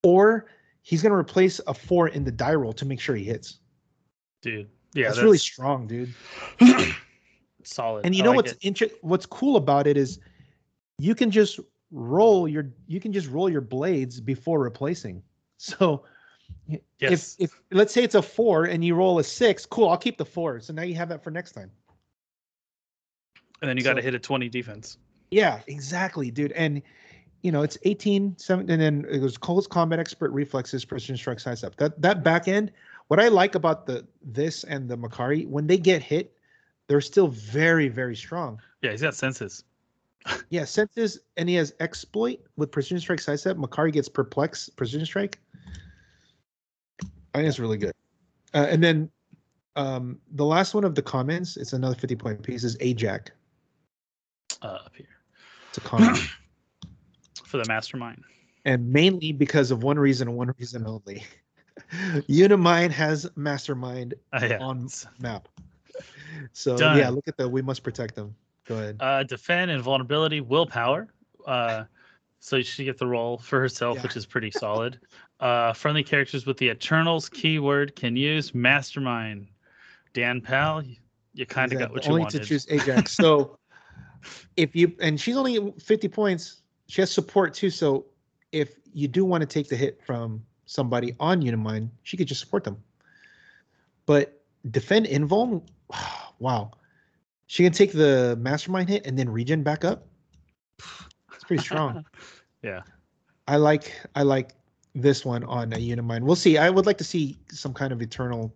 or 0.03 0.47
he's 0.87 1.03
gonna 1.03 1.17
replace 1.17 1.61
a 1.67 1.75
four 1.75 2.09
in 2.09 2.23
the 2.23 2.31
die 2.31 2.55
roll 2.55 2.73
to 2.73 2.85
make 2.85 3.01
sure 3.01 3.17
he 3.17 3.25
hits. 3.25 3.59
dude, 4.41 4.69
Yeah, 4.95 5.09
that's, 5.09 5.19
really 5.21 5.37
strong, 5.39 5.89
dude. 5.89 6.15
solid. 7.65 8.07
And 8.07 8.15
you 8.15 8.23
I 8.23 8.27
know 8.27 8.31
like 8.31 8.47
what's 8.47 8.53
inter- 8.63 8.91
what's 9.03 9.27
cool 9.27 9.57
about 9.57 9.89
it 9.89 9.97
is 9.97 10.21
you 10.99 11.17
can 11.17 11.29
just 11.33 11.59
roll 11.91 12.47
your 12.47 12.71
you 12.87 13.01
can 13.01 13.13
just 13.13 13.29
roll 13.29 13.49
your 13.51 13.61
blades 13.61 14.21
before 14.21 14.61
replacing. 14.61 15.23
So 15.59 16.05
Yes. 17.01 17.37
if 17.41 17.51
if 17.51 17.61
let's 17.73 17.93
say 17.93 18.05
it's 18.05 18.15
a 18.15 18.23
four 18.23 18.67
and 18.67 18.85
you 18.85 18.95
roll 18.95 19.19
a 19.19 19.25
six, 19.25 19.67
cool, 19.67 19.89
I'll 19.89 19.97
keep 19.97 20.17
the 20.19 20.25
four. 20.25 20.61
So 20.61 20.73
now 20.73 20.83
you 20.83 20.95
have 20.95 21.09
that 21.09 21.25
for 21.25 21.31
next 21.33 21.53
time. 21.53 21.71
and 23.63 23.69
then 23.69 23.77
you 23.77 23.83
got 23.83 23.95
to 23.95 24.03
hit 24.03 24.15
a 24.15 24.19
20 24.19 24.49
defense. 24.49 24.99
Yeah, 25.33 25.61
exactly, 25.67 26.31
dude. 26.31 26.53
And 26.53 26.83
you 27.43 27.53
know, 27.53 27.63
it's 27.63 27.79
18, 27.85 28.37
7, 28.39 28.71
and 28.71 28.81
then 28.81 29.07
it 29.11 29.21
was 29.21 29.37
close 29.37 29.67
combat 29.67 29.99
expert 29.99 30.31
reflexes, 30.31 30.85
precision 30.85 31.17
strike 31.17 31.41
size 31.41 31.63
up. 31.63 31.77
That 31.77 32.01
that 32.03 32.25
back 32.25 32.49
end, 32.49 32.73
what 33.09 33.21
I 33.21 33.29
like 33.29 33.55
about 33.55 33.87
the 33.87 34.07
this 34.23 34.65
and 34.65 34.89
the 34.89 34.97
Makkari, 34.97 35.47
when 35.49 35.67
they 35.67 35.79
get 35.79 36.03
hit, 36.03 36.37
they're 36.89 37.01
still 37.01 37.29
very, 37.29 37.89
very 37.89 38.17
strong. 38.17 38.61
Yeah, 38.83 38.91
he's 38.91 39.03
got 39.03 39.15
senses. 39.15 39.65
Yeah, 40.51 40.65
senses 40.65 41.21
and 41.37 41.49
he 41.49 41.55
has 41.55 41.73
exploit 41.79 42.41
with 42.57 42.73
precision 42.73 42.99
strike 42.99 43.21
sidestep. 43.21 43.57
Makkari 43.57 43.93
gets 43.93 44.09
perplex 44.09 44.69
precision 44.69 45.07
strike. 45.07 45.39
I 47.01 47.39
think 47.39 47.49
it's 47.49 47.61
really 47.61 47.77
good. 47.77 47.93
Uh, 48.53 48.67
and 48.69 48.83
then 48.83 49.09
um, 49.77 50.19
the 50.33 50.45
last 50.45 50.75
one 50.75 50.83
of 50.83 50.97
the 50.97 51.03
comments, 51.03 51.57
it's 51.57 51.75
another 51.75 51.95
50 51.95 52.17
point 52.17 52.43
piece, 52.43 52.65
is 52.65 52.77
Ajax. 52.81 53.31
Uh, 54.63 54.67
up 54.67 54.93
here 54.97 55.07
It's 55.69 55.79
a 55.79 55.81
comment. 55.83 56.19
for 57.57 57.65
the 57.65 57.69
mastermind. 57.73 58.23
and 58.65 58.93
mainly 58.93 59.33
because 59.33 59.71
of 59.71 59.83
one 59.83 59.99
reason 59.99 60.29
and 60.29 60.37
one 60.37 60.53
reason 60.59 60.87
only. 60.87 61.25
Unimind 62.29 62.91
has 62.93 63.29
mastermind 63.37 64.15
Uh, 64.33 64.47
yeah. 64.51 64.59
on 64.59 64.89
map. 65.21 65.49
So 66.53 66.77
Done. 66.77 66.99
yeah, 66.99 67.09
look 67.09 67.29
at 67.29 67.37
that. 67.39 67.49
We 67.49 67.63
must 67.63 67.83
protect 67.83 68.15
them. 68.15 68.35
Go 68.67 68.75
ahead. 68.77 68.97
Uh, 69.01 69.23
defend 69.23 69.71
and 69.71 69.83
vulnerability, 69.83 70.41
willpower. 70.41 71.09
Uh, 71.47 71.85
so 72.41 72.61
she 72.63 72.85
get 72.85 72.99
the 72.99 73.07
roll 73.07 73.39
for 73.39 73.61
herself, 73.61 73.97
Yeah. 73.97 74.03
which 74.03 74.17
is 74.17 74.27
pretty 74.27 74.51
solid. 74.51 74.99
Uh, 75.41 75.73
friendly 75.73 76.03
characters 76.03 76.45
with 76.47 76.57
the 76.59 76.69
Eternals 76.71 77.29
keyword 77.29 77.95
can 77.97 78.17
use 78.17 78.55
mastermind. 78.55 79.47
Dan 80.13 80.41
Pal, 80.41 80.83
you, 81.35 81.47
kind 81.47 81.73
of 81.73 81.79
got 81.79 81.93
what 81.93 82.05
you 82.05 82.11
only 82.11 82.23
wanted. 82.23 82.43
to 82.43 82.49
choose 82.49 82.67
Ajax. 82.71 83.13
So 83.13 83.59
if 84.57 84.75
you 84.75 84.93
and 85.01 85.21
she's 85.21 85.37
only 85.37 85.73
50 85.79 86.09
points, 86.09 86.63
she 86.89 87.01
has 87.03 87.11
support 87.11 87.55
too. 87.55 87.71
So 87.71 88.07
if 88.53 88.77
you 88.93 89.09
do 89.09 89.25
want 89.25 89.43
to 89.43 89.47
take 89.47 89.69
the 89.69 89.77
hit 89.77 90.01
from 90.05 90.45
somebody 90.67 91.15
on 91.21 91.43
Unimind, 91.43 91.91
she 92.03 92.17
could 92.17 92.29
just 92.29 92.41
support 92.41 92.65
them. 92.65 92.83
But 94.07 94.43
defend 94.71 95.07
invuln, 95.07 95.63
wow. 96.39 96.71
She 97.49 97.63
can 97.63 97.73
take 97.73 97.93
the 97.93 98.37
mastermind 98.41 98.89
hit 98.89 99.07
and 99.07 99.17
then 99.19 99.29
regen 99.29 99.63
back 99.63 99.85
up. 99.85 100.07
It's 101.33 101.45
pretty 101.45 101.63
strong. 101.63 102.05
yeah. 102.63 102.83
I 103.47 103.57
like 103.57 103.93
I 104.17 104.23
like 104.23 104.53
this 104.95 105.25
one 105.25 105.45
on 105.45 105.73
a 105.73 105.77
Unimind. 105.77 106.23
We'll 106.23 106.35
see. 106.35 106.59
I 106.59 106.71
would 106.71 106.87
like 106.87 106.99
to 106.99 107.05
see 107.05 107.39
some 107.51 107.73
kind 107.73 107.93
of 107.93 108.03
eternal 108.03 108.53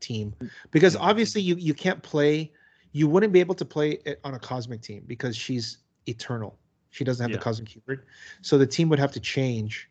team 0.00 0.34
because 0.72 0.96
Mhm. 0.96 1.00
obviously 1.02 1.42
you 1.42 1.54
you 1.56 1.74
can't 1.74 2.02
play. 2.02 2.50
You 2.92 3.06
wouldn't 3.08 3.32
be 3.32 3.40
able 3.40 3.54
to 3.54 3.64
play 3.64 3.92
it 4.04 4.20
on 4.24 4.34
a 4.34 4.38
cosmic 4.38 4.82
team 4.82 5.04
because 5.06 5.36
she's 5.36 5.78
eternal. 6.06 6.58
She 6.92 7.04
doesn't 7.04 7.24
have 7.24 7.30
Yeah. 7.30 7.38
the 7.38 7.42
cousin 7.42 7.64
keyword, 7.64 8.06
so 8.42 8.58
the 8.58 8.66
team 8.66 8.88
would 8.90 8.98
have 8.98 9.12
to 9.12 9.20
change 9.20 9.88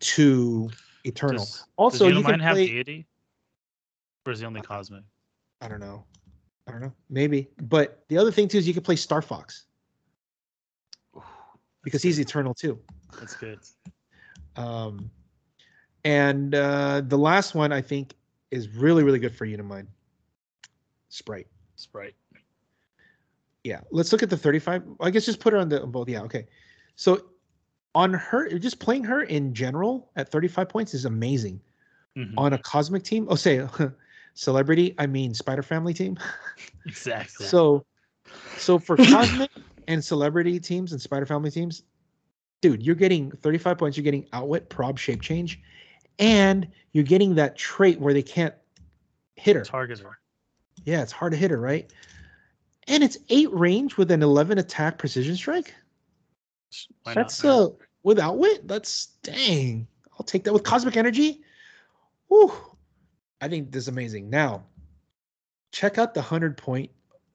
to 0.00 0.70
eternal. 1.04 1.38
Does, 1.38 1.64
also, 1.76 2.08
does 2.08 2.18
you 2.18 2.22
can 2.22 2.40
have 2.40 2.54
play. 2.54 2.66
deity? 2.66 3.06
Or 4.26 4.32
is 4.32 4.40
he 4.40 4.46
only 4.46 4.60
cosmic? 4.60 5.02
I 5.60 5.68
don't 5.68 5.80
know. 5.80 6.04
I 6.66 6.72
don't 6.72 6.82
know. 6.82 6.92
Maybe. 7.08 7.48
But 7.62 8.04
the 8.08 8.18
other 8.18 8.30
thing 8.30 8.48
too 8.48 8.58
is 8.58 8.68
you 8.68 8.74
can 8.74 8.82
play 8.82 8.96
Starfox 8.96 9.62
because 11.82 12.02
he's 12.02 12.18
eternal 12.20 12.52
too. 12.54 12.78
That's 13.18 13.36
good. 13.36 13.60
Um, 14.56 15.10
and 16.04 16.54
uh, 16.54 17.00
the 17.02 17.18
last 17.18 17.54
one 17.54 17.72
I 17.72 17.80
think 17.80 18.14
is 18.50 18.68
really 18.68 19.04
really 19.04 19.18
good 19.18 19.34
for 19.34 19.46
Unimind. 19.46 19.86
Sprite. 21.08 21.46
Sprite. 21.76 22.14
Yeah. 23.64 23.80
Let's 23.90 24.12
look 24.12 24.22
at 24.22 24.30
the 24.30 24.36
35. 24.36 24.82
I 25.00 25.10
guess 25.10 25.24
just 25.24 25.40
put 25.40 25.52
her 25.52 25.58
on 25.58 25.68
the 25.68 25.80
both. 25.80 26.08
Yeah. 26.08 26.22
Okay. 26.22 26.46
So 26.96 27.24
on 27.94 28.12
her, 28.12 28.58
just 28.58 28.78
playing 28.78 29.04
her 29.04 29.22
in 29.22 29.54
general 29.54 30.10
at 30.16 30.30
35 30.30 30.68
points 30.68 30.94
is 30.94 31.06
amazing. 31.06 31.60
Mhm. 32.16 32.34
On 32.36 32.52
a 32.52 32.58
cosmic 32.58 33.02
team, 33.02 33.26
oh 33.28 33.34
say 33.34 33.66
celebrity, 34.34 34.94
I 34.98 35.06
mean 35.06 35.34
Spider 35.34 35.62
Family 35.62 35.94
team. 35.94 36.18
Exactly. 36.86 37.46
So, 37.46 37.86
so 38.58 38.78
for 38.78 38.96
cosmic 38.96 39.50
and 39.88 40.04
celebrity 40.04 40.60
teams 40.60 40.92
and 40.92 41.00
Spider 41.00 41.24
Family 41.24 41.50
teams, 41.50 41.82
dude, 42.60 42.82
you're 42.82 42.94
getting 42.94 43.30
35 43.30 43.78
points. 43.78 43.96
You're 43.96 44.04
getting 44.04 44.26
outwit, 44.34 44.68
prob, 44.68 44.98
shape 44.98 45.22
change, 45.22 45.60
and 46.18 46.68
you're 46.92 47.04
getting 47.04 47.34
that 47.36 47.56
trait 47.56 47.98
where 47.98 48.12
they 48.12 48.22
can't 48.22 48.54
hit 49.36 49.56
her. 49.56 49.64
target 49.64 49.98
her. 50.00 50.18
Yeah, 50.84 51.02
it's 51.02 51.10
hard 51.12 51.32
to 51.32 51.38
hit 51.38 51.50
her, 51.50 51.58
right? 51.58 51.90
And 52.88 53.02
it's 53.02 53.18
eight 53.28 53.52
range 53.52 53.96
with 53.96 54.10
an 54.10 54.22
11 54.22 54.58
attack 54.58 54.98
precision 54.98 55.36
strike. 55.36 55.74
Why 57.02 57.14
That's 57.14 57.42
not? 57.42 57.52
uh 57.52 57.68
with 58.02 58.18
outwit. 58.18 58.68
That's 58.68 59.06
dang. 59.22 59.86
I'll 60.12 60.24
take 60.24 60.44
that 60.44 60.52
with 60.52 60.62
cosmic 60.62 60.96
energy. 60.96 61.40
Whew. 62.28 62.52
I 63.40 63.48
think 63.48 63.72
this 63.72 63.84
is 63.84 63.88
amazing. 63.88 64.30
Now, 64.30 64.64
check 65.72 65.98
out 65.98 66.14
the 66.14 66.22
hundred 66.22 66.56
point. 66.56 66.90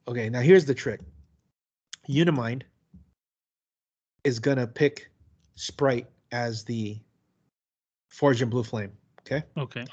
Okay, 0.08 0.28
now 0.28 0.40
here's 0.40 0.64
the 0.64 0.74
trick. 0.74 1.00
Unimind 2.08 2.62
is 4.24 4.38
gonna 4.38 4.66
pick 4.66 5.10
Sprite 5.54 6.06
as 6.32 6.64
the 6.64 6.98
Forge 8.08 8.42
and 8.42 8.50
Blue 8.50 8.64
Flame. 8.64 8.92
Okay. 9.20 9.42
Okay. 9.56 9.84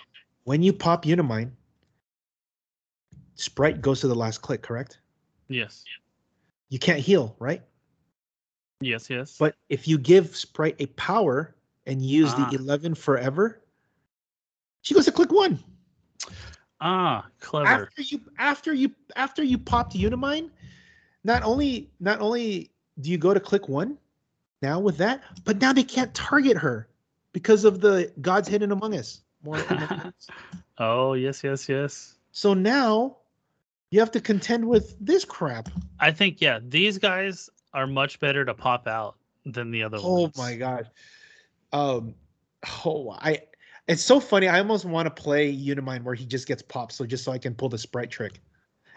When 0.43 0.63
you 0.63 0.73
pop 0.73 1.03
Unimind, 1.05 1.51
Sprite 3.35 3.81
goes 3.81 3.99
to 4.01 4.07
the 4.07 4.15
last 4.15 4.41
click, 4.41 4.61
correct? 4.61 4.99
Yes. 5.49 5.83
You 6.69 6.79
can't 6.79 6.99
heal, 6.99 7.35
right? 7.39 7.61
Yes. 8.81 9.09
Yes. 9.09 9.37
But 9.37 9.55
if 9.69 9.87
you 9.87 9.97
give 9.97 10.35
Sprite 10.35 10.75
a 10.79 10.85
power 10.87 11.55
and 11.85 12.01
use 12.01 12.31
Ah. 12.35 12.49
the 12.51 12.57
11 12.57 12.95
forever, 12.95 13.61
she 14.81 14.93
goes 14.93 15.05
to 15.05 15.11
click 15.11 15.31
one. 15.31 15.59
ah, 16.79 17.25
clever. 17.39 17.67
After 17.67 18.01
you 18.01 18.21
after 18.37 18.73
you 18.73 18.91
after 19.15 19.43
you 19.43 19.57
popped 19.57 19.95
Unimind, 19.95 20.51
not 21.23 21.43
only 21.43 21.89
not 21.99 22.19
only 22.21 22.71
do 23.01 23.09
you 23.09 23.17
go 23.17 23.33
to 23.33 23.39
click 23.39 23.67
one 23.67 23.97
now 24.61 24.79
with 24.79 24.97
that, 24.97 25.23
but 25.43 25.59
now 25.59 25.73
they 25.73 25.83
can't 25.83 26.13
target 26.13 26.57
her 26.57 26.87
because 27.33 27.63
of 27.65 27.81
the 27.81 28.11
gods 28.21 28.47
hidden 28.47 28.71
among 28.71 28.95
us. 28.95 29.21
More 29.43 29.55
Among 29.57 29.81
Us. 29.81 30.27
oh 30.77 31.13
yes, 31.13 31.43
yes, 31.43 31.67
yes. 31.69 32.15
so 32.31 32.53
now 32.53 33.17
you 33.91 33.99
have 33.99 34.11
to 34.11 34.21
contend 34.21 34.67
with 34.67 34.95
this 34.99 35.23
crap. 35.25 35.69
I 35.99 36.11
think 36.11 36.41
yeah, 36.41 36.59
these 36.61 36.97
guys 36.97 37.49
are 37.73 37.87
much 37.87 38.19
better 38.19 38.43
to 38.45 38.53
pop 38.53 38.87
out 38.87 39.15
than 39.45 39.71
the 39.71 39.83
other 39.83 39.97
Oh 40.01 40.21
ones. 40.23 40.33
Oh 40.37 40.41
my 40.41 40.55
god. 40.55 40.89
Um 41.73 42.15
oh 42.85 43.11
I 43.19 43.41
it's 43.87 44.03
so 44.03 44.19
funny. 44.19 44.47
I 44.49 44.59
almost 44.59 44.83
want 44.83 45.05
to 45.05 45.21
play 45.21 45.49
Unimind 45.53 46.03
where 46.03 46.15
he 46.15 46.25
just 46.25 46.45
gets 46.47 46.61
popped, 46.61 46.91
so 46.91 47.05
just 47.05 47.23
so 47.23 47.31
I 47.31 47.37
can 47.37 47.55
pull 47.55 47.69
the 47.69 47.77
sprite 47.77 48.11
trick. 48.11 48.41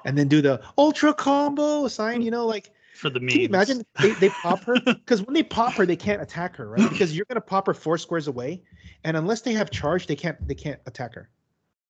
And 0.05 0.17
then 0.19 0.27
do 0.29 0.41
the 0.41 0.61
ultra 0.79 1.13
combo 1.15 1.87
sign, 1.87 2.23
you 2.23 2.31
know, 2.31 2.47
like 2.47 2.71
For 2.95 3.11
the 3.11 3.21
memes. 3.21 3.33
can 3.35 3.41
you 3.43 3.49
imagine 3.49 3.83
they, 4.01 4.13
they 4.13 4.31
pop 4.31 4.65
her? 4.65 4.75
Because 4.85 5.23
when 5.23 5.35
they 5.35 5.43
pop 5.43 5.75
her, 5.75 5.85
they 5.87 5.95
can't 5.95 6.21
attack 6.23 6.57
her, 6.57 6.69
right? 6.71 6.89
Because 6.91 7.15
you're 7.15 7.27
gonna 7.29 7.41
pop 7.41 7.67
her 7.67 7.75
four 7.75 7.99
squares 7.99 8.27
away. 8.27 8.63
And 9.05 9.17
unless 9.17 9.43
they 9.43 9.53
have 9.53 9.71
charge, 9.71 10.07
they 10.07 10.17
can't 10.17 10.37
they 10.49 10.55
can't 10.55 10.81
attack 10.87 11.15
her. 11.15 11.29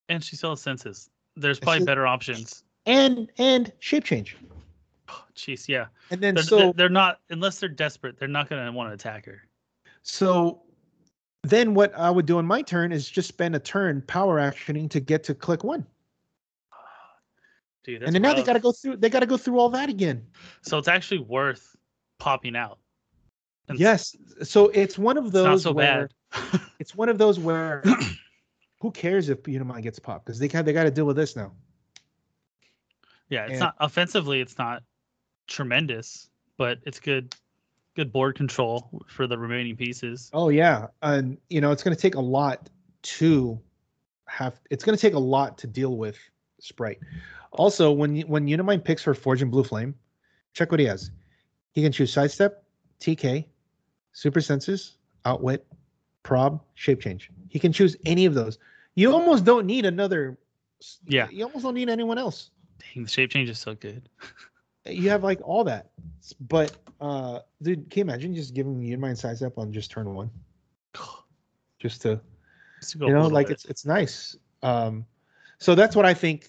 And 0.08 0.22
she 0.22 0.36
still 0.36 0.50
has 0.50 0.60
senses. 0.60 1.08
There's 1.36 1.58
probably 1.60 1.80
she- 1.80 1.84
better 1.86 2.06
options. 2.06 2.64
And 2.86 3.30
and 3.38 3.72
shape 3.78 4.04
change. 4.04 4.36
Oh, 5.08 5.24
jeez, 5.34 5.68
yeah. 5.68 5.86
And 6.10 6.20
then 6.20 6.34
They're, 6.34 6.44
so 6.44 6.72
they're, 6.72 6.88
not 6.88 7.20
unless 7.30 7.60
they're 7.60 7.68
desperate. 7.68 8.18
They're 8.18 8.28
not 8.28 8.48
going 8.48 8.64
to 8.64 8.72
want 8.72 8.90
to 8.90 8.94
attack 8.94 9.26
her. 9.26 9.42
So 10.02 10.62
then 11.42 11.74
what 11.74 11.94
I 11.96 12.10
would 12.10 12.26
do 12.26 12.38
on 12.38 12.46
my 12.46 12.62
turn 12.62 12.92
is 12.92 13.08
just 13.08 13.28
spend 13.28 13.54
a 13.54 13.58
turn 13.58 14.02
power 14.02 14.38
actioning 14.38 14.90
to 14.90 15.00
get 15.00 15.24
to 15.24 15.34
click 15.34 15.64
one. 15.64 15.86
Dude, 17.82 18.02
and 18.02 18.14
then 18.14 18.20
now 18.20 18.34
they 18.34 18.42
gotta 18.42 18.60
go 18.60 18.72
through 18.72 18.96
they 18.96 19.08
gotta 19.08 19.26
go 19.26 19.38
through 19.38 19.58
all 19.58 19.70
that 19.70 19.88
again. 19.88 20.26
So 20.60 20.76
it's 20.76 20.88
actually 20.88 21.20
worth 21.20 21.74
popping 22.18 22.54
out. 22.54 22.78
And 23.68 23.78
Yes. 23.78 24.14
So 24.42 24.68
it's 24.68 24.98
one 24.98 25.16
of 25.16 25.26
it's 25.26 25.34
not 25.34 25.42
those 25.44 25.62
so 25.62 25.72
where 25.72 26.10
bad. 26.30 26.60
it's 26.78 26.94
one 26.94 27.08
of 27.08 27.16
those 27.16 27.38
where 27.38 27.82
who 28.80 28.90
cares 28.90 29.30
if 29.30 29.42
Unimind 29.44 29.82
gets 29.82 29.98
popped? 29.98 30.26
Because 30.26 30.38
they 30.38 30.46
got 30.46 30.66
they 30.66 30.74
gotta 30.74 30.90
deal 30.90 31.06
with 31.06 31.16
this 31.16 31.36
now. 31.36 31.52
Yeah, 33.30 33.44
it's 33.44 33.52
and- 33.52 33.60
not 33.60 33.74
offensively. 33.80 34.40
It's 34.40 34.58
not 34.58 34.82
tremendous, 35.46 36.28
but 36.56 36.78
it's 36.84 37.00
good. 37.00 37.34
Good 37.96 38.12
board 38.12 38.36
control 38.36 39.02
for 39.08 39.26
the 39.26 39.36
remaining 39.36 39.76
pieces. 39.76 40.30
Oh 40.32 40.48
yeah. 40.48 40.86
And 41.02 41.36
you 41.48 41.60
know, 41.60 41.72
it's 41.72 41.82
gonna 41.82 41.96
take 41.96 42.14
a 42.14 42.20
lot 42.20 42.70
to 43.02 43.58
have 44.26 44.60
it's 44.70 44.84
gonna 44.84 44.96
take 44.96 45.14
a 45.14 45.18
lot 45.18 45.58
to 45.58 45.66
deal 45.66 45.96
with 45.96 46.16
sprite. 46.60 46.98
Also, 47.52 47.90
when 47.90 48.20
when 48.22 48.46
Unimind 48.46 48.84
picks 48.84 49.02
for 49.02 49.12
Forge 49.12 49.42
and 49.42 49.50
Blue 49.50 49.64
Flame, 49.64 49.94
check 50.54 50.70
what 50.70 50.78
he 50.78 50.86
has. 50.86 51.10
He 51.72 51.82
can 51.82 51.90
choose 51.90 52.12
sidestep, 52.12 52.64
TK, 53.00 53.44
super 54.12 54.40
senses, 54.40 54.96
outwit, 55.24 55.66
prob, 56.22 56.62
shape 56.74 57.00
change. 57.00 57.30
He 57.48 57.58
can 57.58 57.72
choose 57.72 57.96
any 58.06 58.24
of 58.24 58.34
those. 58.34 58.58
You 58.94 59.12
almost 59.12 59.44
don't 59.44 59.66
need 59.66 59.84
another. 59.84 60.38
Yeah. 61.06 61.28
You 61.30 61.44
almost 61.44 61.64
don't 61.64 61.74
need 61.74 61.88
anyone 61.88 62.18
else. 62.18 62.50
Dang, 62.80 63.04
the 63.04 63.10
shape 63.10 63.30
change 63.30 63.48
is 63.48 63.58
so 63.58 63.74
good. 63.74 64.08
You 64.86 65.10
have 65.10 65.22
like 65.22 65.40
all 65.44 65.62
that. 65.64 65.90
But 66.48 66.74
uh 67.02 67.40
dude, 67.62 67.90
can 67.90 67.98
you 67.98 68.04
imagine 68.04 68.34
just 68.34 68.54
giving 68.54 68.80
Unimind 68.80 69.42
up 69.42 69.58
on 69.58 69.72
just 69.72 69.90
turn 69.90 70.14
one? 70.14 70.30
Just 71.78 72.02
to 72.02 72.20
Just 72.80 72.92
to 72.92 72.98
go 72.98 73.06
you 73.08 73.12
know 73.14 73.26
like 73.26 73.48
bit. 73.48 73.54
it's 73.54 73.64
it's 73.66 73.86
nice 73.86 74.36
um 74.62 75.04
so 75.58 75.74
that's 75.74 75.96
what 75.96 76.04
i 76.04 76.12
think 76.12 76.48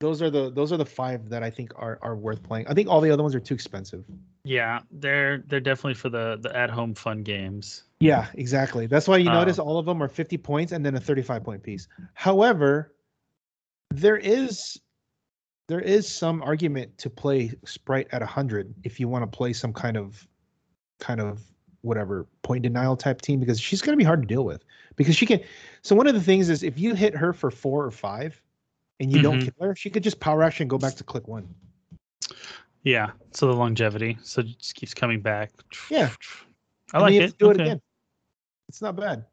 those 0.00 0.20
are 0.20 0.28
the 0.30 0.50
those 0.50 0.72
are 0.72 0.76
the 0.76 0.84
five 0.84 1.28
that 1.30 1.42
i 1.42 1.48
think 1.48 1.72
are 1.76 1.98
are 2.02 2.16
worth 2.16 2.42
playing 2.42 2.66
i 2.68 2.74
think 2.74 2.88
all 2.88 3.00
the 3.00 3.10
other 3.10 3.22
ones 3.22 3.34
are 3.34 3.40
too 3.40 3.54
expensive 3.54 4.04
yeah, 4.44 4.80
they're 4.90 5.38
they're 5.46 5.60
definitely 5.60 5.94
for 5.94 6.08
the 6.10 6.36
the 6.42 6.54
at 6.56 6.68
home 6.68 6.94
fun 6.94 7.22
games. 7.22 7.84
yeah 8.00 8.26
exactly 8.34 8.86
that's 8.86 9.06
why 9.06 9.16
you 9.16 9.28
Um, 9.30 9.36
notice 9.36 9.58
all 9.58 9.78
of 9.78 9.86
them 9.86 10.02
are 10.02 10.08
50 10.08 10.36
points 10.38 10.72
and 10.72 10.84
then 10.84 10.96
a 10.96 11.00
35 11.00 11.44
point 11.44 11.62
piece 11.62 11.86
however 12.14 12.92
there 13.90 14.16
is 14.16 14.80
there 15.72 15.80
is 15.80 16.06
some 16.06 16.42
argument 16.42 16.98
to 16.98 17.08
play 17.08 17.50
sprite 17.64 18.06
at 18.12 18.20
100 18.20 18.74
if 18.84 19.00
you 19.00 19.08
want 19.08 19.22
to 19.22 19.26
play 19.26 19.54
some 19.54 19.72
kind 19.72 19.96
of 19.96 20.28
kind 21.00 21.18
of 21.18 21.40
whatever 21.80 22.26
point 22.42 22.62
denial 22.62 22.94
type 22.94 23.22
team 23.22 23.40
because 23.40 23.58
she's 23.58 23.80
going 23.80 23.94
to 23.94 23.96
be 23.96 24.04
hard 24.04 24.20
to 24.20 24.28
deal 24.28 24.44
with 24.44 24.64
because 24.96 25.16
she 25.16 25.24
can 25.24 25.40
so 25.80 25.96
one 25.96 26.06
of 26.06 26.12
the 26.12 26.20
things 26.20 26.50
is 26.50 26.62
if 26.62 26.78
you 26.78 26.94
hit 26.94 27.16
her 27.16 27.32
for 27.32 27.50
four 27.50 27.82
or 27.86 27.90
five 27.90 28.42
and 29.00 29.10
you 29.10 29.22
don't 29.22 29.38
Mhm. 29.40 29.44
kill 29.44 29.68
her 29.68 29.74
she 29.74 29.88
could 29.88 30.02
just 30.02 30.20
power 30.20 30.42
action 30.42 30.64
and 30.64 30.70
go 30.70 30.76
back 30.76 30.94
to 30.96 31.04
click 31.04 31.26
one 31.26 31.48
Yeah, 32.84 33.12
so 33.30 33.46
the 33.46 33.54
longevity, 33.54 34.18
so 34.22 34.40
it 34.42 34.58
just 34.58 34.74
keeps 34.74 34.92
coming 34.92 35.20
back. 35.22 35.52
Yeah. 35.88 36.10
I 36.92 36.98
And 36.98 37.02
like 37.02 37.14
it. 37.14 37.30
to 37.30 37.36
do 37.38 37.50
it 37.50 37.60
again 37.60 37.80
it's 38.68 38.82
not 38.82 38.94
bad 38.94 39.24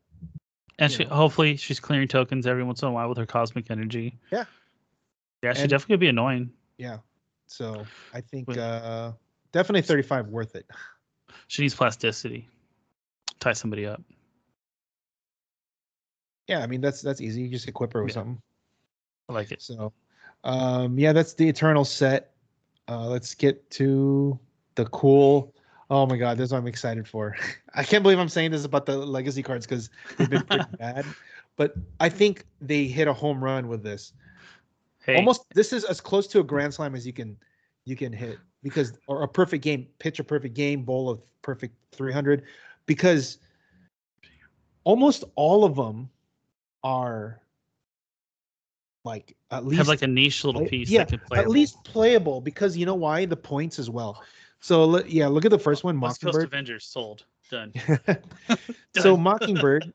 And 0.79 0.89
you 0.89 0.99
she, 0.99 1.03
hopefully 1.03 1.57
she's 1.57 1.81
clearing 1.81 2.07
tokens 2.07 2.47
every 2.47 2.63
once 2.63 2.81
in 2.81 2.87
a 2.87 2.91
while 2.93 3.09
with 3.09 3.17
her 3.17 3.25
cosmic 3.25 3.69
energy. 3.69 4.17
Yeah. 4.31 4.45
Yeah, 5.43 5.53
she 5.53 5.61
And- 5.61 5.69
definitely 5.69 5.97
be 5.97 6.07
annoying. 6.09 6.51
yeah 6.77 6.97
so 7.47 7.83
i 8.13 8.21
think 8.21 8.47
uh 8.57 9.11
definitely 9.51 9.81
35 9.81 10.27
worth 10.27 10.55
it 10.55 10.65
She 11.47 11.61
needs 11.63 11.73
plasticity. 11.73 12.47
Tie 13.39 13.53
somebody 13.53 13.85
up. 13.87 14.01
yeah 16.47 16.59
i 16.59 16.67
mean 16.67 16.81
that's 16.81 17.01
that's 17.01 17.21
easy 17.21 17.41
you 17.41 17.49
just 17.49 17.67
equip 17.67 17.93
her 17.93 18.03
with 18.03 18.11
Yeah. 18.11 18.21
something 18.21 18.41
I 19.29 19.33
like 19.33 19.51
it. 19.51 19.61
So, 19.61 19.93
um, 20.43 20.97
yeah, 20.97 21.13
that's 21.13 21.33
the 21.35 21.47
Eternal 21.47 21.85
set. 21.85 22.33
Uh, 22.87 23.05
let's 23.05 23.35
get 23.35 23.69
to 23.69 24.39
the 24.73 24.85
cool. 24.87 25.53
Oh 25.91 26.07
my 26.07 26.17
God, 26.17 26.35
this 26.39 26.45
is 26.45 26.51
what 26.51 26.57
I'm 26.57 26.65
excited 26.65 27.07
for. 27.07 27.37
I 27.75 27.83
can't 27.83 28.01
believe 28.01 28.17
I'm 28.17 28.27
saying 28.27 28.49
this 28.49 28.65
about 28.65 28.87
the 28.87 28.97
legacy 28.97 29.43
cards 29.43 29.67
because 29.67 29.91
they've 30.17 30.27
been 30.27 30.41
pretty 30.47 30.65
bad, 30.79 31.05
but 31.57 31.75
I 31.99 32.09
think 32.09 32.45
they 32.59 32.85
hit 32.85 33.07
a 33.07 33.13
home 33.13 33.43
run 33.43 33.67
with 33.67 33.83
this. 33.83 34.13
Hey, 35.05 35.15
Almost, 35.15 35.45
this 35.53 35.73
is 35.73 35.85
as 35.85 36.01
close 36.01 36.27
to 36.27 36.39
a 36.39 36.43
grand 36.43 36.73
slam 36.73 36.95
as 36.95 37.05
you 37.05 37.13
can 37.13 37.37
you 37.85 37.95
can 37.95 38.11
hit 38.11 38.37
because 38.61 38.93
or 39.07 39.23
a 39.23 39.27
perfect 39.27 39.63
game, 39.63 39.87
pitch 39.99 40.19
a 40.19 40.23
perfect 40.23 40.53
game, 40.53 40.83
bowl 40.83 41.09
of 41.09 41.21
perfect 41.41 41.75
300, 41.93 42.43
because 42.85 43.39
almost 44.83 45.23
all 45.35 45.63
of 45.63 45.75
them 45.75 46.09
are 46.83 47.41
like 49.05 49.35
at 49.51 49.65
least 49.65 49.77
have 49.77 49.87
like 49.87 50.01
a 50.01 50.07
niche 50.07 50.43
little 50.43 50.65
piece 50.67 50.89
yeah, 50.89 50.99
that 50.99 51.09
can 51.09 51.19
play. 51.19 51.39
at 51.39 51.49
least 51.49 51.83
playable 51.83 52.41
because 52.41 52.75
you 52.75 52.85
know 52.85 52.95
why 52.95 53.25
the 53.25 53.35
points 53.35 53.79
as 53.79 53.89
well. 53.89 54.21
So 54.59 55.03
yeah, 55.05 55.27
look 55.27 55.45
at 55.45 55.51
the 55.51 55.59
first 55.59 55.83
one, 55.83 55.99
West 55.99 56.21
Coast 56.21 56.37
Avengers 56.37 56.85
sold. 56.85 57.25
Done. 57.49 57.73
so 58.97 59.17
Mockingbird 59.17 59.91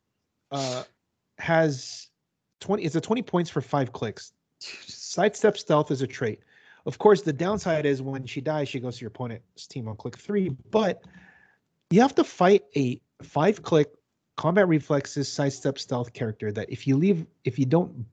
uh, 0.51 0.83
has 1.39 2.09
twenty. 2.61 2.83
It's 2.85 2.97
a 2.97 3.01
twenty 3.01 3.23
points 3.23 3.51
for 3.51 3.61
five 3.61 3.93
clicks. 3.93 4.33
Sidestep 4.87 5.57
stealth 5.59 5.91
is 5.91 6.03
a 6.03 6.07
trait. 6.07 6.41
Of 6.87 6.99
course, 6.99 7.23
the 7.23 7.33
downside 7.33 7.87
is 7.87 8.03
when 8.03 8.27
she 8.27 8.41
dies, 8.41 8.69
she 8.69 8.81
goes 8.81 8.97
to 8.99 9.03
your 9.03 9.09
opponent's 9.09 9.67
team 9.67 9.89
on 9.89 9.97
click 9.97 10.19
three. 10.19 10.51
But 10.71 11.03
you 11.91 12.01
have 12.01 12.15
to 12.17 12.25
fight 12.25 12.65
a 12.77 13.01
five 13.23 13.63
click 13.63 13.91
combat 14.37 14.69
reflexes 14.69 15.31
sidestep 15.33 15.79
stealth 15.79 16.13
character 16.13 16.53
that 16.53 16.71
if 16.71 16.87
you 16.87 16.97
leave, 16.97 17.27
if 17.45 17.59
you 17.59 17.65
don't 17.67 18.05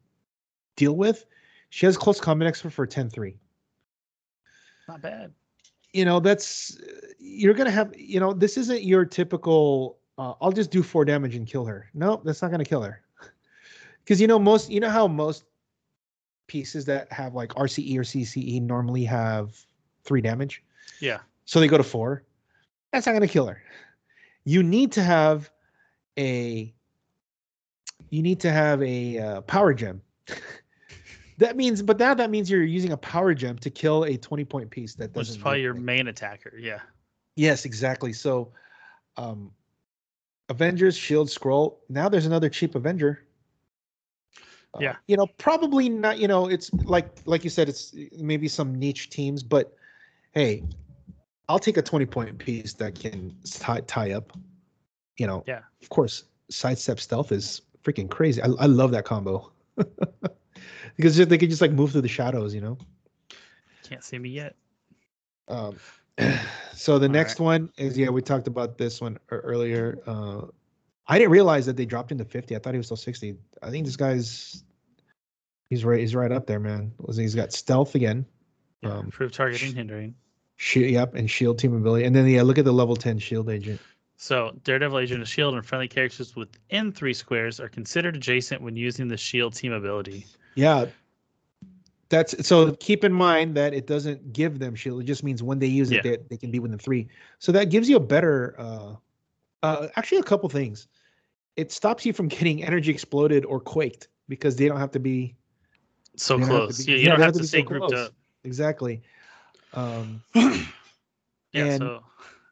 deal 0.76 0.96
with, 0.96 1.26
she 1.70 1.86
has 1.86 1.98
close 1.98 2.20
combat 2.22 2.48
expert 2.48 2.72
for 2.72 2.86
10-3. 2.86 3.36
Not 4.88 5.02
bad. 5.02 5.34
you 5.94 6.06
know 6.06 6.20
that's 6.20 6.78
you're 7.20 7.54
gonna 7.54 7.72
have 7.72 7.94
you 7.98 8.20
know 8.20 8.34
this 8.34 8.58
isn't 8.58 8.84
your 8.84 9.06
typical 9.06 9.98
uh, 10.18 10.34
i'll 10.42 10.52
just 10.52 10.72
do 10.72 10.84
four 10.84 11.06
damage 11.06 11.36
and 11.36 11.48
kill 11.48 11.66
her 11.66 11.90
no 11.94 12.22
that's 12.24 12.42
not 12.42 12.52
gonna 12.52 12.66
kill 12.66 12.82
her 12.82 13.02
because 14.04 14.20
you 14.20 14.28
know 14.28 14.40
most 14.40 14.70
you 14.70 14.80
know 14.80 14.90
how 14.90 15.08
most 15.08 15.46
pieces 16.52 16.84
that 16.84 17.10
have 17.14 17.34
like 17.34 17.50
rce 17.54 17.96
or 17.98 18.02
cce 18.02 18.62
normally 18.62 19.06
have 19.06 19.56
three 20.04 20.20
damage 20.20 20.62
Yeah. 21.00 21.20
so 21.46 21.62
they 21.62 21.68
go 21.70 21.78
to 21.78 21.84
four 21.84 22.24
that's 22.92 23.06
not 23.06 23.14
gonna 23.14 23.28
kill 23.28 23.48
her 23.48 23.62
you 24.44 24.62
need 24.62 24.92
to 24.92 25.02
have 25.02 25.50
a 26.20 26.74
you 28.10 28.22
need 28.22 28.42
to 28.42 28.52
have 28.52 28.84
a 28.84 29.18
uh, 29.18 29.42
power 29.42 29.74
gem 29.74 30.02
that 31.38 31.56
means 31.56 31.82
but 31.82 31.98
now 31.98 32.14
that 32.14 32.30
means 32.30 32.52
you're 32.52 32.64
using 32.64 32.92
a 32.92 32.98
power 32.98 33.34
gem 33.34 33.58
to 33.60 33.70
kill 33.70 34.04
a 34.04 34.18
20 34.18 34.44
point 34.44 34.70
piece 34.70 34.94
that 34.96 35.06
Which 35.16 35.28
doesn't 35.28 35.36
is 35.38 35.42
probably 35.42 35.62
your 35.62 35.72
anything. 35.72 35.86
main 35.86 36.08
attacker. 36.08 36.54
Yeah. 36.60 36.80
Yes, 37.38 37.64
exactly. 37.64 38.12
So, 38.12 38.52
um, 39.16 39.52
Avengers 40.50 40.98
Shield 40.98 41.30
Scroll. 41.32 41.80
Now 41.88 42.10
there's 42.10 42.26
another 42.26 42.50
cheap 42.50 42.76
Avenger. 42.76 43.24
Uh, 44.74 44.80
Yeah. 44.82 44.96
You 45.08 45.18
know, 45.18 45.28
probably 45.38 45.90
not. 45.90 46.20
You 46.20 46.28
know, 46.28 46.48
it's 46.48 46.72
like 46.86 47.10
like 47.26 47.44
you 47.44 47.50
said, 47.50 47.70
it's 47.70 47.94
maybe 48.18 48.48
some 48.48 48.76
niche 48.76 49.10
teams, 49.10 49.44
but 49.44 49.74
hey, 50.32 50.64
I'll 51.50 51.60
take 51.60 51.78
a 51.78 51.82
20 51.82 52.06
point 52.06 52.38
piece 52.38 52.74
that 52.74 52.96
can 52.96 53.36
tie 53.50 53.82
tie 53.82 54.12
up. 54.12 54.38
You 55.18 55.28
know. 55.28 55.44
Yeah. 55.48 55.62
Of 55.82 55.90
course, 55.90 56.26
sidestep 56.50 57.00
stealth 57.00 57.32
is 57.32 57.62
freaking 57.84 58.10
crazy. 58.10 58.42
I 58.42 58.48
I 58.60 58.66
love 58.66 58.92
that 58.92 59.06
combo. 59.06 59.52
because 60.96 61.18
they 61.18 61.38
can 61.38 61.50
just 61.50 61.62
like 61.62 61.72
move 61.72 61.92
through 61.92 62.02
the 62.02 62.08
shadows, 62.08 62.54
you 62.54 62.62
know. 62.62 62.78
Can't 63.84 64.04
see 64.04 64.20
me 64.20 64.30
yet. 64.30 64.56
Um, 65.48 65.78
so 66.74 67.00
the 67.00 67.08
All 67.08 67.12
next 67.12 67.40
one 67.40 67.72
is 67.78 67.98
yeah, 67.98 68.10
we 68.10 68.22
talked 68.22 68.48
about 68.48 68.78
this 68.78 69.02
one 69.02 69.18
earlier. 69.30 70.00
Uh, 70.06 70.48
I 71.12 71.18
didn't 71.20 71.32
realize 71.32 71.66
that 71.66 71.76
they 71.76 71.86
dropped 71.86 72.12
into 72.12 72.24
50. 72.24 72.56
I 72.56 72.60
thought 72.60 72.74
he 72.74 72.78
was 72.78 72.88
still 72.88 72.96
60. 72.98 73.36
I 73.62 73.70
think 73.70 73.86
this 73.86 73.98
guy's 73.98 74.64
he's 75.70 75.84
right. 75.84 76.00
He's 76.00 76.16
right 76.16 76.32
up 76.32 76.48
there, 76.48 76.60
man. 76.60 76.94
He's 77.14 77.36
got 77.36 77.52
stealth 77.52 77.96
again, 77.96 78.26
Yeah. 78.82 78.92
Um, 78.94 79.06
Improve 79.06 79.32
targeting, 79.34 79.76
hindering. 79.76 80.16
shield, 80.56 80.90
yep, 80.90 81.14
and 81.16 81.30
shield 81.30 81.60
team 81.60 81.76
ability, 81.76 82.06
and 82.06 82.16
then 82.16 82.26
yeah, 82.28 82.44
look 82.44 82.58
at 82.58 82.66
the 82.66 82.72
level 82.72 82.96
10 82.96 83.20
shield 83.20 83.50
agent. 83.50 83.82
So, 84.16 84.52
Daredevil 84.64 85.00
Agent 85.00 85.22
of 85.24 85.28
Shield 85.28 85.56
and 85.56 85.66
friendly 85.66 85.88
characters 85.88 86.36
within 86.36 86.92
three 86.92 87.14
squares 87.14 87.60
are 87.60 87.68
considered 87.68 88.16
adjacent 88.16 88.62
when 88.62 88.76
using 88.76 89.08
the 89.08 89.18
Shield 89.18 89.56
team 89.56 89.74
ability. 89.74 90.28
Yeah. 90.56 90.86
That's 92.10 92.46
so 92.46 92.74
keep 92.74 93.04
in 93.04 93.12
mind 93.14 93.56
that 93.56 93.74
it 93.74 93.88
doesn't 93.88 94.32
give 94.34 94.60
them 94.60 94.76
shield. 94.76 95.02
It 95.02 95.06
just 95.06 95.24
means 95.24 95.42
when 95.42 95.60
they 95.60 95.66
use 95.68 95.92
it, 95.92 95.96
Yeah. 96.06 96.12
they, 96.12 96.18
they 96.30 96.38
can 96.38 96.52
be 96.52 96.60
within 96.60 96.78
three. 96.78 97.08
So 97.40 97.52
that 97.54 97.70
gives 97.70 97.90
you 97.90 97.96
a 97.96 98.02
better 98.02 98.54
uh 98.60 98.96
uh 99.64 99.88
actually 99.96 100.20
a 100.20 100.24
couple 100.24 100.48
things. 100.50 100.88
It 101.58 101.72
stops 101.72 102.06
you 102.06 102.14
from 102.14 102.28
getting 102.28 102.64
energy 102.64 102.92
exploded 102.92 103.46
or 103.46 103.60
quaked 103.60 104.08
because 104.30 104.56
they 104.56 104.68
don't 104.68 104.80
have 104.80 104.92
to 104.92 105.00
be 105.00 105.36
So 106.16 106.38
They 106.38 106.44
don't 106.46 106.50
have 106.52 106.60
to 106.60 106.66
close. 106.68 106.86
be- 106.86 106.92
yeah, 106.94 106.98
you 106.98 107.06
don't 107.10 107.20
have 107.20 107.26
have 107.28 107.34
to 107.36 107.40
to 107.42 107.48
stay 107.48 107.60
so 107.62 107.66
grouped 107.66 107.88
close. 107.90 108.08
up. 108.08 108.14
exactly. 108.44 109.02
Um 109.74 110.22
Yeah, 111.54 111.66
And- 111.66 111.80
so 111.80 112.04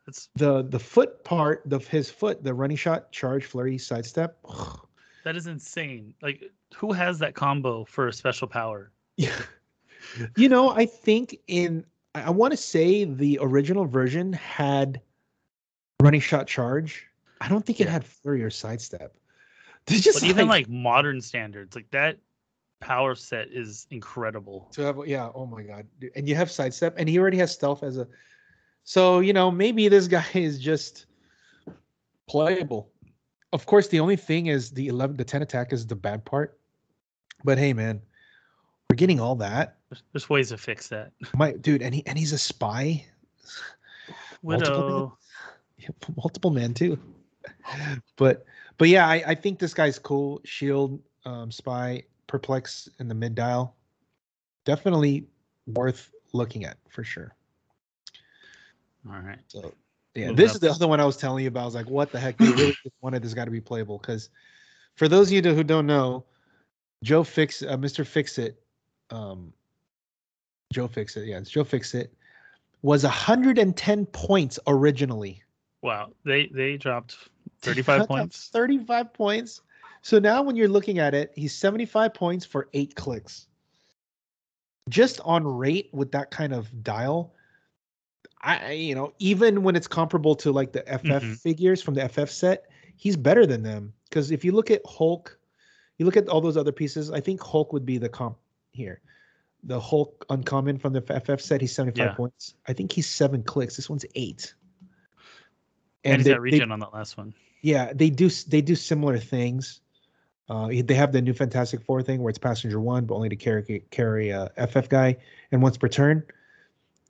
it's 0.08 0.30
the 0.36 0.64
the 0.64 0.80
foot 0.80 1.24
part 1.24 1.64
of 1.72 1.88
his 1.88 2.10
foot, 2.10 2.44
the 2.44 2.54
running 2.54 2.78
shot, 2.78 3.12
charge, 3.12 3.46
flurry, 3.46 3.78
sidestep. 3.78 4.38
that 5.24 5.36
is 5.36 5.48
insane. 5.48 6.14
Like, 6.22 6.52
who 6.76 6.92
has 6.94 7.20
that 7.20 7.36
combo 7.36 7.86
for 7.86 8.08
a 8.08 8.14
special 8.14 8.48
power? 8.48 8.92
Yeah. 9.18 9.36
You 10.36 10.50
know, 10.50 10.70
I 10.72 10.86
think 10.86 11.38
in 11.48 11.86
I 12.16 12.30
want 12.32 12.52
to 12.52 12.58
say 12.58 13.04
the 13.04 13.38
original 13.42 13.86
version 13.86 14.34
had 14.34 15.00
running 16.02 16.22
shot 16.22 16.48
charge. 16.48 17.06
I 17.42 17.48
don't 17.48 17.66
think 17.66 17.80
it 17.80 17.86
Yeah. 17.86 17.92
had 17.94 18.06
flurry 18.06 18.44
or 18.44 18.50
sidestep. 18.50 19.16
They 19.86 19.96
just 19.98 20.22
But 20.22 20.30
even 20.30 20.48
like 20.48 20.70
modern 20.70 21.22
standards, 21.22 21.76
like 21.76 21.90
that 21.92 22.18
power 22.80 23.16
set 23.16 23.48
is 23.50 23.88
incredible. 23.92 24.68
to 24.74 24.82
have 24.84 24.98
yeah, 25.08 25.30
oh 25.34 25.46
my 25.46 25.64
god. 25.64 25.88
dude. 26.00 26.12
And 26.16 26.28
you 26.28 26.36
have 26.36 26.52
sidestep 26.52 26.96
and 26.98 27.08
he 27.10 27.18
already 27.18 27.38
has 27.38 27.52
stealth 27.52 27.82
as 27.84 27.98
a 27.98 28.08
so 28.84 29.20
you 29.20 29.34
know, 29.34 29.50
maybe 29.52 29.88
this 29.88 30.08
guy 30.08 30.26
is 30.34 30.60
just 30.60 31.06
playable. 32.28 32.92
Of 33.52 33.66
course, 33.66 33.88
the 33.88 34.00
only 34.00 34.16
thing 34.16 34.48
is 34.48 34.70
the 34.72 34.88
11 34.88 35.18
the 35.18 35.24
10 35.26 35.42
attack 35.42 35.74
is 35.74 35.88
the 35.88 35.96
bad 35.96 36.24
part. 36.26 36.60
But 37.44 37.58
hey 37.58 37.74
man, 37.74 38.02
We're 38.90 38.96
getting 38.98 39.20
all 39.20 39.36
that. 39.38 39.78
There's, 39.90 40.04
there's 40.14 40.30
ways 40.30 40.50
to 40.50 40.58
fix 40.58 40.88
that. 40.90 41.14
My 41.36 41.54
dude, 41.54 41.82
and 41.82 41.96
he 41.96 42.06
and 42.06 42.18
he's 42.18 42.34
a 42.34 42.38
spy. 42.38 43.06
Widow. 44.42 44.70
Multiple, 44.70 45.18
multiple 46.18 46.52
man 46.52 46.74
too. 46.74 47.00
But 48.18 48.46
but 48.78 48.90
yeah, 48.90 49.08
I, 49.08 49.24
I 49.28 49.36
think 49.36 49.60
this 49.60 49.74
guy's 49.74 50.00
cool. 50.00 50.42
Shield, 50.44 51.00
um, 51.26 51.52
spy, 51.52 52.04
perplex 52.28 52.90
in 53.00 53.08
the 53.08 53.16
mid 53.16 53.36
dial. 53.36 53.76
Definitely 54.66 55.26
worth 55.68 56.12
looking 56.34 56.66
at 56.66 56.78
for 56.90 57.04
sure. 57.04 57.36
All 59.10 59.20
right. 59.20 59.40
So 59.48 59.74
yeah, 60.16 60.28
Moving 60.28 60.36
this 60.36 60.52
up. 60.52 60.56
is 60.56 60.62
the 60.62 60.70
other 60.72 60.88
one 60.88 61.00
I 61.00 61.06
was 61.06 61.18
telling 61.18 61.44
you 61.44 61.48
about. 61.48 61.62
I 61.62 61.66
was 61.66 61.76
like, 61.76 61.90
what 61.90 62.12
the 62.12 62.20
heck? 62.20 62.38
They 62.38 62.50
really 62.50 62.78
just 62.84 62.96
wanted 63.02 63.24
this 63.24 63.34
guy 63.34 63.46
to 63.46 63.52
be 63.52 63.62
playable 63.62 63.98
because 63.98 64.30
for 64.96 65.08
those 65.08 65.28
of 65.28 65.34
you 65.34 65.54
who 65.54 65.64
don't 65.64 65.86
know, 65.86 66.26
Joe 67.04 67.24
Fix, 67.24 67.62
uh, 67.62 67.78
Mr. 67.78 68.06
Fix 68.06 68.38
It, 68.38 68.62
um, 69.10 69.54
Joe 70.74 70.88
Fix 70.88 71.16
It, 71.16 71.28
yeah, 71.28 71.38
it's 71.38 71.50
Joe 71.50 71.64
Fix 71.64 71.94
It, 71.94 72.14
was 72.82 73.04
110 73.04 74.06
points 74.08 74.60
originally. 74.68 75.42
Wow. 75.82 76.12
They 76.26 76.48
they 76.48 76.76
dropped 76.76 77.16
35 77.62 78.08
points. 78.08 78.50
35 78.52 79.14
points. 79.14 79.62
So 80.02 80.20
now 80.20 80.42
when 80.42 80.56
you're 80.56 80.70
looking 80.70 81.00
at 81.00 81.14
it, 81.14 81.32
he's 81.36 81.54
75 81.54 82.14
points 82.14 82.46
for 82.46 82.70
eight 82.74 82.96
clicks. 82.96 83.48
Just 84.88 85.20
on 85.26 85.46
rate 85.46 85.90
with 85.92 86.12
that 86.14 86.32
kind 86.32 86.54
of 86.54 86.84
dial, 86.84 87.34
I 88.42 88.72
you 88.72 88.96
know, 88.96 89.14
even 89.20 89.64
when 89.64 89.76
it's 89.76 89.88
comparable 89.88 90.36
to 90.38 90.52
like 90.52 90.72
the 90.72 90.88
FF 90.88 91.24
Mhm. 91.24 91.38
figures 91.40 91.82
from 91.82 91.94
the 91.94 92.02
FF 92.04 92.30
set, 92.30 92.68
he's 92.96 93.18
better 93.18 93.46
than 93.46 93.62
them. 93.62 93.94
Because 94.10 94.32
if 94.32 94.44
you 94.46 94.54
look 94.54 94.72
at 94.72 94.82
Hulk, 94.86 95.38
you 95.98 96.06
look 96.06 96.16
at 96.18 96.28
all 96.30 96.40
those 96.42 96.56
other 96.58 96.72
pieces, 96.72 97.12
I 97.12 97.20
think 97.20 97.42
Hulk 97.42 97.74
would 97.74 97.86
be 97.86 97.98
the 97.98 98.10
comp 98.10 98.38
here. 98.72 99.02
The 99.64 99.80
Hulk 99.80 100.26
uncommon 100.30 100.78
from 100.80 100.94
the 100.94 101.02
FF 101.02 101.42
set, 101.42 101.60
he's 101.60 101.76
75 101.76 102.08
Yeah. 102.08 102.14
points. 102.14 102.56
I 102.68 102.74
think 102.74 102.94
he's 102.94 103.08
seven 103.08 103.44
clicks. 103.44 103.76
This 103.76 103.90
one's 103.90 104.06
eight. 104.16 104.56
And, 106.06 106.16
he's 106.16 106.26
they- 106.26 106.32
got 106.32 106.36
they- 106.38 106.40
regen 106.40 106.72
on 106.72 106.80
that 106.80 106.94
last 106.94 107.18
one. 107.18 107.34
Yeah, 107.62 107.92
they 107.94 108.10
do 108.10 108.30
they 108.30 108.62
do 108.62 108.76
similar 108.76 109.18
things. 109.18 109.82
Uh, 110.50 110.70
they 110.84 110.96
have 110.96 111.12
the 111.12 111.22
new 111.22 111.34
Fantastic 111.34 111.82
Four 111.84 112.02
thing 112.02 112.24
where 112.24 112.30
it's 112.30 112.40
passenger 112.40 112.80
one, 112.80 113.06
but 113.06 113.16
only 113.16 113.30
to 113.30 113.36
carry 113.36 113.84
carry 113.92 114.30
a 114.30 114.50
FF 114.68 114.90
guy, 114.90 115.18
and 115.52 115.62
once 115.62 115.78
per 115.78 115.88
turn, 115.88 116.24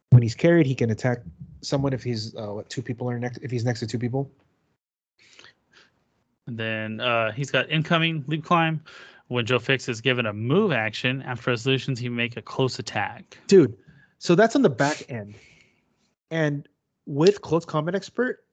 when 0.09 0.21
he's 0.21 0.35
carried, 0.35 0.65
he 0.65 0.75
can 0.75 0.89
attack 0.89 1.19
someone 1.61 1.93
if 1.93 2.03
he's 2.03 2.35
uh, 2.35 2.53
what 2.53 2.69
two 2.69 2.81
people 2.81 3.09
are 3.09 3.19
next 3.19 3.39
if 3.41 3.51
he's 3.51 3.63
next 3.63 3.79
to 3.81 3.87
two 3.87 3.99
people. 3.99 4.29
And 6.47 6.57
then 6.57 6.99
uh, 6.99 7.31
he's 7.31 7.51
got 7.51 7.69
incoming 7.69 8.23
leap 8.27 8.43
climb. 8.43 8.83
When 9.27 9.45
Joe 9.45 9.59
Fix 9.59 9.87
is 9.87 10.01
given 10.01 10.25
a 10.25 10.33
move 10.33 10.71
action 10.71 11.21
after 11.21 11.51
resolutions, 11.51 11.99
he 11.99 12.09
make 12.09 12.35
a 12.35 12.41
close 12.41 12.79
attack. 12.79 13.37
Dude, 13.45 13.77
so 14.17 14.33
that's 14.33 14.55
on 14.55 14.63
the 14.63 14.71
back 14.71 15.03
end, 15.07 15.35
and 16.31 16.67
with 17.05 17.41
close 17.41 17.63
combat 17.63 17.93
expert, 17.93 18.43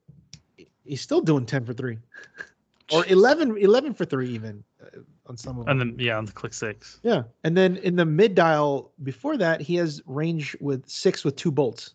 he's 0.87 1.01
still 1.01 1.21
doing 1.21 1.45
ten 1.45 1.65
for 1.65 1.73
three, 1.73 1.97
or 2.93 3.05
11, 3.07 3.57
11 3.57 3.93
for 3.93 4.05
three 4.05 4.29
even 4.29 4.63
uh, 4.81 4.99
on 5.25 5.37
some 5.37 5.59
of 5.59 5.65
them. 5.65 5.81
And 5.81 5.97
then 5.97 5.99
yeah, 6.05 6.17
on 6.17 6.25
the 6.25 6.31
click 6.31 6.53
six. 6.53 6.99
Yeah, 7.03 7.23
and 7.43 7.55
then 7.55 7.77
in 7.77 7.95
the 7.95 8.05
mid 8.05 8.35
dial 8.35 8.91
before 9.03 9.37
that, 9.37 9.61
he 9.61 9.75
has 9.75 10.01
range 10.05 10.55
with 10.59 10.87
six 10.87 11.23
with 11.23 11.35
two 11.35 11.51
bolts. 11.51 11.93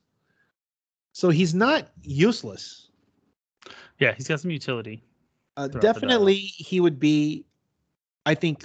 So 1.13 1.31
he's 1.31 1.55
not 1.55 1.89
useless. 2.03 2.89
Yeah, 3.99 4.15
he's 4.15 4.29
got 4.29 4.41
some 4.41 4.51
utility. 4.51 5.03
Uh, 5.57 5.69
Throughout 5.69 5.73
the 5.73 5.79
dial. 5.81 5.93
definitely, 5.95 6.37
he 6.37 6.81
would 6.81 6.99
be. 6.99 7.45
I 8.25 8.35
think 8.35 8.65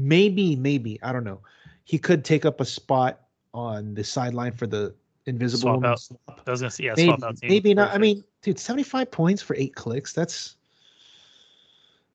maybe, 0.00 0.56
maybe 0.56 0.98
I 1.02 1.12
don't 1.12 1.24
know. 1.24 1.40
He 1.84 1.98
could 1.98 2.24
take 2.24 2.44
up 2.44 2.60
a 2.60 2.64
spot 2.64 3.20
on 3.52 3.94
the 3.94 4.02
sideline 4.02 4.52
for 4.52 4.66
the 4.66 4.94
invisible 5.26 5.60
Swap 5.62 5.74
woman 5.76 5.90
out. 5.90 6.00
swap. 6.00 6.42
I 6.46 6.50
was 6.50 6.60
gonna 6.60 6.70
say 6.70 6.84
yeah, 6.84 6.94
Maybe, 6.96 7.08
swap 7.08 7.22
out 7.22 7.38
maybe 7.42 7.74
not. 7.74 7.92
I 7.94 7.98
mean, 7.98 8.22
dude, 8.42 8.58
seventy-five 8.58 9.10
points 9.10 9.42
for 9.42 9.56
eight 9.56 9.74
clicks. 9.74 10.12
That's 10.12 10.56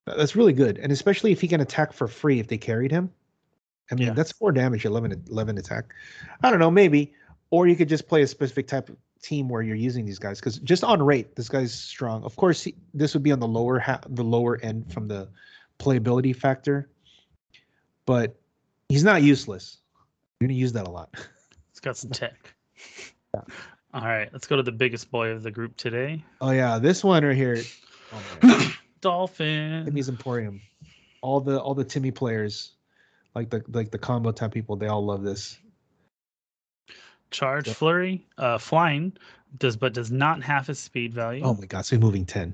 that's 0.06 0.36
really 0.36 0.54
good, 0.54 0.78
and 0.80 0.92
especially 0.92 1.32
if 1.32 1.42
he 1.42 1.48
can 1.48 1.62
attack 1.62 1.94
for 1.94 2.08
free 2.08 2.40
if 2.40 2.48
they 2.48 2.58
carried 2.58 2.92
him. 2.92 3.12
I 3.92 3.96
mean, 3.96 4.08
Yeah. 4.08 4.14
that's 4.14 4.32
four 4.32 4.52
damage, 4.52 4.86
11, 4.86 5.24
11 5.32 5.58
attack. 5.58 5.94
I 6.44 6.50
don't 6.52 6.60
know, 6.60 6.70
maybe, 6.70 7.12
or 7.50 7.68
you 7.68 7.76
could 7.76 7.90
just 7.90 8.08
play 8.08 8.22
a 8.22 8.28
specific 8.28 8.68
type 8.68 8.90
of 8.90 8.96
team 9.22 9.50
where 9.50 9.62
you're 9.64 9.76
using 9.76 10.06
these 10.06 10.20
guys 10.20 10.40
because 10.40 10.60
just 10.60 10.84
on 10.84 11.02
rate, 11.02 11.36
this 11.36 11.50
guy's 11.50 11.74
strong. 11.74 12.24
Of 12.24 12.36
course, 12.36 12.64
he, 12.64 12.76
this 12.94 13.14
would 13.16 13.24
be 13.24 13.32
on 13.32 13.40
the 13.40 13.48
lower 13.48 13.80
ha- 13.80 14.02
the 14.10 14.24
lower 14.24 14.60
end 14.62 14.92
from 14.94 15.08
the 15.08 15.28
playability 15.80 16.36
factor, 16.36 16.90
but 18.06 18.36
he's 18.90 19.04
not 19.04 19.22
useless. 19.24 19.78
You're 20.40 20.48
gonna 20.48 20.58
use 20.58 20.72
that 20.74 20.88
a 20.88 20.92
lot. 20.92 21.14
It's 21.72 21.80
got 21.80 21.98
some 21.98 22.10
tech. 22.12 22.54
All 23.94 24.02
right, 24.06 24.30
let's 24.32 24.46
go 24.48 24.56
to 24.56 24.64
the 24.64 24.72
biggest 24.72 25.10
boy 25.10 25.30
of 25.30 25.42
the 25.44 25.52
group 25.52 25.76
today. 25.78 26.24
Oh 26.42 26.52
yeah, 26.52 26.78
this 26.80 27.04
one 27.04 27.24
right 27.26 27.36
here. 27.36 27.58
Oh. 28.44 28.74
Dolphin. 29.02 29.86
Timmy's 29.86 30.10
Emporium. 30.10 30.62
All 31.22 31.40
the 31.40 31.60
all 31.62 31.76
the 31.76 31.84
Timmy 31.84 32.10
players, 32.10 32.72
like 33.36 33.52
the 33.52 33.64
like 33.70 33.92
the 33.92 34.00
combo 34.00 34.32
type 34.32 34.52
people, 34.52 34.76
they 34.76 34.88
all 34.88 35.06
love 35.06 35.22
this. 35.24 35.60
Charge 37.30 37.68
Yep. 37.68 37.76
flurry. 37.76 38.28
Uh, 38.40 38.58
flying 38.58 39.14
does 39.60 39.78
but 39.78 39.94
does 39.94 40.10
not 40.12 40.42
have 40.42 40.66
his 40.66 40.80
speed 40.80 41.14
value. 41.14 41.44
Oh 41.44 41.54
my 41.54 41.68
god, 41.68 41.86
so 41.86 41.96
he's 41.96 42.02
moving 42.04 42.26
ten. 42.26 42.54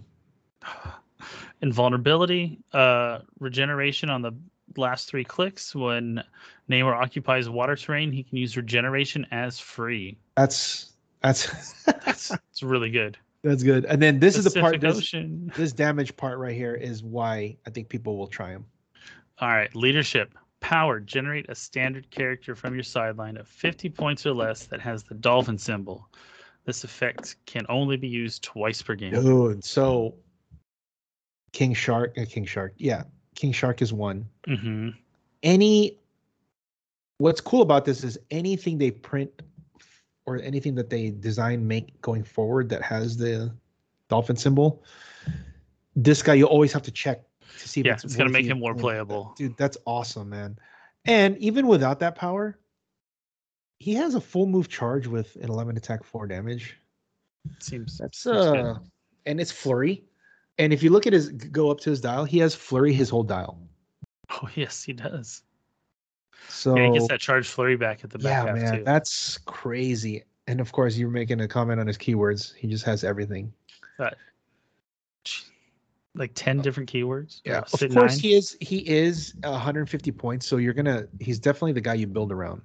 Invulnerability. 1.62 2.60
Uh, 2.74 3.20
regeneration 3.40 4.10
on 4.10 4.22
the 4.22 4.34
last 4.76 5.08
three 5.08 5.24
clicks. 5.24 5.74
When 5.74 6.22
Namor 6.70 6.96
occupies 6.96 7.50
water 7.50 7.76
terrain, 7.76 8.12
he 8.12 8.24
can 8.24 8.38
use 8.38 8.58
regeneration 8.58 9.26
as 9.32 9.60
free. 9.60 10.18
That's 10.36 10.94
that's 11.22 11.84
that's, 11.84 12.32
it's 12.32 12.64
really 12.64 12.90
good. 12.90 13.18
that's 13.44 13.64
good. 13.64 13.86
And 13.86 14.02
then 14.02 14.20
this 14.20 14.38
is 14.38 14.46
the 14.46 14.60
part. 14.60 14.82
This, 14.82 14.98
Ocean. 14.98 15.52
this 15.58 15.72
damage 15.74 16.16
part 16.18 16.40
right 16.40 16.56
here 16.56 16.76
is 16.76 17.04
why 17.04 17.58
I 17.66 17.70
think 17.70 17.90
people 17.90 18.18
will 18.18 18.28
try 18.28 18.50
him. 18.50 18.66
All 19.40 19.50
right, 19.50 19.74
leadership. 19.76 20.34
Power. 20.62 21.00
Generate 21.00 21.50
a 21.50 21.56
standard 21.56 22.10
character 22.10 22.56
from 22.56 22.74
your 22.74 22.84
sideline 22.84 23.38
of 23.38 23.48
50 23.48 23.90
points 23.90 24.26
or 24.26 24.34
less 24.34 24.66
that 24.66 24.82
has 24.82 25.04
the 25.04 25.14
dolphin 25.14 25.58
symbol. 25.58 26.10
This 26.66 26.84
effect 26.84 27.36
can 27.46 27.66
only 27.70 27.98
be 27.98 28.08
used 28.08 28.44
twice 28.44 28.82
per 28.82 28.96
game. 28.96 29.14
Dude, 29.14 29.64
so 29.64 30.16
King 31.52 31.74
Shark, 31.74 32.18
uh, 32.18 32.26
King 32.28 32.46
Shark, 32.46 32.74
yeah, 32.78 33.04
King 33.36 33.52
Shark 33.52 33.82
is 33.82 33.94
one. 33.94 34.26
hmm 34.48 34.90
Any, 35.44 36.00
what's 37.18 37.42
cool 37.42 37.62
about 37.62 37.86
this 37.86 38.04
is 38.04 38.18
anything 38.32 38.78
they 38.78 38.92
print 38.92 39.42
or 40.26 40.42
anything 40.42 40.76
that 40.76 40.90
they 40.90 41.12
design 41.12 41.68
make 41.68 42.00
going 42.02 42.24
forward 42.24 42.70
that 42.70 42.82
has 42.82 43.18
the 43.18 43.54
dolphin 44.10 44.36
symbol. 44.36 44.84
This 45.96 46.22
guy, 46.22 46.34
you 46.34 46.46
always 46.46 46.74
have 46.74 46.82
to 46.84 46.92
check 46.92 47.22
to 47.60 47.70
see 47.70 47.82
if 47.82 47.86
Yeah, 47.86 47.94
it's, 47.94 48.04
it's 48.04 48.16
gonna 48.16 48.30
make 48.30 48.46
him 48.46 48.60
more 48.60 48.76
playable. 48.76 49.34
Dude, 49.38 49.56
that's 49.58 49.78
awesome, 49.86 50.30
man. 50.30 50.58
And 51.06 51.38
even 51.38 51.68
without 51.68 52.00
that 52.00 52.16
power, 52.16 52.58
he 53.80 53.94
has 53.94 54.16
a 54.16 54.22
full 54.22 54.48
move 54.48 54.68
charge 54.68 55.08
with 55.08 55.36
an 55.36 55.50
11 55.50 55.78
attack, 55.78 56.04
four 56.04 56.28
damage. 56.28 56.78
Seems 57.60 58.00
That's 58.00 58.24
seems 58.24 58.38
good. 58.38 58.66
uh, 58.66 58.80
and 59.26 59.40
it's 59.40 59.52
flurry. 59.52 60.04
And 60.58 60.74
if 60.74 60.82
you 60.82 60.90
look 60.90 61.06
at 61.06 61.14
his 61.14 61.30
go 61.30 61.70
up 61.70 61.80
to 61.82 61.90
his 61.92 62.02
dial, 62.02 62.26
he 62.26 62.40
has 62.40 62.56
flurry 62.56 62.94
his 62.94 63.10
whole 63.10 63.24
dial. 63.24 63.60
Oh 64.32 64.50
yes, 64.56 64.84
he 64.84 64.94
does. 64.94 65.44
So 66.50 66.76
yeah, 66.78 66.88
he 66.88 66.94
gets 66.94 67.08
that 67.10 67.20
charge 67.20 67.48
flurry 67.48 67.76
back 67.76 68.04
at 68.04 68.10
the 68.10 68.20
back 68.20 68.46
yeah, 68.46 68.54
man, 68.54 68.78
too. 68.78 68.84
that's 68.84 69.38
crazy. 69.40 70.24
And 70.48 70.60
of 70.60 70.72
course, 70.72 70.98
you're 70.98 71.10
making 71.10 71.42
a 71.42 71.48
comment 71.48 71.80
on 71.80 71.88
his 71.88 71.98
keywords. 71.98 72.54
He 72.56 72.68
just 72.68 72.86
has 72.86 73.04
everything. 73.04 73.52
like 76.16 76.32
ten 76.34 76.60
oh. 76.60 76.64
different 76.64 76.92
keywords. 76.92 77.42
Yeah, 77.46 77.60
of 77.60 77.72
course 77.72 77.92
nine? 77.92 78.20
he 78.20 78.36
is. 78.36 78.58
He 78.62 78.88
is 78.88 79.34
150 79.44 80.12
points, 80.12 80.48
so 80.48 80.58
you're 80.58 80.74
gonna. 80.74 81.08
He's 81.20 81.40
definitely 81.40 81.74
the 81.74 81.82
guy 81.82 81.96
you 81.96 82.08
build 82.08 82.32
around. 82.32 82.62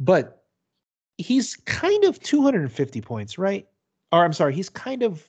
But 0.00 0.42
he's 1.18 1.56
kind 1.56 2.04
of 2.04 2.20
250 2.20 3.00
points, 3.00 3.38
right? 3.38 3.66
Or 4.10 4.24
I'm 4.24 4.32
sorry, 4.32 4.54
he's 4.54 4.68
kind 4.68 5.02
of 5.02 5.26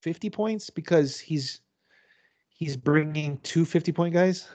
50 0.00 0.30
points 0.30 0.70
because 0.70 1.18
he's 1.18 1.60
he's 2.48 2.76
bringing 2.76 3.38
two 3.38 3.64
50 3.64 3.92
point 3.92 4.14
guys, 4.14 4.48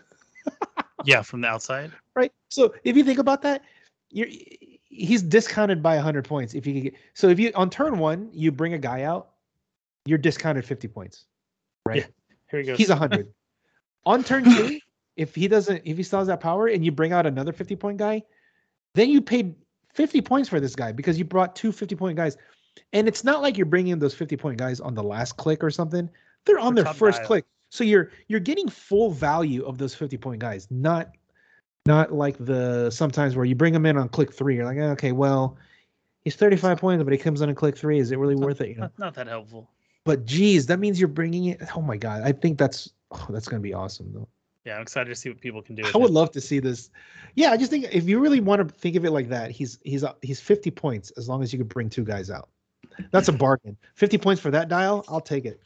Yeah, 1.05 1.21
from 1.21 1.41
the 1.41 1.47
outside. 1.47 1.91
right? 2.15 2.31
So 2.49 2.73
if 2.83 2.97
you 2.97 3.03
think 3.03 3.19
about 3.19 3.41
that, 3.43 3.63
you're 4.09 4.27
he's 4.89 5.21
discounted 5.21 5.83
by 5.83 5.95
100 5.95 6.25
points 6.25 6.53
if 6.53 6.65
you 6.65 6.73
can 6.73 6.83
get. 6.83 6.93
So 7.13 7.27
if 7.27 7.39
you 7.39 7.51
on 7.55 7.69
turn 7.69 7.99
one 7.99 8.29
you 8.33 8.51
bring 8.51 8.73
a 8.73 8.79
guy 8.79 9.03
out, 9.03 9.31
you're 10.05 10.17
discounted 10.17 10.65
50 10.65 10.87
points, 10.87 11.25
right? 11.85 11.97
Yeah. 11.97 12.05
Here 12.49 12.61
he 12.61 12.65
goes. 12.65 12.77
he's 12.77 12.89
100 12.89 13.33
on 14.05 14.23
turn 14.23 14.45
two 14.45 14.79
if 15.17 15.35
he 15.35 15.47
doesn't 15.47 15.81
if 15.83 15.97
he 15.97 16.03
still 16.03 16.19
has 16.19 16.27
that 16.29 16.39
power 16.39 16.67
and 16.67 16.85
you 16.85 16.91
bring 16.91 17.11
out 17.11 17.25
another 17.25 17.51
50 17.51 17.75
point 17.75 17.97
guy 17.97 18.23
then 18.95 19.09
you 19.09 19.21
paid 19.21 19.53
50 19.93 20.21
points 20.21 20.47
for 20.47 20.59
this 20.59 20.75
guy 20.75 20.91
because 20.91 21.17
you 21.17 21.25
brought 21.25 21.55
two 21.55 21.71
50 21.71 21.95
point 21.95 22.15
guys 22.15 22.37
and 22.93 23.07
it's 23.07 23.23
not 23.23 23.41
like 23.41 23.57
you're 23.57 23.65
bringing 23.65 23.99
those 23.99 24.13
50 24.13 24.37
point 24.37 24.57
guys 24.57 24.79
on 24.79 24.93
the 24.93 25.03
last 25.03 25.35
click 25.35 25.63
or 25.63 25.69
something 25.69 26.09
they're 26.45 26.59
on 26.59 26.73
their 26.73 26.85
first 26.85 27.19
dial. 27.19 27.27
click 27.27 27.45
so 27.69 27.83
you're 27.83 28.11
you're 28.27 28.39
getting 28.39 28.69
full 28.69 29.11
value 29.11 29.65
of 29.65 29.77
those 29.77 29.93
50 29.93 30.17
point 30.17 30.39
guys 30.39 30.67
not 30.69 31.15
Not 31.85 32.11
like 32.11 32.35
the 32.37 32.89
sometimes 32.91 33.35
where 33.35 33.45
you 33.45 33.55
bring 33.55 33.73
him 33.73 33.85
in 33.85 33.97
on 33.97 34.09
click 34.09 34.33
three. 34.33 34.57
You're 34.57 34.65
like, 34.65 34.77
"Eh, 34.77 34.91
okay, 34.91 35.13
well, 35.13 35.55
he's 36.25 36.35
35 36.35 36.79
points, 36.79 37.03
but 37.03 37.13
he 37.13 37.17
comes 37.17 37.39
in 37.41 37.47
on 37.47 37.55
click 37.55 37.77
three. 37.77 37.99
Is 37.99 38.11
it 38.11 38.19
really 38.19 38.35
worth 38.35 38.59
it? 38.59 38.69
You 38.69 38.75
know. 38.75 38.81
Not, 38.81 38.99
not 38.99 39.13
that 39.15 39.27
helpful. 39.27 39.69
But 40.03 40.25
geez, 40.25 40.65
that 40.65 40.79
means 40.79 40.99
you're 40.99 41.07
bringing 41.07 41.45
it. 41.45 41.61
Oh 41.77 41.81
my 41.81 41.95
god, 41.95 42.23
I 42.23 42.33
think 42.33 42.57
that's 42.57 42.91
oh, 43.11 43.25
that's 43.29 43.47
gonna 43.47 43.61
be 43.61 43.73
awesome 43.73 44.11
though. 44.13 44.27
Yeah, 44.65 44.75
I'm 44.75 44.81
excited 44.81 45.09
to 45.09 45.15
see 45.15 45.29
what 45.29 45.39
people 45.39 45.61
can 45.61 45.75
do. 45.75 45.83
I 45.95 45.97
would 45.97 46.11
love 46.11 46.29
to 46.31 46.41
see 46.41 46.59
this. 46.59 46.89
Yeah, 47.35 47.51
I 47.51 47.57
just 47.57 47.71
think 47.71 47.87
if 47.93 48.09
you 48.09 48.19
really 48.19 48.41
want 48.41 48.67
to 48.67 48.73
think 48.75 48.97
of 48.97 49.05
it 49.05 49.11
like 49.11 49.29
that, 49.29 49.51
he's 49.51 49.79
he's 49.85 50.03
uh, 50.03 50.11
he's 50.21 50.41
50 50.41 50.71
points 50.71 51.11
as 51.11 51.29
long 51.29 51.41
as 51.41 51.53
you 51.53 51.59
could 51.59 51.69
bring 51.69 51.89
two 51.89 52.03
guys 52.03 52.29
out. 52.29 52.49
That's 53.11 53.29
a 53.29 53.33
bargain. 53.33 53.77
50 53.95 54.17
points 54.17 54.41
for 54.41 54.51
that 54.51 54.67
dial, 54.67 55.05
I'll 55.07 55.21
take 55.21 55.45
it. 55.45 55.61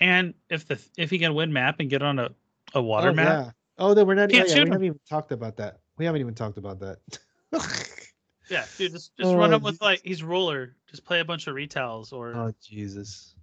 And 0.00 0.34
if 0.48 0.66
the 0.66 0.80
if 0.96 1.10
he 1.10 1.18
can 1.18 1.34
win 1.34 1.52
map 1.52 1.76
and 1.80 1.90
get 1.90 2.02
on 2.02 2.18
a, 2.18 2.30
a 2.74 2.82
water 2.82 3.10
oh, 3.10 3.14
map, 3.14 3.28
Yeah. 3.28 3.50
Oh, 3.78 3.94
then 3.94 4.06
we're 4.06 4.14
not. 4.14 4.32
Yeah, 4.32 4.44
we 4.44 4.50
haven't 4.50 4.84
even 4.84 5.00
talked 5.08 5.32
about 5.32 5.56
that. 5.56 5.80
We 5.96 6.04
haven't 6.04 6.20
even 6.20 6.34
talked 6.34 6.58
about 6.58 6.80
that. 6.80 6.98
yeah, 8.50 8.64
dude, 8.76 8.92
just 8.92 9.16
just 9.16 9.30
oh, 9.30 9.36
run 9.36 9.52
Oh, 9.52 9.56
up 9.56 9.62
with 9.62 9.80
like 9.80 10.00
he's 10.04 10.22
roller. 10.22 10.76
Just 10.90 11.04
play 11.04 11.20
a 11.20 11.24
bunch 11.24 11.46
of 11.46 11.54
retails 11.54 12.12
or 12.12 12.34
oh 12.34 12.54
Jesus. 12.62 13.34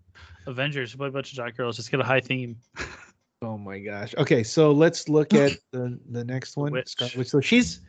Avengers. 0.45 0.95
Play 0.95 1.07
a 1.07 1.11
bunch 1.11 1.31
of 1.31 1.37
Jack 1.37 1.57
girls. 1.57 1.75
Just 1.75 1.91
get 1.91 1.99
a 1.99 2.03
high 2.03 2.21
theme. 2.21 2.57
Oh 3.41 3.57
my 3.57 3.77
gosh. 3.77 4.15
Okay, 4.17 4.41
so 4.41 4.71
let's 4.71 5.09
look 5.09 5.33
at 5.33 5.51
the 5.71 5.99
the 6.09 6.23
next 6.23 6.57
one. 6.57 6.71
Witch. 6.71 6.95
Witch. 7.15 7.27
So 7.27 7.39
she's, 7.39 7.81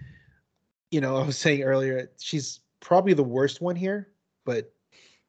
you 0.91 1.01
know, 1.01 1.17
I 1.17 1.25
was 1.25 1.39
saying 1.39 1.63
earlier, 1.63 2.11
she's 2.21 2.61
probably 2.81 3.15
the 3.15 3.25
worst 3.25 3.61
one 3.61 3.75
here, 3.75 4.09
but 4.45 4.71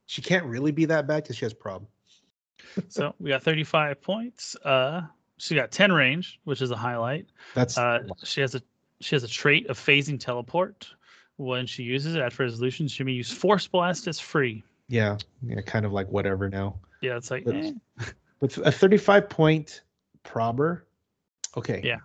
she 0.07 0.21
can't 0.21 0.45
really 0.45 0.71
be 0.71 0.85
that 0.85 1.07
bad 1.07 1.23
because 1.23 1.37
she 1.37 1.45
has 1.45 1.53
prob. 1.53 1.85
So 2.87 3.13
we 3.19 3.29
got 3.29 3.43
35 3.43 4.01
points. 4.01 4.55
Uh, 4.63 5.01
she 5.37 5.55
got 5.55 5.71
10 5.71 5.91
range, 5.91 6.39
which 6.43 6.61
is 6.61 6.71
a 6.71 6.75
highlight. 6.75 7.27
That's 7.55 7.77
Uh, 7.77 7.99
she 8.23 8.41
has 8.41 8.55
a 8.55 8.61
she 9.01 9.15
has 9.15 9.23
a 9.23 9.27
trait 9.29 9.67
of 9.69 9.77
phasing 9.79 10.19
teleport. 10.19 10.87
When 11.37 11.65
she 11.65 11.83
uses 11.83 12.15
it 12.15 12.21
after 12.21 12.43
resolution, 12.43 12.87
she 12.89 13.03
may 13.05 13.13
use 13.13 13.31
Force 13.31 13.65
Blast 13.65 14.07
as 14.07 14.19
free. 14.19 14.61
yeah, 14.89 15.17
yeah, 15.41 15.61
kind 15.61 15.85
of 15.85 15.93
like 15.93 16.07
whatever 16.09 16.49
now. 16.49 16.77
Yeah, 17.01 17.15
it's 17.15 17.31
like 17.31 17.45
But- 17.45 17.55
eh. 17.55 17.71
With 18.41 18.57
a 18.57 18.71
35 18.71 19.29
point 19.29 19.81
prober, 20.23 20.85
okay. 21.57 21.81
Yeah. 21.83 21.99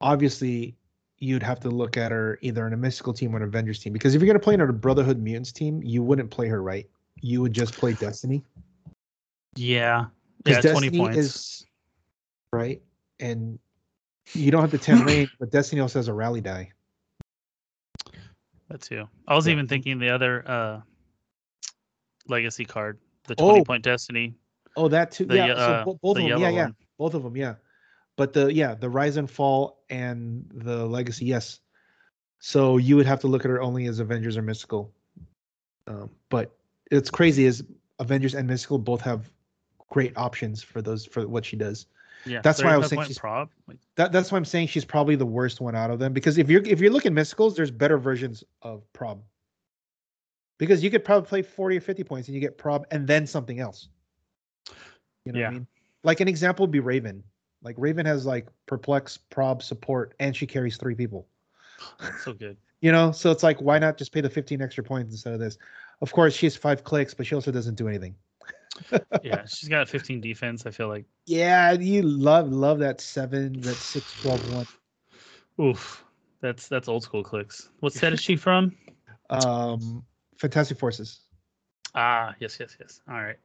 Obviously, 0.00 0.74
you'd 1.18 1.42
have 1.42 1.60
to 1.60 1.68
look 1.68 1.96
at 1.98 2.10
her 2.12 2.38
either 2.40 2.66
in 2.66 2.72
a 2.72 2.76
mystical 2.76 3.12
team 3.12 3.34
or 3.34 3.38
an 3.38 3.42
Avengers 3.42 3.78
team 3.78 3.92
because 3.92 4.14
if 4.14 4.22
you're 4.22 4.26
gonna 4.26 4.38
play 4.38 4.54
in 4.54 4.60
a 4.62 4.72
Brotherhood 4.72 5.18
Mutants 5.18 5.52
team, 5.52 5.82
you 5.82 6.02
wouldn't 6.02 6.30
play 6.30 6.48
her 6.48 6.62
right. 6.62 6.88
You 7.20 7.42
would 7.42 7.52
just 7.52 7.74
play 7.74 7.92
Destiny. 7.92 8.42
Yeah, 9.56 10.06
yeah, 10.46 10.60
20 10.60 10.62
Destiny 10.62 10.98
points. 10.98 11.16
is 11.18 11.66
right, 12.52 12.80
and 13.18 13.58
you 14.34 14.50
don't 14.50 14.60
have 14.60 14.70
the 14.70 14.78
10 14.78 15.02
range, 15.04 15.30
but 15.38 15.50
Destiny 15.50 15.80
also 15.80 15.98
has 15.98 16.08
a 16.08 16.12
rally 16.14 16.40
die. 16.40 16.72
That 18.68 18.80
too. 18.82 19.08
I 19.26 19.34
was 19.34 19.46
Yeah. 19.46 19.52
even 19.52 19.66
thinking 19.66 19.98
the 19.98 20.10
other 20.10 20.44
uh 20.48 20.80
legacy 22.28 22.64
card, 22.64 22.98
the 23.26 23.34
20 23.34 23.60
Oh. 23.60 23.64
point 23.64 23.82
destiny. 23.84 24.34
Oh, 24.76 24.86
that 24.88 25.10
too. 25.10 25.26
The, 25.26 25.36
yeah, 25.36 25.52
uh, 25.52 25.84
so 25.84 25.98
both 26.00 26.16
the 26.16 26.22
of 26.22 26.30
them. 26.30 26.40
Yeah, 26.40 26.48
yeah, 26.50 26.62
one. 26.66 26.76
both 26.96 27.14
of 27.14 27.22
them. 27.24 27.36
Yeah, 27.36 27.54
but 28.16 28.32
the 28.32 28.52
yeah 28.54 28.74
the 28.74 28.88
rise 28.88 29.16
and 29.16 29.28
fall 29.28 29.82
and 29.90 30.48
the 30.54 30.86
legacy. 30.86 31.24
Yes. 31.24 31.60
So 32.38 32.76
you 32.78 32.96
would 32.96 33.06
have 33.06 33.20
to 33.20 33.26
look 33.26 33.44
at 33.44 33.50
her 33.50 33.60
only 33.60 33.86
as 33.86 33.98
Avengers 33.98 34.36
or 34.36 34.42
Mystical. 34.42 34.92
Um, 35.88 36.08
but 36.28 36.56
it's 36.90 37.10
crazy 37.10 37.44
is 37.44 37.64
Avengers 37.98 38.34
and 38.34 38.46
Mystical 38.46 38.78
both 38.78 39.00
have 39.02 39.30
great 39.90 40.16
options 40.16 40.62
for 40.62 40.80
those 40.80 41.04
for 41.04 41.28
what 41.28 41.44
she 41.44 41.56
does. 41.56 41.86
Yeah. 42.26 42.40
That's 42.42 42.62
why 42.62 42.74
I 42.74 42.76
was 42.78 42.88
saying 42.88 43.04
she's- 43.04 43.18
prob. 43.18 43.50
That 43.96 44.12
that's 44.12 44.30
why 44.32 44.38
I'm 44.38 44.44
saying 44.44 44.68
she's 44.68 44.84
probably 44.84 45.16
the 45.16 45.26
worst 45.26 45.60
one 45.60 45.74
out 45.74 45.90
of 45.90 45.98
them 45.98 46.12
because 46.12 46.38
if 46.38 46.48
you're 46.50 46.62
if 46.66 46.80
you're 46.80 46.92
looking 46.92 47.12
Mysticals, 47.12 47.54
there's 47.54 47.70
better 47.70 47.98
versions 47.98 48.42
of 48.62 48.82
Prob. 48.92 49.22
Because 50.58 50.84
you 50.84 50.90
could 50.90 51.04
probably 51.04 51.26
play 51.26 51.42
40 51.42 51.78
or 51.78 51.80
50 51.80 52.04
points 52.04 52.28
and 52.28 52.34
you 52.34 52.40
get 52.40 52.58
Prob 52.58 52.86
and 52.90 53.06
then 53.06 53.26
something 53.26 53.60
else. 53.60 53.88
You 55.24 55.32
know 55.32 55.38
what 55.38 55.40
Yeah. 55.40 55.48
I 55.48 55.52
mean? 55.52 55.66
Like 56.02 56.20
an 56.20 56.28
example 56.28 56.64
would 56.64 56.70
be 56.70 56.80
Raven. 56.80 57.22
Like 57.62 57.76
Raven 57.78 58.04
has 58.06 58.26
like 58.26 58.48
perplex, 58.66 59.16
prob, 59.16 59.62
support, 59.62 60.14
and 60.20 60.34
she 60.36 60.46
carries 60.46 60.76
three 60.76 60.94
people. 60.94 61.26
so 62.22 62.32
good. 62.32 62.56
You 62.82 62.92
know, 62.92 63.12
so 63.12 63.30
it's 63.30 63.42
like 63.42 63.60
why 63.60 63.78
not 63.78 63.98
just 63.98 64.10
pay 64.10 64.22
the 64.22 64.30
15 64.30 64.62
extra 64.62 64.82
points 64.82 65.12
instead 65.12 65.34
of 65.34 65.38
this? 65.38 65.58
Of 66.00 66.12
course, 66.12 66.34
she 66.34 66.46
has 66.46 66.56
five 66.56 66.82
clicks, 66.82 67.12
but 67.12 67.26
she 67.26 67.34
also 67.34 67.52
doesn't 67.52 67.74
do 67.74 67.86
anything. 67.88 68.14
Yeah, 69.22 69.44
she's 69.46 69.68
got 69.68 69.88
15 69.88 70.20
defense. 70.20 70.66
I 70.66 70.70
feel 70.70 70.88
like. 70.88 71.04
Yeah, 71.26 71.72
you 71.72 72.02
love 72.02 72.50
love 72.52 72.78
that 72.80 73.00
seven, 73.00 73.60
that 73.60 73.74
six, 73.76 74.20
12, 74.22 74.54
one. 74.54 74.66
Oof. 75.68 76.04
That's 76.40 76.68
that's 76.68 76.88
old 76.88 77.02
school 77.02 77.22
clicks. 77.22 77.68
What 77.80 77.92
set 77.92 78.12
is 78.12 78.20
she 78.20 78.36
from? 78.46 78.76
Um, 79.28 80.04
Fantastic 80.38 80.78
Forces. 80.78 81.20
Ah, 81.94 82.34
yes, 82.40 82.58
yes, 82.58 82.76
yes. 82.80 83.00
All 83.08 83.22
right, 83.22 83.36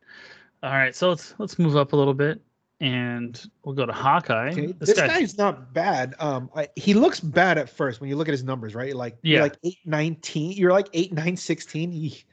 all 0.64 0.70
right. 0.72 0.96
So 0.96 1.10
let's 1.10 1.34
let's 1.38 1.60
move 1.60 1.76
up 1.76 1.92
a 1.94 1.96
little 1.96 2.14
bit, 2.14 2.40
and 2.80 3.44
we'll 3.64 3.76
go 3.76 3.86
to 3.86 3.92
Hawkeye. 3.92 4.52
Okay, 4.52 4.68
This, 4.68 4.90
this, 4.90 4.98
guy, 4.98 5.08
guy's 5.08 5.38
not 5.38 5.74
bad. 5.74 6.16
Um, 6.20 6.50
I, 6.56 6.70
he 6.76 6.94
looks 6.94 7.20
bad 7.20 7.58
at 7.58 7.70
first 7.70 8.00
when 8.00 8.10
you 8.10 8.16
look 8.16 8.28
at 8.30 8.32
his 8.34 8.44
numbers, 8.44 8.76
right? 8.76 8.96
Like, 8.96 9.18
you're 9.24 9.38
Yeah. 9.38 9.44
like 9.44 9.58
eight 9.64 9.80
nineteen. 9.86 10.52
You're 10.54 10.72
like 10.72 10.88
eight, 10.94 11.12
nine, 11.12 11.36
16. 11.36 11.92
He- 11.92 12.24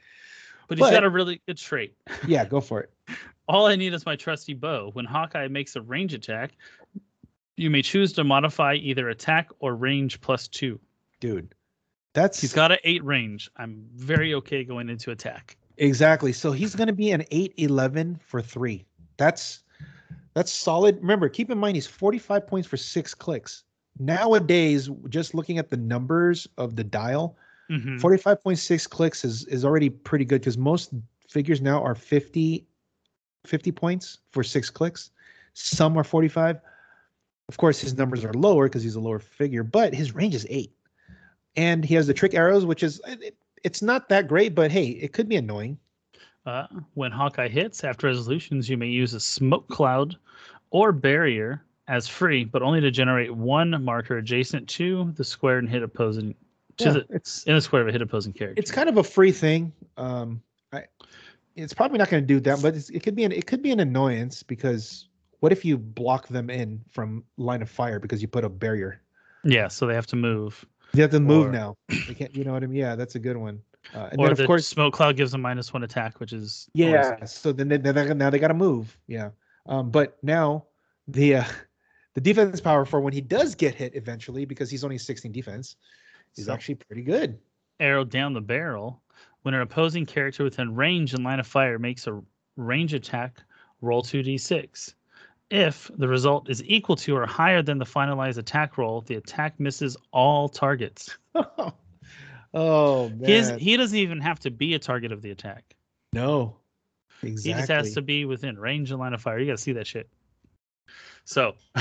but 0.77 0.85
he's 0.85 0.91
but- 0.91 0.97
got 0.97 1.03
a 1.03 1.09
really 1.09 1.41
good 1.47 1.57
trait. 1.57 1.95
yeah, 2.27 2.45
go 2.45 2.61
for 2.61 2.81
it. 2.81 2.91
All 3.47 3.65
I 3.65 3.75
need 3.75 3.93
is 3.93 4.05
my 4.05 4.15
trusty 4.15 4.53
bow. 4.53 4.91
When 4.93 5.05
Hawkeye 5.05 5.47
makes 5.49 5.75
a 5.75 5.81
range 5.81 6.13
attack, 6.13 6.51
you 7.57 7.69
may 7.69 7.81
choose 7.81 8.13
to 8.13 8.23
modify 8.23 8.75
either 8.75 9.09
attack 9.09 9.49
or 9.59 9.75
range 9.75 10.21
plus 10.21 10.47
two. 10.47 10.79
Dude, 11.19 11.53
that's 12.13 12.39
He's 12.39 12.53
got 12.53 12.71
an 12.71 12.77
eight 12.83 13.03
range. 13.03 13.49
I'm 13.57 13.85
very 13.95 14.33
okay 14.35 14.63
going 14.63 14.89
into 14.89 15.11
attack. 15.11 15.57
exactly. 15.77 16.31
So 16.31 16.51
he's 16.51 16.75
going 16.75 16.87
to 16.87 16.93
be 16.93 17.11
an 17.11 17.25
eight 17.31 17.53
eleven 17.57 18.19
for 18.25 18.41
three. 18.41 18.85
That's 19.17 19.63
that's 20.33 20.51
solid. 20.51 20.97
Remember, 21.01 21.29
keep 21.29 21.51
in 21.51 21.57
mind 21.57 21.75
he's 21.75 21.85
45 21.85 22.47
points 22.47 22.67
for 22.67 22.77
six 22.77 23.13
clicks. 23.13 23.63
Nowadays, 23.99 24.89
just 25.09 25.35
looking 25.35 25.59
at 25.59 25.69
the 25.69 25.77
numbers 25.77 26.47
of 26.57 26.75
the 26.75 26.83
dial, 26.83 27.37
Mhm. 27.69 27.99
45.6 27.99 28.87
clicks 28.87 29.23
is 29.23 29.45
is 29.45 29.63
already 29.63 29.89
pretty 29.89 30.25
good 30.25 30.41
because 30.41 30.57
most 30.57 30.93
figures 31.27 31.61
now 31.61 31.81
are 31.81 31.95
50 31.95 32.65
50 33.45 33.71
points 33.71 34.19
for 34.31 34.43
six 34.43 34.69
clicks. 34.69 35.11
Some 35.53 35.97
are 35.97 36.03
45 36.03 36.59
of 37.49 37.57
course 37.57 37.79
his 37.79 37.97
numbers 37.97 38.23
are 38.23 38.33
lower 38.33 38.67
because 38.67 38.83
he's 38.83 38.95
a 38.95 38.99
lower 39.01 39.19
figure 39.19 39.63
but 39.63 39.93
his 39.93 40.13
range 40.15 40.35
is 40.35 40.45
eight. 40.49 40.73
And 41.55 41.85
he 41.85 41.93
has 41.95 42.07
the 42.07 42.13
trick 42.13 42.33
arrows 42.33 42.65
which 42.65 42.83
is 42.83 43.01
it, 43.05 43.35
it's 43.63 43.81
not 43.81 44.09
that 44.09 44.27
great 44.27 44.55
but 44.55 44.71
hey 44.71 44.87
it 44.87 45.13
could 45.13 45.29
be 45.29 45.37
annoying. 45.37 45.77
Uh, 46.45 46.67
when 46.95 47.09
Hawkeye 47.09 47.47
hits, 47.47 47.85
after 47.85 48.07
resolutions, 48.07 48.69
you 48.69 48.75
may 48.75 48.87
use 48.87 49.13
a 49.13 49.19
smoke 49.19 49.65
cloud 49.69 50.17
or 50.71 50.91
barrier 50.91 51.63
as 51.87 52.05
free, 52.05 52.43
but 52.43 52.61
only 52.61 52.81
to 52.81 52.91
generate 52.91 53.33
one 53.33 53.81
marker 53.81 54.17
adjacent 54.17 54.67
to 54.67 55.13
the 55.15 55.23
square 55.23 55.59
and 55.59 55.69
hit 55.69 55.83
opposing 55.83 56.35
to 56.77 56.85
Yeah, 56.85 56.91
the 56.91 57.05
it's 57.09 57.43
in 57.43 57.55
the 57.55 57.61
square 57.61 57.81
of 57.81 57.87
a 57.87 57.91
hit 57.91 58.01
opposing 58.01 58.33
character. 58.33 58.59
it's 58.59 58.71
kind 58.71 58.89
of 58.89 58.97
a 58.97 59.03
free 59.03 59.31
thing 59.31 59.71
um 59.97 60.41
I, 60.71 60.85
it's 61.55 61.73
probably 61.73 61.97
not 61.97 62.09
going 62.09 62.23
to 62.23 62.27
do 62.27 62.39
that 62.41 62.61
but 62.61 62.75
it's, 62.75 62.89
it 62.89 63.01
could 63.03 63.15
be 63.15 63.23
an 63.23 63.31
it 63.31 63.45
could 63.45 63.61
be 63.61 63.71
an 63.71 63.79
annoyance 63.79 64.43
because 64.43 65.07
what 65.39 65.51
if 65.51 65.63
you 65.65 65.77
block 65.77 66.27
them 66.27 66.49
in 66.49 66.81
from 66.91 67.23
line 67.37 67.61
of 67.61 67.69
fire 67.69 67.99
because 67.99 68.21
you 68.21 68.27
put 68.27 68.43
a 68.43 68.49
barrier 68.49 69.01
yeah, 69.43 69.67
so 69.67 69.85
they 69.85 69.93
have 69.93 70.07
to 70.07 70.15
move. 70.15 70.65
They 70.93 71.01
have 71.01 71.11
to 71.11 71.19
move 71.19 71.47
Or- 71.47 71.51
now. 71.51 71.75
They 71.89 72.13
can't. 72.13 72.33
You 72.35 72.43
know 72.45 72.53
what 72.53 72.63
I 72.63 72.67
mean? 72.67 72.79
Yeah, 72.79 72.95
that's 72.95 73.15
a 73.15 73.19
good 73.19 73.37
one. 73.37 73.61
Uh, 73.93 74.07
and 74.11 74.19
or 74.19 74.27
then 74.27 74.31
of 74.31 74.37
the 74.37 74.45
course, 74.45 74.65
smoke 74.65 74.93
cloud 74.93 75.17
gives 75.17 75.33
them 75.33 75.41
minus 75.41 75.73
one 75.73 75.83
attack, 75.83 76.19
which 76.21 76.31
is 76.31 76.69
yeah. 76.73 77.17
good. 77.19 77.27
So 77.27 77.51
then 77.51 77.67
they, 77.67 77.77
they, 77.77 78.13
now 78.13 78.29
they 78.29 78.39
got 78.39 78.47
to 78.47 78.53
move. 78.53 78.97
Yeah. 79.07 79.31
Um, 79.65 79.91
but 79.91 80.17
now 80.23 80.65
the 81.09 81.35
uh, 81.35 81.43
the 82.13 82.21
defense 82.21 82.61
power 82.61 82.85
for 82.85 83.01
when 83.01 83.11
he 83.11 83.21
does 83.21 83.55
get 83.55 83.75
hit 83.75 83.95
eventually 83.95 84.45
because 84.45 84.69
he's 84.69 84.83
only 84.83 84.97
16 84.97 85.31
defense 85.31 85.75
is 86.37 86.45
So- 86.45 86.53
actually 86.53 86.75
pretty 86.75 87.03
good. 87.03 87.39
arrow 87.79 88.03
down 88.05 88.33
the 88.33 88.41
barrel. 88.41 89.01
When 89.41 89.53
an 89.53 89.61
opposing 89.61 90.05
character 90.05 90.43
within 90.43 90.73
range 90.73 91.13
and 91.13 91.23
line 91.23 91.39
of 91.39 91.47
fire 91.47 91.77
makes 91.77 92.07
a 92.07 92.21
range 92.55 92.93
attack, 92.93 93.41
roll 93.81 94.01
2d6. 94.01 94.93
If 95.49 95.91
the 95.97 96.07
result 96.07 96.49
is 96.49 96.63
equal 96.63 96.95
to 96.97 97.15
or 97.17 97.25
higher 97.25 97.61
than 97.61 97.77
the 97.77 97.85
finalized 97.85 98.37
attack 98.37 98.77
roll, 98.77 99.01
the 99.01 99.15
attack 99.15 99.59
misses 99.59 99.97
all 100.11 100.47
targets. 100.47 101.17
oh 102.53 103.09
man. 103.09 103.23
His, 103.23 103.49
he 103.59 103.75
doesn't 103.77 103.97
even 103.97 104.19
have 104.21 104.39
to 104.41 104.51
be 104.51 104.73
a 104.75 104.79
target 104.79 105.11
of 105.11 105.21
the 105.21 105.31
attack. 105.31 105.75
no. 106.13 106.57
Exactly. 107.21 107.51
He 107.53 107.57
just 107.57 107.71
has 107.71 107.93
to 107.93 108.01
be 108.01 108.25
within 108.25 108.59
range 108.59 108.91
and 108.91 108.99
line 108.99 109.13
of 109.13 109.21
fire. 109.21 109.39
You 109.39 109.45
got 109.45 109.53
to 109.53 109.57
see 109.63 109.71
that 109.73 109.87
shit. 109.87 110.09
So, 111.23 111.55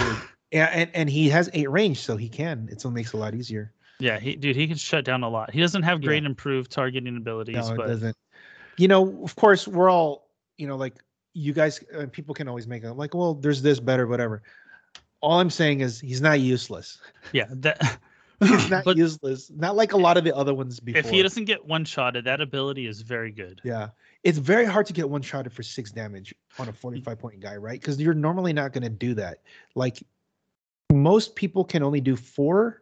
Yeah, 0.52 0.66
and, 0.66 0.88
and 0.94 1.10
he 1.10 1.28
has 1.30 1.50
eight 1.52 1.68
range, 1.68 1.98
so 2.00 2.16
he 2.16 2.28
can. 2.28 2.68
It 2.70 2.78
still 2.78 2.92
makes 2.92 3.08
it 3.12 3.16
a 3.16 3.20
lot 3.20 3.34
easier. 3.34 3.72
Yeah, 4.02 4.18
he, 4.18 4.36
dude, 4.36 4.56
he 4.56 4.66
can 4.66 4.76
shut 4.76 5.04
down 5.04 5.22
a 5.22 5.28
lot. 5.28 5.50
He 5.52 5.60
doesn't 5.60 5.82
have 5.82 6.02
Yeah. 6.02 6.06
great 6.08 6.24
improved 6.24 6.70
targeting 6.70 7.16
abilities, 7.16 7.54
No, 7.56 7.74
it 7.74 7.76
but 7.76 7.86
doesn't. 7.86 8.16
You 8.76 8.88
know, 8.88 9.22
of 9.22 9.36
course, 9.36 9.68
we're 9.68 9.90
all, 9.90 10.28
you 10.58 10.66
know, 10.66 10.76
like 10.76 10.94
you 11.34 11.52
guys, 11.52 11.82
uh, 11.96 12.06
people 12.10 12.34
can 12.34 12.48
always 12.48 12.66
make 12.66 12.82
it 12.84 12.92
like, 12.94 13.14
well, 13.14 13.34
there's 13.34 13.62
this 13.62 13.80
better, 13.80 14.06
whatever. 14.06 14.42
all 15.20 15.38
I'm 15.38 15.50
saying 15.50 15.80
is 15.80 16.00
he's 16.00 16.20
not 16.20 16.40
useless. 16.40 16.98
Yeah, 17.32 17.46
that. 17.50 17.78
He's 18.42 18.68
not 18.70 18.84
but 18.84 18.96
useless. 18.96 19.52
Not 19.54 19.76
like 19.76 19.92
a 19.92 19.96
lot 19.96 20.16
of 20.16 20.24
the 20.24 20.34
other 20.34 20.52
ones 20.52 20.80
before. 20.80 20.98
if 20.98 21.08
he 21.08 21.22
doesn't 21.22 21.44
get 21.44 21.64
one 21.64 21.84
shotted, 21.84 22.24
that 22.24 22.40
ability 22.40 22.88
is 22.88 23.00
very 23.02 23.30
good. 23.30 23.60
yeah, 23.62 23.90
it's 24.24 24.38
very 24.38 24.64
hard 24.64 24.84
to 24.86 24.92
get 24.92 25.08
one 25.08 25.22
shotted 25.22 25.52
for 25.52 25.62
six 25.62 25.92
damage 25.92 26.34
on 26.58 26.68
a 26.68 26.72
45 26.72 27.20
point 27.20 27.38
guy, 27.38 27.54
right? 27.56 27.78
Because 27.80 28.00
you're 28.00 28.14
normally 28.14 28.52
not 28.52 28.72
going 28.72 28.82
to 28.82 28.88
do 28.90 29.14
that. 29.14 29.42
Like 29.76 30.02
most 30.92 31.36
people 31.36 31.64
can 31.64 31.84
only 31.84 32.00
do 32.00 32.16
four, 32.16 32.81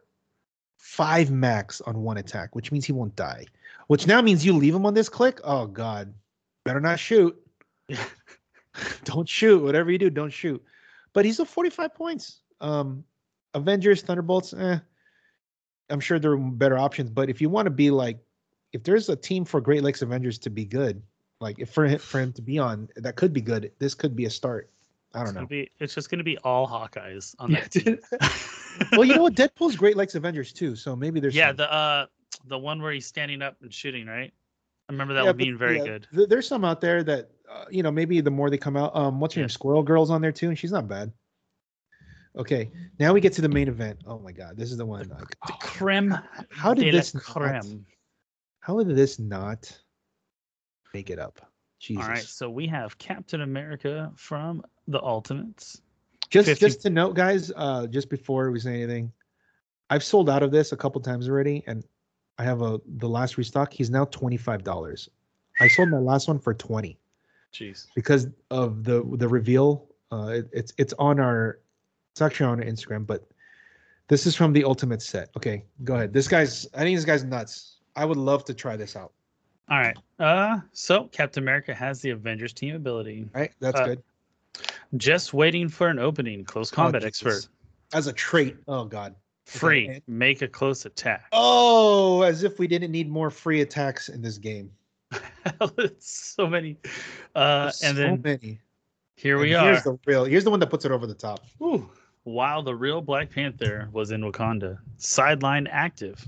five 0.81 1.29
max 1.29 1.79
on 1.81 2.01
one 2.01 2.17
attack, 2.17 2.55
which 2.55 2.71
means 2.71 2.85
he 2.85 2.91
won't 2.91 3.15
die. 3.15 3.45
Which 3.87 4.07
now 4.07 4.21
means 4.21 4.43
you 4.43 4.53
leave 4.53 4.73
him 4.73 4.85
on 4.85 4.95
this 4.95 5.09
click. 5.09 5.39
Oh 5.43 5.67
God, 5.67 6.13
better 6.65 6.81
not 6.81 6.99
shoot. 6.99 7.39
Don't 9.03 9.29
shoot. 9.29 9.61
Whatever 9.61 9.91
you 9.91 9.97
do, 9.97 10.09
don't 10.09 10.31
shoot. 10.31 10.63
But 11.13 11.25
he's 11.25 11.39
at 11.39 11.47
45 11.47 11.93
points. 11.93 12.39
Um, 12.61 13.03
Avengers, 13.53 14.01
Thunderbolts, 14.01 14.53
eh. 14.53 14.79
I'm 15.89 15.99
sure 15.99 16.19
there 16.19 16.31
are 16.31 16.37
better 16.37 16.77
options. 16.77 17.09
But 17.09 17.29
if 17.29 17.41
you 17.41 17.49
want 17.49 17.65
to 17.65 17.71
be 17.71 17.91
like, 17.91 18.19
if 18.71 18.83
there's 18.83 19.09
a 19.09 19.15
team 19.15 19.43
for 19.43 19.59
Great 19.59 19.83
Lakes 19.83 20.01
Avengers 20.01 20.39
to 20.39 20.49
be 20.49 20.63
good, 20.63 21.01
like 21.41 21.59
if 21.59 21.69
for 21.69 21.85
him, 21.85 21.99
for 21.99 22.21
him 22.21 22.31
to 22.33 22.41
be 22.41 22.59
on, 22.59 22.87
that 22.95 23.17
could 23.17 23.33
be 23.33 23.41
good. 23.41 23.71
This 23.77 23.93
could 23.93 24.15
be 24.15 24.23
a 24.23 24.29
start. 24.29 24.69
I 25.13 25.23
don't 25.23 25.33
gonna 25.33 25.41
know. 25.41 25.47
be, 25.47 25.69
it's 25.79 25.93
just 25.93 26.09
going 26.09 26.19
to 26.19 26.23
be 26.23 26.37
all 26.39 26.67
Hawkeyes 26.67 27.35
on 27.39 27.51
Yeah, 27.51 27.59
that 27.61 27.71
team. 27.71 27.99
well, 28.93 29.03
you 29.05 29.13
know 29.15 29.23
what? 29.23 29.35
Deadpool's 29.35 29.75
Great 29.75 29.97
Lakes 29.97 30.15
Avengers 30.15 30.53
too. 30.53 30.75
So 30.75 30.95
maybe 30.95 31.19
there's 31.19 31.35
yeah, 31.35 31.49
some- 31.49 31.57
the 31.57 31.73
uh, 31.73 32.05
the 32.45 32.57
one 32.57 32.81
where 32.81 32.91
he's 32.93 33.05
standing 33.05 33.41
up 33.41 33.57
and 33.61 33.73
shooting, 33.73 34.07
right? 34.07 34.31
I 34.89 34.91
remember 34.91 35.13
that 35.13 35.21
Yeah, 35.23 35.29
one 35.31 35.37
being 35.37 35.57
very 35.57 35.77
yeah, 35.77 35.83
good. 35.83 36.07
th- 36.15 36.29
there's 36.29 36.47
some 36.47 36.65
out 36.65 36.81
there 36.81 37.03
that 37.03 37.29
uh, 37.49 37.65
you 37.69 37.83
know 37.83 37.91
maybe 37.91 38.19
the 38.21 38.31
more 38.31 38.49
they 38.49 38.57
come 38.57 38.75
out. 38.77 38.95
Um, 38.95 39.19
what's 39.19 39.35
her 39.35 39.39
Yeah. 39.39 39.43
name? 39.43 39.49
Squirrel 39.49 39.83
Girl's 39.83 40.09
on 40.09 40.21
there 40.21 40.31
too, 40.31 40.49
and 40.49 40.57
she's 40.57 40.71
not 40.71 40.87
bad. 40.87 41.11
Okay, 42.37 42.71
now 42.99 43.11
we 43.13 43.19
get 43.19 43.33
to 43.33 43.41
the 43.41 43.49
main 43.49 43.67
event. 43.67 43.99
Oh 44.07 44.17
my 44.19 44.31
god, 44.31 44.55
this 44.55 44.71
is 44.71 44.77
the 44.77 44.85
one. 44.85 45.07
like, 45.09 45.37
The 45.47 45.53
creme. 45.59 46.17
how 46.51 46.73
de 46.73 46.83
did 46.83 46.93
this 46.93 47.13
not, 47.13 47.23
creme. 47.23 47.85
how 48.61 48.81
did 48.81 48.95
this 48.95 49.19
not 49.19 49.77
make 50.93 51.09
it 51.09 51.19
up? 51.19 51.41
Jesus. 51.79 52.03
All 52.03 52.09
right, 52.09 52.23
so 52.23 52.49
we 52.49 52.67
have 52.67 52.97
Captain 52.97 53.41
America 53.41 54.11
from 54.15 54.63
the 54.87 55.01
Ultimates. 55.01 55.81
just 56.29 56.47
50 56.47 56.65
just 56.65 56.81
to 56.81 56.89
note, 56.89 57.15
guys, 57.15 57.51
uh, 57.55 57.87
just 57.87 58.09
before 58.09 58.51
we 58.51 58.59
say 58.59 58.75
anything, 58.75 59.11
I've 59.89 60.03
sold 60.03 60.29
out 60.29 60.43
of 60.43 60.51
this 60.51 60.71
a 60.71 60.77
couple 60.77 61.01
times 61.01 61.27
already, 61.29 61.63
and 61.67 61.83
I 62.37 62.43
have 62.43 62.61
a 62.61 62.79
the 62.97 63.09
last 63.09 63.37
restock. 63.37 63.73
He's 63.73 63.89
now 63.89 64.05
twenty 64.05 64.37
five 64.37 64.63
dollars. 64.63 65.09
I 65.59 65.67
sold 65.67 65.89
my 65.89 65.97
last 65.99 66.27
one 66.27 66.39
for 66.39 66.53
twenty. 66.53 66.97
Jeez. 67.53 67.87
because 67.95 68.27
of 68.49 68.83
the 68.85 69.03
the 69.17 69.27
reveal. 69.27 69.87
Uh, 70.11 70.27
it, 70.35 70.49
it's 70.53 70.73
it's 70.77 70.93
on 70.97 71.19
our 71.19 71.59
it's 72.13 72.21
actually 72.21 72.45
on 72.47 72.59
our 72.61 72.65
Instagram, 72.65 73.05
but 73.05 73.27
this 74.07 74.25
is 74.25 74.35
from 74.35 74.53
the 74.53 74.63
Ultimate 74.63 75.01
set. 75.01 75.29
Okay, 75.35 75.65
go 75.83 75.95
ahead. 75.95 76.13
This 76.13 76.27
guy's 76.29 76.65
I 76.73 76.79
think 76.79 76.97
this 76.97 77.05
guy's 77.05 77.23
nuts. 77.25 77.77
I 77.97 78.05
would 78.05 78.17
love 78.17 78.45
to 78.45 78.53
try 78.53 78.77
this 78.77 78.95
out. 78.95 79.11
All 79.69 79.79
right. 79.79 79.97
Uh, 80.19 80.59
so 80.73 81.05
Captain 81.11 81.43
America 81.43 81.73
has 81.73 82.01
the 82.01 82.09
Avengers 82.11 82.53
team 82.53 82.75
ability. 82.75 83.27
Right, 83.33 83.51
that's 83.59 83.79
Uh, 83.79 83.85
good. 83.87 84.03
Just 84.97 85.33
waiting 85.33 85.69
for 85.69 85.87
an 85.87 85.99
opening. 85.99 86.43
Close 86.43 86.69
combat 86.69 87.03
expert. 87.03 87.47
As 87.93 88.07
a 88.07 88.13
trait. 88.13 88.57
Oh 88.67 88.85
God. 88.85 89.15
Free. 89.45 90.01
Make 90.07 90.41
a 90.41 90.47
close 90.47 90.85
attack. 90.85 91.25
Oh, 91.31 92.21
as 92.21 92.43
if 92.43 92.59
we 92.59 92.67
didn't 92.67 92.91
need 92.91 93.09
more 93.09 93.29
free 93.29 93.61
attacks 93.61 94.09
in 94.09 94.21
this 94.21 94.37
game. 94.37 94.71
so 95.99 96.47
many. 96.47 96.77
Uh, 97.35 97.71
and 97.83 97.95
so 97.97 98.01
then 98.01 98.21
many. 98.23 98.59
here 99.15 99.37
we 99.39 99.53
And 99.53 99.65
are. 99.67 99.71
Here's 99.71 99.83
the 99.83 99.99
real. 100.05 100.25
Here's 100.25 100.43
the 100.43 100.51
one 100.51 100.59
that 100.61 100.69
puts 100.69 100.85
it 100.85 100.91
over 100.91 101.07
the 101.07 101.13
top. 101.15 101.41
Ooh. 101.61 101.89
While 102.23 102.61
the 102.61 102.75
real 102.75 103.01
Black 103.01 103.31
Panther 103.31 103.89
was 103.91 104.11
in 104.11 104.21
Wakanda, 104.21 104.77
sideline 104.97 105.67
active. 105.67 106.25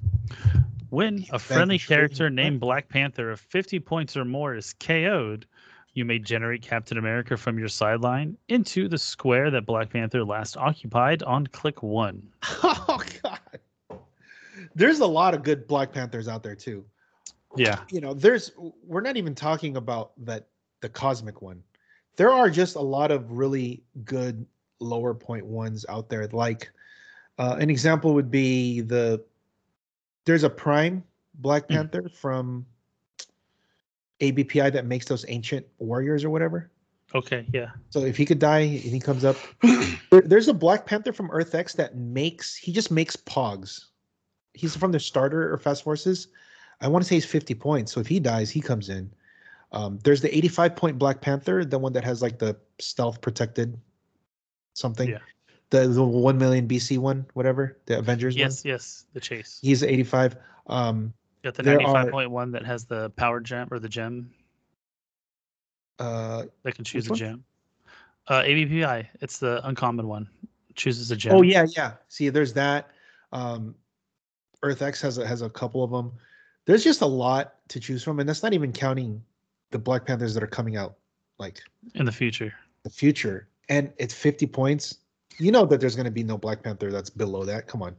When 0.89 1.25
a 1.31 1.39
friendly 1.39 1.79
character 1.79 2.29
named 2.29 2.59
Black 2.59 2.89
Panther 2.89 3.31
of 3.31 3.39
50 3.39 3.79
points 3.79 4.17
or 4.17 4.25
more 4.25 4.55
is 4.55 4.73
KO'd, 4.73 5.45
you 5.93 6.05
may 6.05 6.17
generate 6.19 6.61
Captain 6.61 6.97
America 6.97 7.37
from 7.37 7.59
your 7.59 7.67
sideline 7.67 8.37
into 8.47 8.87
the 8.87 8.97
square 8.97 9.51
that 9.51 9.65
Black 9.65 9.91
Panther 9.91 10.23
last 10.25 10.57
occupied 10.57 11.21
on 11.23 11.47
click 11.47 11.83
one. 11.83 12.21
Oh 12.63 13.01
God. 13.23 13.39
There's 14.75 14.99
a 14.99 15.05
lot 15.07 15.33
of 15.33 15.43
good 15.43 15.67
Black 15.67 15.91
Panthers 15.91 16.27
out 16.27 16.43
there 16.43 16.55
too. 16.55 16.85
Yeah. 17.55 17.81
you 17.91 18.01
know 18.01 18.15
there's 18.15 18.51
we're 18.83 19.01
not 19.01 19.15
even 19.15 19.35
talking 19.35 19.77
about 19.77 20.13
that 20.25 20.47
the 20.81 20.89
cosmic 20.89 21.41
one 21.43 21.61
there 22.15 22.31
are 22.31 22.49
just 22.49 22.75
a 22.75 22.81
lot 22.81 23.11
of 23.11 23.31
really 23.31 23.83
good 24.05 24.43
lower 24.79 25.13
point 25.13 25.45
ones 25.45 25.85
out 25.87 26.09
there 26.09 26.27
like 26.29 26.71
uh, 27.37 27.55
an 27.59 27.69
example 27.69 28.15
would 28.15 28.31
be 28.31 28.81
the 28.81 29.23
there's 30.25 30.43
a 30.43 30.49
prime 30.49 31.03
black 31.35 31.67
Hmm. 31.67 31.75
panther 31.75 32.09
from 32.09 32.65
abpi 34.21 34.71
that 34.71 34.85
makes 34.85 35.05
those 35.05 35.25
ancient 35.27 35.65
warriors 35.79 36.23
or 36.23 36.29
whatever 36.29 36.69
Okay. 37.15 37.45
Yeah. 37.53 37.69
so 37.91 37.99
if 37.99 38.17
he 38.17 38.25
could 38.25 38.39
die 38.39 38.61
and 38.61 38.79
he 38.93 38.99
comes 38.99 39.23
up 39.23 39.35
there, 40.09 40.21
there's 40.21 40.47
a 40.47 40.53
black 40.53 40.85
panther 40.85 41.13
from 41.13 41.29
earth 41.31 41.53
x 41.53 41.73
that 41.75 41.95
makes 41.95 42.55
he 42.55 42.71
just 42.71 42.89
makes 42.89 43.15
pogs 43.15 43.85
he's 44.53 44.75
from 44.75 44.91
the 44.91 44.99
starter 44.99 45.51
or 45.53 45.57
fast 45.57 45.83
forces 45.83 46.27
i 46.81 46.87
want 46.87 47.03
to 47.03 47.07
say 47.09 47.15
he's 47.15 47.25
50 47.25 47.53
points 47.55 47.91
so 47.91 47.99
if 47.99 48.07
he 48.07 48.19
dies 48.19 48.49
he 48.49 48.61
comes 48.61 48.89
in 48.89 49.11
um, 49.73 49.97
there's 50.03 50.21
the 50.21 50.35
85 50.35 50.75
point 50.75 50.97
black 50.99 51.21
panther 51.21 51.65
the 51.65 51.77
one 51.79 51.93
that 51.93 52.03
has 52.03 52.21
like 52.21 52.37
the 52.39 52.55
stealth 52.79 53.21
protected 53.21 53.77
something 54.73 55.09
Yeah. 55.09 55.19
the, 55.71 55.87
the 55.87 56.03
1 56.03 56.37
million 56.37 56.67
bc 56.67 56.97
one 56.97 57.25
whatever 57.33 57.77
the 57.85 57.97
avengers 57.99 58.35
one 58.35 58.39
Yes. 58.41 58.63
Yes. 58.65 59.05
The 59.13 59.19
chase. 59.19 59.59
he's 59.61 59.83
85 59.83 60.37
um 60.67 61.13
Got 61.43 61.55
the 61.55 61.63
there 61.63 61.81
are- 61.81 62.05
95.1 62.05 62.51
that 62.53 62.65
has 62.65 62.85
the 62.85 63.09
power 63.11 63.39
gem 63.39 63.67
or 63.71 63.79
the 63.79 63.89
gem 63.89 64.31
uh 65.99 66.43
that 66.63 66.75
can 66.75 66.83
choose 66.83 67.07
a 67.07 67.11
one? 67.11 67.19
gem. 67.19 67.43
Uh, 68.27 68.41
ABPI. 68.41 69.05
It's 69.21 69.37
the 69.37 69.65
uncommon 69.67 70.07
one. 70.07 70.29
Chooses 70.75 71.11
a 71.11 71.15
gem. 71.15 71.33
Oh 71.35 71.41
yeah, 71.41 71.65
yeah. 71.75 71.93
See, 72.07 72.29
there's 72.29 72.53
that. 72.53 72.89
Um, 73.33 73.75
Earth 74.63 74.81
X 74.81 75.01
has 75.01 75.17
a, 75.17 75.27
has 75.27 75.41
a 75.41 75.49
couple 75.49 75.83
of 75.83 75.91
them. 75.91 76.11
There's 76.65 76.83
just 76.83 77.01
a 77.01 77.05
lot 77.05 77.55
to 77.67 77.79
choose 77.79 78.01
from, 78.03 78.19
and 78.21 78.27
that's 78.29 78.41
not 78.41 78.53
even 78.53 78.71
counting 78.71 79.21
the 79.71 79.77
Black 79.79 80.05
Panthers 80.05 80.33
that 80.33 80.41
are 80.41 80.47
coming 80.47 80.77
out 80.77 80.95
like 81.37 81.59
In 81.95 82.05
the 82.05 82.11
future. 82.11 82.53
the 82.83 82.89
future. 82.89 83.49
And 83.69 83.91
it's 83.97 84.13
50 84.13 84.47
points. 84.47 84.99
You 85.39 85.51
know 85.51 85.65
that 85.65 85.79
there's 85.81 85.95
going 85.95 86.05
to 86.05 86.11
be 86.11 86.23
no 86.23 86.37
Black 86.37 86.63
Panther 86.63 86.91
that's 86.91 87.09
below 87.09 87.43
that. 87.43 87.67
Come 87.67 87.81
on, 87.81 87.95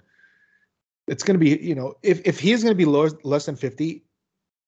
it's 1.06 1.22
going 1.22 1.38
to 1.38 1.44
be 1.44 1.56
you 1.62 1.74
know 1.74 1.94
if 2.02 2.20
if 2.24 2.38
he 2.40 2.52
is 2.52 2.62
going 2.62 2.72
to 2.72 2.76
be 2.76 2.84
lower 2.84 3.10
less 3.24 3.46
than 3.46 3.56
50, 3.56 4.02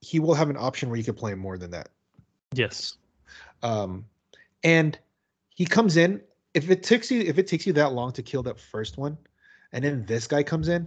he 0.01 0.21
will 0.21 0.35
have 0.35 0.51
an 0.51 0.57
option 0.57 0.89
where 0.89 0.99
you 0.99 1.05
could 1.05 1.17
play 1.17 1.33
him 1.33 1.39
more 1.39 1.59
than 1.59 1.71
that. 1.71 1.89
Yes. 2.55 2.97
um 3.63 4.05
and 4.65 4.99
he 5.55 5.65
comes 5.67 5.97
in 5.97 6.21
if 6.55 6.71
it 6.71 6.83
takes 6.83 7.11
you 7.11 7.21
if 7.21 7.39
it 7.39 7.47
takes 7.47 7.67
you 7.67 7.73
that 7.75 7.93
long 7.93 8.13
to 8.13 8.23
kill 8.23 8.43
that 8.45 8.59
first 8.59 8.97
one 8.99 9.17
and 9.73 9.85
then 9.85 10.05
this 10.07 10.27
guy 10.27 10.43
comes 10.43 10.69
in 10.69 10.87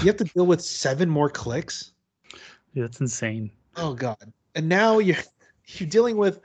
you 0.00 0.06
have 0.06 0.16
to 0.16 0.24
deal 0.24 0.46
with 0.46 0.60
seven 0.62 1.08
more 1.08 1.28
clicks 1.30 1.92
Yeah, 2.74 2.82
that's 2.82 3.00
insane. 3.00 3.50
oh 3.76 3.94
god 3.94 4.32
and 4.54 4.68
now 4.68 4.98
you're 4.98 5.16
you're 5.76 5.88
dealing 5.88 6.16
with 6.16 6.40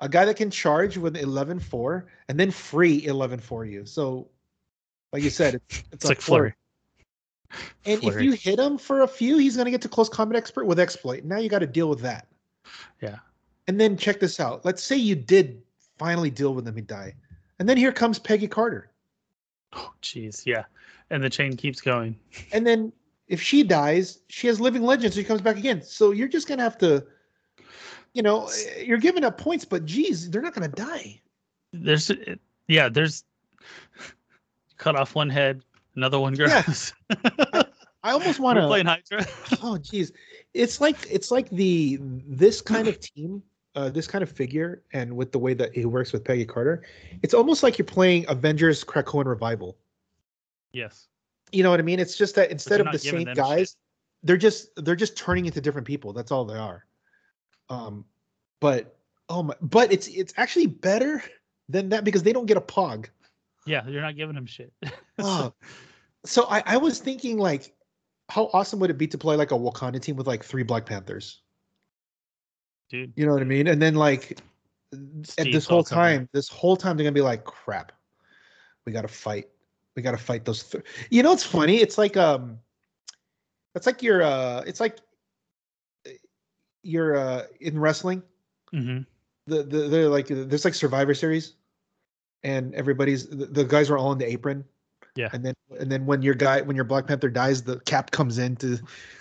a 0.00 0.08
guy 0.08 0.24
that 0.24 0.36
can 0.36 0.50
charge 0.50 0.96
with 0.96 1.16
11 1.16 1.60
4 1.60 2.06
and 2.28 2.40
then 2.40 2.50
free 2.50 3.04
11 3.06 3.38
for 3.40 3.64
you 3.64 3.84
so 3.84 4.28
like 5.12 5.22
you 5.22 5.30
said 5.30 5.54
it's, 5.54 5.78
it's, 5.78 5.88
It's 5.92 6.04
like 6.06 6.20
flurry. 6.20 6.54
Flurry. 7.52 7.94
and 7.94 8.04
if 8.04 8.22
you 8.22 8.32
hit 8.32 8.58
him 8.58 8.78
for 8.78 9.02
a 9.02 9.08
few 9.08 9.38
he's 9.38 9.56
going 9.56 9.66
to 9.66 9.70
get 9.70 9.82
to 9.82 9.88
close 9.88 10.08
combat 10.08 10.36
expert 10.36 10.64
with 10.64 10.78
exploit 10.78 11.24
now 11.24 11.38
you 11.38 11.48
got 11.48 11.60
to 11.60 11.66
deal 11.66 11.88
with 11.88 12.00
that 12.00 12.26
Yeah. 13.00 13.18
And 13.68 13.80
then 13.80 13.96
check 13.96 14.18
this 14.20 14.40
out. 14.40 14.64
Let's 14.64 14.82
say 14.82 14.96
you 14.96 15.14
did 15.14 15.62
finally 15.98 16.30
deal 16.30 16.54
with 16.54 16.66
him 16.66 16.76
and 16.76 16.86
die. 16.86 17.14
And 17.58 17.68
then 17.68 17.76
here 17.76 17.92
comes 17.92 18.18
Peggy 18.18 18.48
Carter. 18.48 18.90
Oh, 19.72 19.92
jeez. 20.02 20.44
Yeah. 20.44 20.64
And 21.10 21.22
the 21.22 21.30
chain 21.30 21.56
keeps 21.56 21.80
going. 21.80 22.18
And 22.52 22.66
then 22.66 22.92
if 23.28 23.40
she 23.40 23.62
dies, 23.62 24.20
she 24.28 24.46
has 24.48 24.60
living 24.60 24.82
legends. 24.82 25.16
She 25.16 25.24
comes 25.24 25.40
back 25.40 25.56
again. 25.56 25.82
So 25.82 26.10
you're 26.10 26.28
just 26.28 26.48
gonna 26.48 26.62
have 26.62 26.76
to, 26.78 27.04
you 28.14 28.22
know, 28.22 28.50
you're 28.84 28.98
giving 28.98 29.24
up 29.24 29.38
points, 29.38 29.64
but 29.64 29.86
geez, 29.86 30.30
they're 30.30 30.42
not 30.42 30.54
gonna 30.54 30.68
die. 30.68 31.20
There's, 31.72 32.10
yeah, 32.68 32.88
there's 32.88 33.24
cut 34.76 34.96
off 34.96 35.14
one 35.14 35.30
head, 35.30 35.62
another 35.96 36.18
one 36.20 36.34
Yeah. 36.34 36.62
grows. 36.62 36.92
I 38.04 38.10
almost 38.10 38.40
want 38.40 38.58
to. 38.58 38.66
playing 38.66 38.86
Hydra. 38.86 39.24
Oh, 39.62 39.78
geez, 39.78 40.12
it's 40.54 40.80
like 40.80 40.96
it's 41.10 41.30
like 41.30 41.48
the 41.50 41.98
this 42.00 42.60
kind 42.60 42.88
of 42.88 42.98
team, 42.98 43.42
uh, 43.76 43.90
this 43.90 44.06
kind 44.08 44.22
of 44.22 44.30
figure, 44.30 44.82
and 44.92 45.14
with 45.16 45.30
the 45.30 45.38
way 45.38 45.54
that 45.54 45.72
he 45.72 45.84
works 45.84 46.12
with 46.12 46.24
Peggy 46.24 46.44
Carter, 46.44 46.82
it's 47.22 47.32
almost 47.34 47.62
like 47.62 47.78
you're 47.78 47.86
playing 47.86 48.24
Avengers 48.28 48.82
Krakoan 48.84 49.26
Revival. 49.26 49.76
yes. 50.72 51.08
You 51.54 51.62
know 51.62 51.68
what 51.70 51.80
I 51.80 51.82
mean? 51.82 52.00
It's 52.00 52.16
just 52.16 52.34
that 52.36 52.50
instead 52.50 52.80
of 52.80 52.90
the 52.92 52.98
same 52.98 53.24
guys, 53.34 53.68
shit. 53.72 53.76
they're 54.22 54.38
just 54.38 54.70
they're 54.76 54.96
just 54.96 55.16
turning 55.18 55.44
into 55.44 55.60
different 55.60 55.86
people. 55.86 56.14
That's 56.14 56.32
all 56.32 56.46
they 56.46 56.56
are. 56.56 56.86
Um, 57.68 58.06
but 58.58 58.96
oh 59.28 59.42
my, 59.42 59.54
but 59.60 59.92
it's 59.92 60.08
it's 60.08 60.32
actually 60.38 60.66
better 60.66 61.22
than 61.68 61.90
that 61.90 62.04
because 62.04 62.22
they 62.22 62.32
don't 62.32 62.46
get 62.46 62.56
a 62.56 62.60
pog. 62.62 63.08
Yeah, 63.66 63.86
you're 63.86 64.02
not 64.02 64.16
giving 64.16 64.36
him 64.36 64.46
shit. 64.46 64.72
Oh. 65.18 65.52
so 66.24 66.46
I, 66.48 66.62
I 66.66 66.76
was 66.78 66.98
thinking 66.98 67.38
like, 67.38 67.74
how 68.28 68.48
awesome 68.54 68.80
would 68.80 68.90
it 68.90 68.98
be 68.98 69.06
to 69.08 69.18
play 69.18 69.36
like 69.36 69.50
a 69.50 69.54
Wakanda 69.54 70.00
team 70.00 70.16
with 70.16 70.26
like 70.26 70.42
three 70.42 70.62
Black 70.62 70.86
Panthers? 70.86 71.42
Dude, 72.88 73.12
You 73.14 73.26
know 73.26 73.32
what 73.32 73.42
I 73.42 73.44
mean? 73.44 73.68
And 73.68 73.80
then 73.80 73.94
like 73.94 74.40
at 75.38 75.44
this 75.52 75.66
whole 75.66 75.84
time, 75.84 76.28
this 76.32 76.48
whole 76.48 76.76
time 76.76 76.96
they're 76.96 77.04
gonna 77.04 77.14
be 77.14 77.20
like, 77.20 77.44
crap, 77.44 77.92
we 78.84 78.92
gotta 78.92 79.08
fight. 79.08 79.48
We 79.96 80.02
gotta 80.02 80.18
fight 80.18 80.44
those. 80.44 80.62
Th-. 80.64 80.84
You 81.10 81.22
know 81.22 81.30
what's 81.30 81.44
funny? 81.44 81.76
It's 81.76 81.98
like 81.98 82.16
um, 82.16 82.58
it's 83.74 83.86
like 83.86 84.02
you're 84.02 84.22
uh, 84.22 84.62
it's 84.66 84.80
like 84.80 84.98
you're 86.82 87.16
uh 87.16 87.44
in 87.60 87.78
wrestling. 87.78 88.22
Mhm. 88.74 89.06
The 89.46 89.62
the 89.62 89.88
they're 89.88 90.08
like 90.08 90.26
there's 90.28 90.64
like 90.64 90.74
Survivor 90.74 91.14
Series, 91.14 91.54
and 92.44 92.74
everybody's 92.74 93.28
the, 93.28 93.46
the 93.46 93.64
guys 93.64 93.90
are 93.90 93.98
all 93.98 94.12
in 94.12 94.18
the 94.18 94.26
apron. 94.26 94.64
Yeah. 95.14 95.28
And 95.32 95.44
then 95.44 95.54
and 95.78 95.92
then 95.92 96.06
when 96.06 96.22
your 96.22 96.34
guy 96.34 96.62
when 96.62 96.76
your 96.76 96.84
Black 96.84 97.06
Panther 97.06 97.28
dies, 97.28 97.62
the 97.62 97.80
cap 97.80 98.10
comes 98.10 98.38
in 98.38 98.56
to 98.56 98.78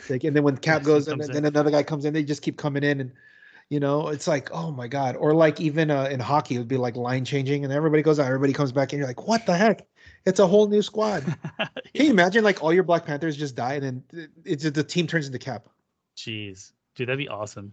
like, 0.09 0.23
and 0.23 0.35
then 0.35 0.43
when 0.43 0.57
Cap 0.57 0.83
goes 0.91 1.07
and 1.07 1.19
then 1.19 1.37
in. 1.37 1.45
another 1.45 1.71
guy 1.71 1.83
comes 1.83 2.05
in, 2.05 2.13
they 2.13 2.23
just 2.23 2.41
keep 2.41 2.57
coming 2.57 2.83
in 2.83 3.01
and. 3.01 3.11
You 3.69 3.79
know, 3.79 4.09
it's 4.09 4.27
like, 4.27 4.49
oh 4.51 4.69
my 4.69 4.89
god, 4.89 5.15
or 5.15 5.33
like 5.33 5.61
even 5.61 5.91
uh, 5.91 6.09
in 6.11 6.19
hockey, 6.19 6.55
it 6.55 6.57
would 6.57 6.67
be 6.67 6.75
like 6.75 6.97
line 6.97 7.23
changing, 7.23 7.63
and 7.63 7.71
everybody 7.71 8.03
goes 8.03 8.19
out, 8.19 8.25
everybody 8.25 8.51
comes 8.51 8.73
back, 8.73 8.91
and 8.91 8.99
you're 8.99 9.07
like, 9.07 9.29
what 9.29 9.45
the 9.45 9.55
heck? 9.55 9.87
It's 10.25 10.41
a 10.41 10.45
whole 10.45 10.67
new 10.67 10.81
squad. 10.81 11.23
Can 11.57 11.69
you 11.93 12.09
imagine 12.09 12.43
like 12.43 12.61
all 12.61 12.73
your 12.73 12.83
Black 12.83 13.05
Panthers 13.05 13.37
just 13.37 13.55
die, 13.55 13.75
and 13.75 14.03
then 14.11 14.29
it's 14.43 14.63
just 14.63 14.75
the 14.75 14.83
team 14.83 15.07
turns 15.07 15.25
into 15.25 15.39
Cap? 15.39 15.69
Jeez, 16.17 16.73
dude, 16.95 17.07
that'd 17.07 17.17
be 17.17 17.29
awesome. 17.29 17.71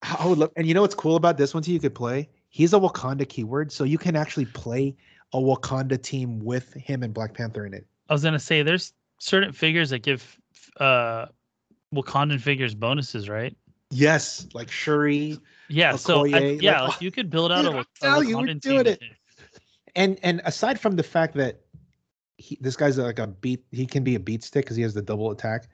I 0.00 0.28
would 0.28 0.38
love, 0.38 0.52
and 0.54 0.64
you 0.64 0.74
know 0.74 0.82
what's 0.82 0.94
cool 0.94 1.16
about 1.16 1.36
this 1.36 1.54
one 1.54 1.64
too? 1.64 1.72
You 1.72 1.80
could 1.80 1.96
play. 1.96 2.28
He's 2.56 2.72
a 2.72 2.78
Wakanda 2.78 3.28
keyword, 3.28 3.70
so 3.70 3.84
you 3.84 3.98
can 3.98 4.16
actually 4.16 4.46
play 4.46 4.96
a 5.34 5.38
Wakanda 5.38 6.02
team 6.02 6.38
with 6.38 6.72
him 6.72 7.02
and 7.02 7.12
Black 7.12 7.34
Panther 7.34 7.66
in 7.66 7.74
it. 7.74 7.86
I 8.08 8.14
was 8.14 8.22
gonna 8.22 8.38
say 8.38 8.62
there's 8.62 8.94
certain 9.18 9.52
figures 9.52 9.90
that 9.90 9.98
give 9.98 10.40
uh 10.80 11.26
Wakandan 11.94 12.40
figures 12.40 12.74
bonuses, 12.74 13.28
right? 13.28 13.54
Yes, 13.90 14.46
like 14.54 14.70
Shuri, 14.70 15.38
Yeah, 15.68 15.96
so 15.96 16.24
I, 16.24 16.56
yeah, 16.58 16.80
like, 16.80 16.92
like, 16.92 17.02
you 17.02 17.10
could 17.10 17.28
build 17.28 17.52
out 17.52 17.66
a, 18.02 18.06
a 18.06 18.24
you, 18.24 18.38
Wakandan 18.38 18.62
doing 18.62 18.84
team 18.84 18.86
it. 18.86 19.02
and 19.94 20.18
and 20.22 20.40
aside 20.46 20.80
from 20.80 20.96
the 20.96 21.02
fact 21.02 21.34
that 21.34 21.60
he, 22.38 22.56
this 22.62 22.74
guy's 22.74 22.96
like 22.96 23.18
a 23.18 23.26
beat, 23.26 23.66
he 23.70 23.84
can 23.84 24.02
be 24.02 24.14
a 24.14 24.20
beat 24.20 24.42
stick 24.42 24.64
because 24.64 24.76
he 24.76 24.82
has 24.82 24.94
the 24.94 25.02
double 25.02 25.30
attack. 25.30 25.68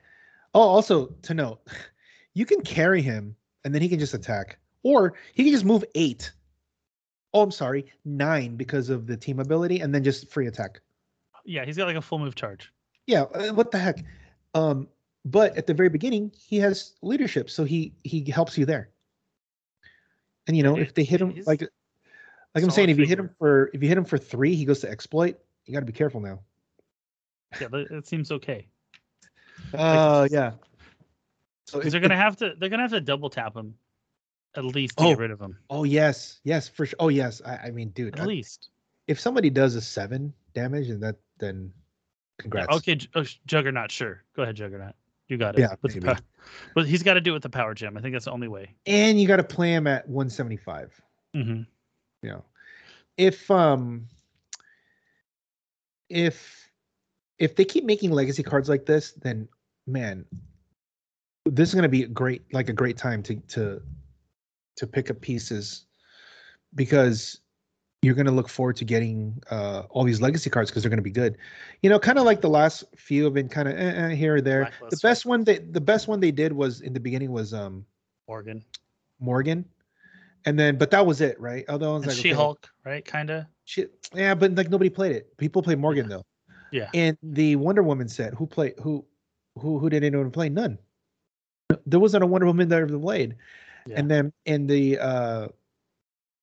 Oh, 0.52 0.62
also 0.62 1.14
to 1.22 1.32
note, 1.32 1.60
you 2.34 2.44
can 2.44 2.60
carry 2.62 3.02
him 3.02 3.36
and 3.62 3.72
then 3.72 3.82
he 3.82 3.88
can 3.88 4.00
just 4.00 4.14
attack, 4.14 4.58
or 4.82 5.14
he 5.32 5.44
can 5.44 5.52
just 5.52 5.64
move 5.64 5.84
eight. 5.94 6.32
Oh, 7.34 7.42
I'm 7.42 7.50
sorry, 7.50 7.86
nine 8.04 8.56
because 8.56 8.90
of 8.90 9.06
the 9.06 9.16
team 9.16 9.40
ability, 9.40 9.80
and 9.80 9.94
then 9.94 10.04
just 10.04 10.30
free 10.30 10.46
attack. 10.46 10.80
Yeah, 11.44 11.64
he's 11.64 11.76
got 11.76 11.86
like 11.86 11.96
a 11.96 12.02
full 12.02 12.18
move 12.18 12.34
charge. 12.34 12.72
Yeah, 13.06 13.22
uh, 13.22 13.52
what 13.52 13.70
the 13.70 13.78
heck? 13.78 14.04
Um, 14.54 14.88
but 15.24 15.56
at 15.56 15.66
the 15.66 15.74
very 15.74 15.88
beginning, 15.88 16.32
he 16.36 16.58
has 16.58 16.94
leadership, 17.02 17.48
so 17.50 17.64
he 17.64 17.94
he 18.04 18.30
helps 18.30 18.58
you 18.58 18.66
there. 18.66 18.90
And 20.46 20.56
you 20.56 20.62
know, 20.62 20.76
Yeah, 20.76 20.82
if 20.82 20.94
they 20.94 21.04
hit 21.04 21.20
him 21.20 21.42
like 21.46 21.62
like 22.54 22.64
I'm 22.64 22.70
saying, 22.70 22.90
if 22.90 22.98
you 22.98 23.06
hit 23.06 23.18
him 23.18 23.30
for 23.38 23.70
if 23.72 23.82
you 23.82 23.88
hit 23.88 23.96
him 23.96 24.04
for 24.04 24.18
three, 24.18 24.54
he 24.54 24.64
goes 24.64 24.80
to 24.80 24.90
exploit. 24.90 25.38
You 25.64 25.72
got 25.72 25.80
to 25.80 25.86
be 25.86 25.92
careful 25.92 26.20
now. 26.20 26.40
Yeah, 27.60 27.68
that, 27.68 28.06
seems 28.06 28.32
okay. 28.32 28.66
Oh 29.74 30.26
yeah. 30.30 30.52
So 31.66 31.80
if 31.80 31.92
they're 31.92 32.00
gonna 32.00 32.16
have 32.16 32.36
to 32.36 32.54
they're 32.58 32.68
gonna 32.68 32.82
have 32.82 32.90
to 32.92 33.00
double 33.00 33.30
tap 33.30 33.56
him 33.56 33.74
at 34.56 34.64
least 34.64 34.94
Oh, 34.98 35.10
get 35.10 35.18
rid 35.18 35.30
of 35.30 35.40
him. 35.40 35.58
oh 35.70 35.84
yes, 35.84 36.40
yes 36.44 36.68
for 36.68 36.86
sure. 36.86 36.96
Oh 37.00 37.08
yes, 37.08 37.40
I, 37.44 37.56
I 37.56 37.70
mean, 37.70 37.90
dude, 37.90 38.14
At 38.14 38.22
I- 38.22 38.26
least. 38.26 38.70
if 39.06 39.18
somebody 39.20 39.50
does 39.50 39.74
a 39.74 39.80
seven 39.80 40.32
damage, 40.54 40.88
and 40.90 41.02
that 41.02 41.16
then 41.38 41.72
congrats. 42.38 42.76
Okay, 42.76 42.98
oh, 43.14 43.24
Juggernaut, 43.46 43.90
sure. 43.90 44.22
Go 44.36 44.42
ahead, 44.42 44.56
Juggernaut. 44.56 44.94
You 45.28 45.38
got 45.38 45.54
it. 45.56 45.60
Yeah, 45.60 45.74
With 45.80 45.96
maybe. 46.02 46.18
but 46.74 46.86
he's 46.86 47.02
got 47.02 47.14
to 47.14 47.20
do 47.20 47.30
it 47.30 47.34
with 47.34 47.42
the 47.42 47.48
power 47.48 47.72
gem. 47.74 47.96
I 47.96 48.00
think 48.02 48.12
that's 48.12 48.26
the 48.26 48.32
only 48.32 48.48
way. 48.48 48.74
And 48.86 49.18
you 49.20 49.26
got 49.26 49.36
to 49.36 49.44
play 49.44 49.72
him 49.72 49.86
at 49.86 50.06
175. 50.08 51.00
hmm 51.34 51.62
you 52.22 52.30
know 52.30 52.44
if 53.16 53.50
um 53.50 54.06
if 56.08 56.68
if 57.38 57.56
they 57.56 57.64
keep 57.64 57.84
making 57.84 58.10
legacy 58.10 58.42
cards 58.42 58.68
like 58.68 58.86
this 58.86 59.12
then 59.12 59.48
man 59.86 60.24
this 61.46 61.68
is 61.70 61.74
going 61.74 61.82
to 61.82 61.88
be 61.88 62.02
a 62.04 62.08
great 62.08 62.42
like 62.52 62.68
a 62.68 62.72
great 62.72 62.96
time 62.96 63.22
to 63.22 63.34
to 63.48 63.82
to 64.76 64.86
pick 64.86 65.10
up 65.10 65.20
pieces 65.20 65.86
because 66.74 67.40
you're 68.02 68.14
going 68.14 68.26
to 68.26 68.32
look 68.32 68.48
forward 68.48 68.76
to 68.76 68.84
getting 68.84 69.40
uh 69.50 69.82
all 69.90 70.04
these 70.04 70.20
legacy 70.20 70.50
cards 70.50 70.70
because 70.70 70.82
they're 70.82 70.90
going 70.90 70.96
to 70.96 71.02
be 71.02 71.10
good 71.10 71.38
you 71.82 71.90
know 71.90 71.98
kind 71.98 72.18
of 72.18 72.24
like 72.24 72.40
the 72.40 72.48
last 72.48 72.84
few 72.96 73.24
have 73.24 73.34
been 73.34 73.48
kind 73.48 73.68
of 73.68 73.74
eh, 73.74 73.92
eh, 73.94 74.14
here 74.14 74.36
or 74.36 74.40
there 74.40 74.70
the 74.90 74.98
best 75.02 75.24
one 75.24 75.44
they 75.44 75.58
the 75.58 75.80
best 75.80 76.08
one 76.08 76.18
they 76.18 76.32
did 76.32 76.52
was 76.52 76.80
in 76.80 76.92
the 76.92 77.00
beginning 77.00 77.30
was 77.30 77.54
um 77.54 77.84
Morgan. 78.26 78.64
morgan 79.20 79.64
and 80.44 80.58
then 80.58 80.76
but 80.76 80.90
that 80.90 81.04
was 81.06 81.20
it 81.20 81.38
right 81.40 81.64
other 81.68 81.88
ones 81.88 82.06
like 82.06 82.14
okay, 82.14 82.22
She 82.22 82.30
Hulk, 82.30 82.68
right? 82.84 83.04
Kinda. 83.04 83.48
Shit. 83.64 84.08
Yeah, 84.14 84.34
but 84.34 84.54
like 84.54 84.70
nobody 84.70 84.90
played 84.90 85.12
it. 85.12 85.36
People 85.38 85.62
played 85.62 85.78
Morgan 85.78 86.08
though. 86.08 86.24
Yeah. 86.72 86.90
And 86.94 87.16
the 87.22 87.56
Wonder 87.56 87.82
Woman 87.82 88.08
set, 88.08 88.34
who 88.34 88.46
played 88.46 88.74
who 88.82 89.04
who 89.58 89.78
who 89.78 89.88
did 89.90 90.04
anyone 90.04 90.30
play? 90.30 90.48
None. 90.48 90.78
There 91.86 92.00
wasn't 92.00 92.24
a 92.24 92.26
Wonder 92.26 92.46
Woman 92.46 92.68
that 92.68 92.82
ever 92.82 92.98
played. 92.98 93.36
Yeah. 93.86 93.98
And 93.98 94.10
then 94.10 94.32
in 94.46 94.66
the 94.66 94.98
uh 94.98 95.48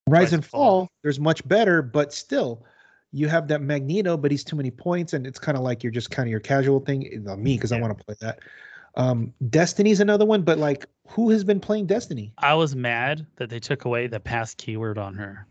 Rise, 0.07 0.33
and 0.33 0.43
Fall, 0.43 0.89
there's 1.03 1.19
much 1.19 1.47
better, 1.47 1.81
but 1.81 2.13
still 2.13 2.65
you 3.11 3.27
have 3.27 3.47
that 3.47 3.61
Magneto, 3.61 4.17
but 4.17 4.31
he's 4.31 4.43
too 4.43 4.55
many 4.55 4.71
points, 4.71 5.13
and 5.13 5.25
it's 5.27 5.39
kind 5.39 5.57
of 5.57 5.63
like 5.63 5.83
you're 5.83 5.91
just 5.91 6.09
kind 6.11 6.27
of 6.27 6.31
your 6.31 6.39
casual 6.39 6.79
thing. 6.79 7.07
Not 7.23 7.39
me, 7.39 7.55
because 7.55 7.71
I 7.71 7.79
want 7.79 7.97
to 7.97 8.03
play 8.03 8.15
that. 8.21 8.39
Um 8.95 9.33
Destiny's 9.49 9.99
another 9.99 10.25
one, 10.25 10.41
but 10.41 10.57
like 10.57 10.85
who 11.07 11.29
has 11.29 11.43
been 11.43 11.59
playing 11.59 11.85
Destiny? 11.87 12.33
I 12.39 12.53
was 12.55 12.75
mad 12.75 13.25
that 13.37 13.49
they 13.49 13.59
took 13.59 13.85
away 13.85 14.07
the 14.07 14.19
pass 14.19 14.53
keyword 14.55 14.97
on 14.97 15.15
her. 15.15 15.45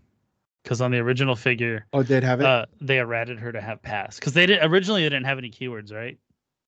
Because 0.65 0.81
on 0.81 0.91
the 0.91 0.99
original 0.99 1.35
figure, 1.37 1.87
Oh, 1.95 2.03
did 2.03 2.23
have 2.25 2.41
it? 2.41 2.47
uh, 2.47 2.67
they 2.81 2.99
errated 2.99 3.39
her 3.39 3.53
to 3.53 3.61
have 3.61 3.81
pass. 3.81 4.17
Because 4.19 4.35
they 4.35 4.45
did 4.45 4.63
originally 4.63 5.03
they 5.03 5.09
didn't 5.09 5.25
have 5.27 5.39
any 5.39 5.51
keywords, 5.51 5.95
right? 5.95 6.19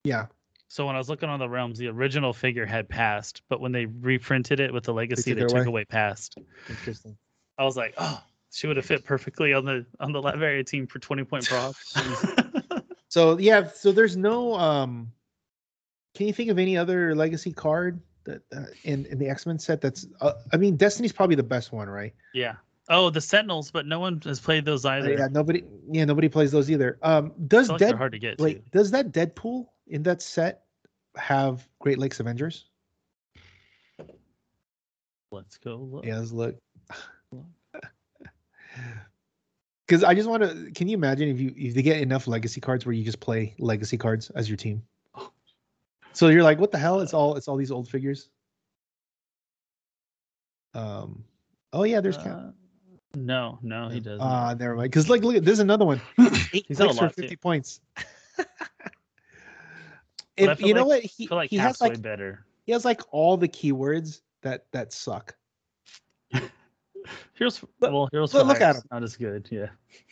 yeah. 0.05 0.27
So 0.73 0.87
when 0.87 0.95
I 0.95 0.99
was 0.99 1.09
looking 1.09 1.29
on 1.29 1.41
the 1.41 1.49
realms, 1.49 1.79
the 1.79 1.89
original 1.89 2.33
figure 2.33 2.65
had 2.65 2.89
passed, 2.89 3.43
but 3.49 3.61
when 3.61 3.73
they 3.73 3.87
reprinted 3.87 4.61
it 4.61 4.73
with 4.73 4.85
the 4.85 4.95
legacy, 4.95 5.33
took 5.33 5.39
they 5.41 5.45
it 5.45 5.49
took 5.49 5.57
away? 5.57 5.67
away 5.67 5.85
passed. 5.85 6.39
Interesting. 6.69 7.17
I 7.59 7.65
was 7.65 7.77
like, 7.77 7.93
oh, 7.99 8.23
she 8.53 8.69
would 8.69 8.77
have 8.77 8.87
fit 8.87 9.05
perfectly 9.05 9.53
on 9.53 9.65
the 9.65 9.85
on 9.99 10.13
the 10.13 10.23
Latveria 10.23 10.65
team 10.65 10.87
for 10.87 11.01
twenty 11.01 11.25
point 11.25 11.45
props. 11.49 11.97
So 13.09 13.39
yeah, 13.39 13.67
so 13.67 13.91
there's 13.91 14.17
no 14.17 14.55
um 14.55 15.11
can 16.15 16.29
you 16.29 16.33
think 16.33 16.49
of 16.51 16.61
any 16.61 16.77
other 16.77 17.13
legacy 17.17 17.51
card 17.53 18.01
that 18.23 18.43
uh, 18.57 18.67
in 18.85 19.05
in 19.07 19.19
the 19.19 19.29
X-Men 19.29 19.59
set 19.59 19.81
that's 19.81 20.07
uh, 20.21 20.35
I 20.53 20.57
mean 20.57 20.77
Destiny's 20.77 21.11
probably 21.13 21.35
the 21.35 21.43
best 21.43 21.73
one, 21.73 21.89
right? 21.91 22.15
yeah. 22.33 22.55
Oh, 22.89 23.11
the 23.11 23.21
Sentinels, 23.21 23.71
but 23.73 23.87
no 23.87 23.99
one 23.99 24.21
has 24.25 24.39
played 24.39 24.65
those 24.65 24.85
Uh, 24.85 24.91
either. 24.91 25.13
yeah, 25.15 25.27
nobody 25.29 25.65
yeah, 25.91 26.05
nobody 26.05 26.29
plays 26.29 26.53
those 26.53 26.71
either. 26.71 26.99
Um 27.03 27.33
does 27.49 27.69
like 27.69 27.81
Dead 27.81 27.97
hard 27.97 28.13
to 28.13 28.21
get. 28.21 28.39
wait, 28.39 28.65
to. 28.71 28.79
does 28.79 28.93
that 28.93 29.11
Deadpool 29.11 29.67
in 29.91 30.03
that 30.05 30.23
set 30.23 30.63
have 31.17 31.69
Great 31.81 31.99
Lakes 31.99 32.21
Avengers? 32.21 32.65
Let's 35.33 35.59
go 35.59 35.77
look. 35.77 36.05
Yeah, 36.05 36.19
let's 36.19 36.33
look. 36.33 36.57
Cuz 39.89 40.05
I 40.05 40.15
just 40.15 40.29
want 40.29 40.43
to 40.43 40.71
can 40.73 40.89
you 40.89 40.97
imagine 40.97 41.29
if 41.29 41.41
you 41.41 41.53
if 41.57 41.75
they 41.75 41.83
get 41.83 42.01
enough 42.01 42.27
legacy 42.27 42.61
cards 42.61 42.87
where 42.87 42.93
you 42.93 43.05
just 43.05 43.21
play 43.21 43.55
legacy 43.59 43.99
cards 43.99 44.31
as 44.31 44.49
your 44.49 44.57
team? 44.57 44.83
So 46.13 46.27
you're 46.27 46.43
like, 46.43 46.59
what 46.59 46.73
the 46.73 46.79
hell? 46.79 47.01
It's 47.03 47.15
all 47.15 47.37
it's 47.37 47.47
all 47.47 47.57
these 47.57 47.71
old 47.71 47.89
figures. 47.89 48.31
Um. 50.75 51.23
Oh 51.73 51.85
yeah, 51.85 52.01
there's. 52.01 52.17
Uh, 52.17 52.51
no, 53.15 53.61
no, 53.63 53.89
he 53.89 54.01
doesn't. 54.01 54.21
Ah, 54.21 54.55
never 54.59 54.75
mind. 54.75 54.91
Because 54.91 55.09
like, 55.09 55.23
look, 55.23 55.37
at 55.37 55.45
there's 55.45 55.61
another 55.61 55.85
one. 55.85 56.01
Eight 56.53 56.65
He's 56.67 56.79
got 56.79 56.87
a 56.87 56.95
clicks 56.95 56.99
for 56.99 57.05
lot, 57.05 57.15
too. 57.15 57.23
fifty 57.23 57.37
points. 57.37 57.81
I 60.49 60.53
if 60.53 60.59
feel 60.59 60.69
you 60.69 60.75
know 60.75 60.87
like- 60.87 61.03
what 61.03 61.11
he, 61.11 61.29
like 61.29 61.51
he 61.51 61.57
has 61.57 61.81
like 61.81 62.01
better. 62.01 62.45
he 62.67 62.73
has 62.73 62.85
like 62.85 63.01
all 63.13 63.37
the 63.37 63.49
keywords 63.49 64.21
that 64.43 64.67
that 64.73 64.93
suck. 64.93 65.35
Heroes, 67.35 67.63
Look- 67.81 67.93
well, 67.93 68.09
Heroes 68.13 68.35
look- 68.35 68.47
look 68.47 68.57
at 68.61 68.63
Hire's 68.63 68.77
him. 68.79 68.83
Not 68.93 69.03
as 69.03 69.17
good. 69.17 69.49
Yeah. 69.51 69.69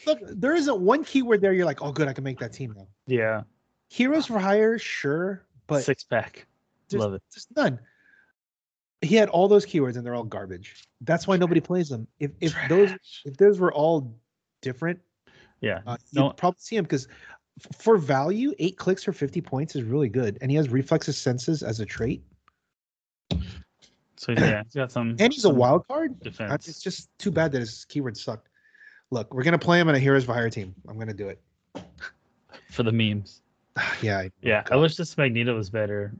Look, 0.07 0.21
there 0.23 0.55
isn't 0.55 0.81
one 0.81 1.05
keyword 1.05 1.41
there. 1.41 1.53
You're 1.53 1.67
like, 1.67 1.83
oh, 1.83 1.93
good, 1.93 2.09
I 2.09 2.13
can 2.13 2.25
make 2.25 2.39
that 2.41 2.53
team 2.53 2.75
now. 2.77 2.87
Yeah. 3.07 3.43
Heroes 3.89 4.27
for 4.27 4.39
hire, 4.39 4.79
sure, 4.79 5.45
but 5.67 5.83
Six 5.85 6.05
pack. 6.05 6.47
there's, 6.89 7.01
Love 7.03 7.15
it. 7.15 7.23
there's 7.35 7.47
none. 7.57 7.79
He 9.03 9.15
had 9.15 9.29
all 9.29 9.49
those 9.49 9.65
keywords 9.65 9.97
and 9.97 10.05
they're 10.05 10.15
all 10.15 10.25
garbage. 10.25 10.83
That's 11.03 11.27
why 11.27 11.37
nobody 11.37 11.61
plays 11.61 11.89
them. 11.89 12.07
If 12.19 12.33
if 12.41 12.55
those 12.69 12.91
if 13.25 13.37
those 13.37 13.61
were 13.61 13.73
all 13.73 14.13
different, 14.61 14.99
Yeah. 15.61 15.81
uh, 15.87 15.97
No- 16.13 16.27
you'd 16.29 16.37
probably 16.37 16.59
see 16.61 16.77
him 16.77 16.85
because 16.85 17.07
for 17.77 17.97
value, 17.97 18.53
eight 18.59 18.77
clicks 18.77 19.03
for 19.05 19.13
50 19.13 19.41
points 19.41 19.75
is 19.77 19.83
really 19.83 20.09
good. 20.09 20.39
And 20.41 20.51
he 20.51 20.57
has 20.57 20.69
reflexes 20.69 21.17
senses 21.17 21.63
as 21.63 21.81
a 21.81 21.87
trait. 21.87 22.23
So 24.17 24.33
yeah, 24.33 24.63
he's 24.65 24.75
got 24.75 24.91
some. 24.91 25.17
And 25.21 25.33
he's 25.33 25.45
a 25.45 25.51
wild 25.51 25.87
card. 25.87 26.19
Defense. 26.21 26.67
It's 26.69 26.81
just 26.83 27.09
too 27.19 27.31
bad 27.31 27.53
that 27.53 27.61
his 27.61 27.87
keywords 27.89 28.19
sucked. 28.19 28.49
Look, 29.11 29.33
we're 29.33 29.43
gonna 29.45 29.59
play 29.59 29.81
him 29.81 29.89
in 29.89 29.95
a 29.95 29.99
Heroes 29.99 30.25
for 30.25 30.35
Hire 30.35 30.51
team. 30.51 30.75
I'm 30.89 30.99
gonna 30.99 31.15
do 31.15 31.29
it. 31.29 31.41
For 32.71 32.83
the 32.83 32.93
memes. 32.93 33.41
yeah. 34.03 34.19
I- 34.19 34.31
Yeah, 34.43 34.65
I 34.71 34.77
wish 34.77 34.97
this 34.97 35.17
Magneto 35.17 35.55
was 35.55 35.71
better. 35.71 36.13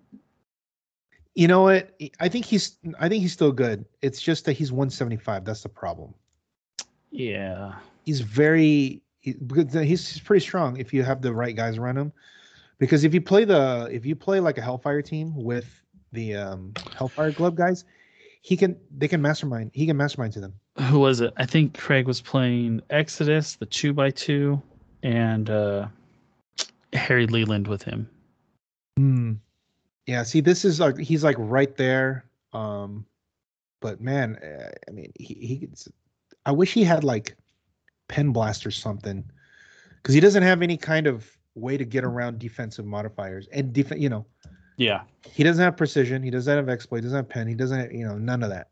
You 1.35 1.47
know 1.49 1.63
what? 1.63 1.91
I 2.21 2.29
think 2.29 2.45
he's 2.47 2.79
I 2.99 3.09
think 3.09 3.23
he's 3.23 3.33
still 3.33 3.53
good. 3.53 3.85
It's 4.03 4.21
just 4.21 4.45
that 4.47 4.53
he's 4.55 4.73
175. 4.73 5.45
That's 5.45 5.63
the 5.63 5.69
problem. 5.69 6.15
Yeah. 7.11 7.75
He's 8.05 8.21
very 8.21 9.03
he, 9.21 9.35
he's 9.55 9.73
he's 9.73 10.21
pretty 10.21 10.45
strong 10.45 10.77
if 10.77 10.93
you 10.93 11.03
have 11.03 11.23
the 11.23 11.33
right 11.33 11.55
guys 11.55 11.79
around 11.79 11.97
him. 11.97 12.13
Because 12.79 13.05
if 13.05 13.13
you 13.13 13.21
play 13.21 13.45
the 13.45 13.89
if 13.91 14.07
you 14.07 14.15
play 14.15 14.41
like 14.41 14.59
a 14.59 14.63
Hellfire 14.63 15.03
team 15.03 15.35
with 15.35 15.83
the 16.13 16.37
um 16.37 16.73
Hellfire 16.97 17.33
Club 17.33 17.57
guys, 17.57 17.85
he 18.43 18.57
can 18.57 18.77
they 18.97 19.09
can 19.09 19.21
mastermind. 19.21 19.71
He 19.75 19.87
can 19.87 19.97
mastermind 19.97 20.33
to 20.35 20.41
them. 20.41 20.55
Who 20.89 21.01
was 21.01 21.21
it? 21.21 21.33
I 21.37 21.47
think 21.47 21.77
Craig 21.77 22.07
was 22.07 22.21
playing 22.21 22.83
Exodus, 22.91 23.57
the 23.57 23.67
two 23.67 23.93
by 23.93 24.11
two, 24.11 24.63
and 25.03 25.51
uh 25.51 25.89
Harry 26.93 27.27
Leland 27.27 27.67
with 27.67 27.83
him. 27.83 28.09
Hmm. 28.97 29.35
Yeah. 30.07 30.23
See, 30.23 30.41
this 30.41 30.65
is 30.65 30.81
like 30.81 30.99
he's 30.99 31.25
like 31.25 31.37
right 31.39 31.77
there. 31.77 32.25
Um, 32.53 33.05
but 33.81 34.01
man, 34.01 34.37
uh, 34.37 34.71
I 34.89 34.91
mean, 34.93 35.13
he 35.19 35.35
he. 35.35 35.57
Gets, 35.57 35.89
I 36.47 36.53
wish 36.53 36.73
he 36.73 36.83
had 36.83 37.05
like 37.05 37.37
pen 38.09 38.33
blast 38.33 38.67
or 38.67 38.71
something, 38.71 39.25
because 39.97 40.15
he 40.15 40.21
doesn't 40.21 40.43
have 40.43 40.63
any 40.63 40.77
kind 40.77 41.07
of 41.07 41.31
way 41.55 41.77
to 41.77 41.85
get 41.85 42.05
around 42.05 42.39
defensive 42.39 42.85
modifiers 42.87 43.49
and 43.53 43.73
def- 43.73 43.93
You 43.97 44.09
know, 44.09 44.27
Yeah. 44.77 45.03
he 45.31 45.43
doesn't 45.45 45.63
have 45.63 45.77
precision. 45.77 46.23
He 46.23 46.31
doesn't 46.31 46.55
have 46.57 46.69
exploit. 46.69 46.99
He 46.99 47.03
doesn't 47.03 47.17
have 47.17 47.29
pen. 47.29 47.47
He 47.49 47.55
doesn't. 47.55 47.79
Have, 47.81 47.93
you 47.93 48.07
know, 48.07 48.17
none 48.19 48.43
of 48.43 48.51
that. 48.51 48.69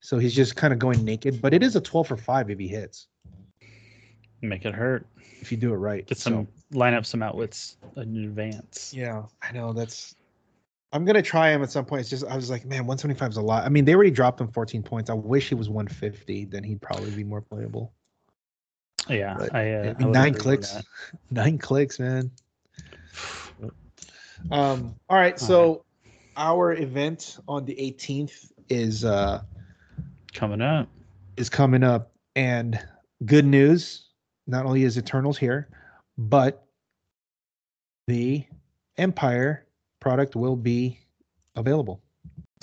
So 0.00 0.18
he's 0.18 0.34
just 0.34 0.54
kind 0.56 0.72
of 0.72 0.78
going 0.78 1.04
naked. 1.04 1.40
But 1.42 1.54
it 1.54 1.62
is 1.62 1.74
a 1.76 1.80
twelve 1.80 2.06
for 2.08 2.16
five 2.16 2.50
if 2.50 2.58
he 2.58 2.68
hits. 2.68 3.08
Make 4.42 4.64
it 4.64 4.74
hurt. 4.74 5.06
If 5.40 5.50
you 5.50 5.58
do 5.58 5.72
it 5.72 5.76
right. 5.76 6.06
Get 6.06 6.18
So- 6.18 6.30
some 6.30 6.48
line 6.72 6.94
up 6.94 7.04
some 7.04 7.22
outwits 7.22 7.76
in 7.96 8.24
advance. 8.24 8.92
Yeah, 8.94 9.24
I 9.42 9.52
know 9.52 9.72
that's. 9.72 10.14
I'm 10.92 11.04
gonna 11.04 11.20
try 11.20 11.50
him 11.50 11.62
at 11.62 11.70
some 11.70 11.84
point. 11.84 12.00
It's 12.00 12.10
just 12.10 12.24
I 12.24 12.34
was 12.36 12.48
like, 12.48 12.64
man, 12.64 12.86
175 12.86 13.30
is 13.32 13.36
a 13.36 13.42
lot. 13.42 13.64
I 13.64 13.68
mean, 13.68 13.84
they 13.84 13.94
already 13.94 14.10
dropped 14.10 14.40
him 14.40 14.48
14 14.48 14.82
points. 14.82 15.10
I 15.10 15.14
wish 15.14 15.48
he 15.48 15.54
was 15.54 15.68
150. 15.68 16.44
Then 16.46 16.62
he'd 16.64 16.80
probably 16.80 17.10
be 17.10 17.24
more 17.24 17.42
playable. 17.42 17.92
Yeah. 19.08 19.36
But, 19.38 19.54
I, 19.54 19.72
uh, 19.72 19.94
I 19.98 20.04
I 20.04 20.06
nine 20.06 20.34
clicks, 20.34 20.76
nine 21.30 21.58
clicks, 21.58 21.98
man. 21.98 22.30
Um. 24.50 24.94
All 25.08 25.16
right, 25.16 25.38
so 25.38 25.84
our 26.36 26.72
event 26.74 27.38
on 27.48 27.64
the 27.64 27.74
18th 27.74 28.52
is 28.68 29.04
uh 29.04 29.42
Coming 30.32 30.60
up. 30.60 30.88
is 31.36 31.48
coming 31.48 31.82
up, 31.82 32.12
and 32.36 32.78
good 33.24 33.44
news. 33.44 34.04
Not 34.46 34.64
only 34.64 34.84
is 34.84 34.96
Eternals 34.96 35.36
here, 35.36 35.68
but 36.16 36.64
the 38.06 38.44
Empyre 38.98 39.60
product 40.00 40.36
will 40.36 40.56
be 40.56 41.00
available. 41.56 42.00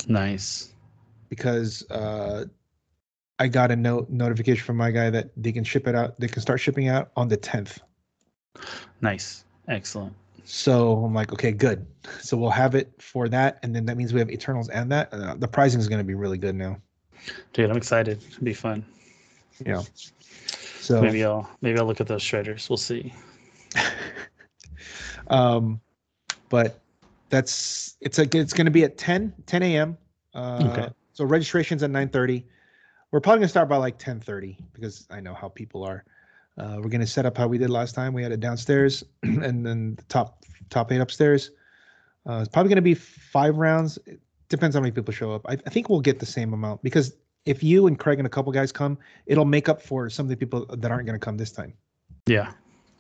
Nice. 0.08 0.72
because 1.30 1.90
uh, 1.92 2.46
I 3.40 3.48
got 3.48 3.72
a 3.72 3.76
note 3.76 4.10
notification 4.10 4.64
from 4.64 4.78
my 4.78 4.92
guy 4.92 5.10
that 5.10 5.30
they 5.36 5.52
can 5.52 5.64
ship 5.64 5.88
it 5.88 5.96
out. 5.96 6.20
They 6.20 6.28
can 6.28 6.42
start 6.42 6.60
shipping 6.60 6.88
out 6.88 7.12
on 7.16 7.28
the 7.28 7.38
10th. 7.38 7.80
Nice. 9.02 9.44
Excellent. 9.68 10.14
So 10.46 11.04
I'm 11.04 11.14
like, 11.14 11.34
okay, 11.34 11.52
good. 11.52 11.86
So 12.22 12.38
we'll 12.38 12.52
have 12.52 12.76
it 12.76 12.92
for 13.02 13.28
that, 13.30 13.60
and 13.64 13.76
then 13.76 13.86
that 13.88 13.98
means 13.98 14.14
we 14.14 14.20
have 14.20 14.30
Eternals 14.30 14.70
and 14.70 14.92
that. 14.92 15.12
Uh, 15.12 15.36
the 15.36 15.48
pricing 15.48 15.80
is 15.80 15.90
going 15.90 15.98
to 16.00 16.06
be 16.06 16.14
really 16.14 16.38
good 16.38 16.56
now. 16.56 16.78
Dude, 17.54 17.70
I'm 17.70 17.78
excited. 17.78 18.24
It'll 18.30 18.44
be 18.44 18.54
fun. 18.54 18.86
Yeah. 19.66 19.82
So 20.80 21.02
Maybe 21.02 21.24
I'll 21.24 21.50
maybe 21.62 21.80
I'll 21.80 21.86
look 21.86 22.00
at 22.00 22.08
those 22.08 22.22
shredders. 22.22 22.70
We'll 22.70 22.78
see. 22.78 23.12
um, 25.28 25.82
but 26.50 26.80
that's 27.30 27.98
it's 28.02 28.20
like 28.20 28.36
it's 28.36 28.54
going 28.54 28.66
to 28.66 28.72
be 28.72 28.84
at 28.84 28.98
10 28.98 29.34
10 29.48 29.64
a.m. 29.64 29.98
Uh, 30.36 30.70
Okay. 30.72 30.90
So 31.14 31.26
registration's 31.26 31.82
at 31.82 31.90
9:30. 31.90 32.44
We're 33.12 33.20
probably 33.20 33.40
going 33.40 33.48
to 33.48 33.50
start 33.50 33.70
by 33.70 33.78
like 33.78 33.98
10:30 33.98 34.58
because 34.74 35.08
I 35.10 35.20
know 35.20 35.34
how 35.34 35.50
people 35.50 35.84
are. 35.84 36.04
Uh, 36.58 36.78
we're 36.78 36.90
going 36.90 37.02
to 37.02 37.08
set 37.08 37.26
up 37.26 37.38
how 37.38 37.48
we 37.48 37.58
did 37.58 37.70
last 37.70 37.96
time. 37.96 38.14
We 38.14 38.24
had 38.24 38.32
it 38.32 38.40
downstairs 38.40 39.04
and 39.24 39.66
then 39.66 39.96
the 39.96 40.04
top 40.04 40.44
top 40.70 40.92
eight 40.92 41.00
upstairs. 41.00 41.52
Uh, 42.28 42.40
it's 42.40 42.50
probably 42.50 42.70
going 42.70 42.78
to 42.78 42.82
be 42.82 42.96
five 42.96 43.58
rounds. 43.58 44.00
It 44.06 44.20
depends 44.50 44.76
how 44.76 44.82
many 44.82 44.92
people 44.92 45.14
show 45.14 45.32
up. 45.32 45.46
I, 45.48 45.54
I 45.54 45.70
think 45.70 45.90
we'll 45.90 46.02
get 46.02 46.20
the 46.20 46.26
same 46.26 46.54
amount 46.54 46.82
because 46.82 47.16
if 47.46 47.62
you 47.62 47.88
and 47.88 48.00
Craig 48.00 48.20
and 48.20 48.26
a 48.26 48.30
couple 48.30 48.52
guys 48.52 48.72
come, 48.72 48.98
it'll 49.28 49.46
make 49.46 49.70
up 49.70 49.82
for 49.82 50.10
some 50.10 50.26
of 50.26 50.30
the 50.30 50.36
people 50.36 50.66
that 50.66 50.92
aren't 50.92 51.06
going 51.06 51.20
to 51.20 51.24
come 51.24 51.38
this 51.38 51.52
time. 51.52 51.74
Yeah. 52.26 52.54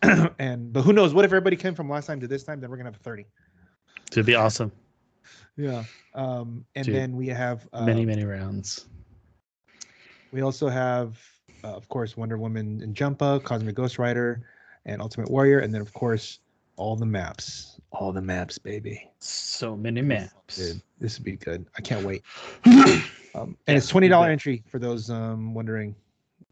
and 0.39 0.71
but 0.71 0.83
who 0.83 0.93
knows? 0.93 1.13
What 1.13 1.25
if 1.25 1.29
everybody 1.29 1.55
came 1.55 1.73
from 1.73 1.89
last 1.89 2.07
time 2.07 2.19
to 2.19 2.27
this 2.27 2.43
time? 2.43 2.59
Then 2.59 2.69
we're 2.69 2.77
gonna 2.77 2.91
have 2.91 3.01
30. 3.01 3.25
It'd 4.11 4.25
be 4.25 4.35
awesome. 4.35 4.71
Yeah. 5.57 5.83
Um, 6.13 6.65
and 6.75 6.85
Dude, 6.85 6.95
then 6.95 7.15
we 7.15 7.27
have 7.27 7.67
uh, 7.73 7.85
many, 7.85 8.05
many 8.05 8.23
rounds. 8.23 8.85
We 10.35 10.41
also 10.41 10.67
have 10.67 11.17
uh, 11.63 11.69
of 11.69 11.87
course 11.87 12.17
Wonder 12.17 12.37
Woman 12.37 12.81
and 12.83 12.93
Jumpa, 12.93 13.41
Cosmic 13.43 13.73
Ghost 13.73 13.97
Rider, 13.97 14.41
and 14.85 15.01
Ultimate 15.01 15.31
Warrior, 15.31 15.59
and 15.59 15.73
then 15.73 15.81
of 15.81 15.93
course 15.93 16.39
all 16.75 16.97
the 16.97 17.05
maps. 17.05 17.79
All 17.91 18.11
the 18.11 18.21
maps, 18.21 18.57
baby. 18.57 19.09
So 19.19 19.77
many 19.77 20.01
maps. 20.01 20.57
Dude, 20.57 20.81
this 20.99 21.17
would 21.17 21.23
be 21.23 21.37
good. 21.37 21.65
I 21.77 21.81
can't 21.81 22.05
wait. 22.05 22.21
Um, 23.35 23.57
and 23.67 23.75
it's 23.75 23.89
twenty 23.89 24.07
dollar 24.07 24.29
entry 24.29 24.63
for 24.65 24.79
those 24.79 25.09
um, 25.09 25.53
wondering. 25.53 25.93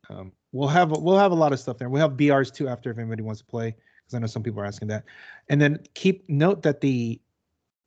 Um, 0.10 0.34
we'll 0.52 0.68
have 0.68 0.92
we'll 0.92 1.18
have 1.18 1.32
a 1.32 1.36
lot 1.36 1.54
of 1.54 1.60
stuff 1.62 1.78
there. 1.78 1.88
We'll 1.88 2.02
have 2.02 2.18
BRs 2.18 2.54
too 2.54 2.68
after 2.68 2.92
if 2.92 2.98
anybody 2.98 3.24
wants 3.24 3.40
to 3.40 3.48
play 3.48 3.74
because 4.02 4.14
I 4.14 4.20
know 4.20 4.28
some 4.28 4.44
people 4.44 4.60
are 4.60 4.66
asking 4.66 4.90
that. 4.90 5.06
And 5.48 5.62
then 5.62 5.80
keep 5.94 6.30
note 6.30 6.62
that 6.64 6.82
the 6.82 7.22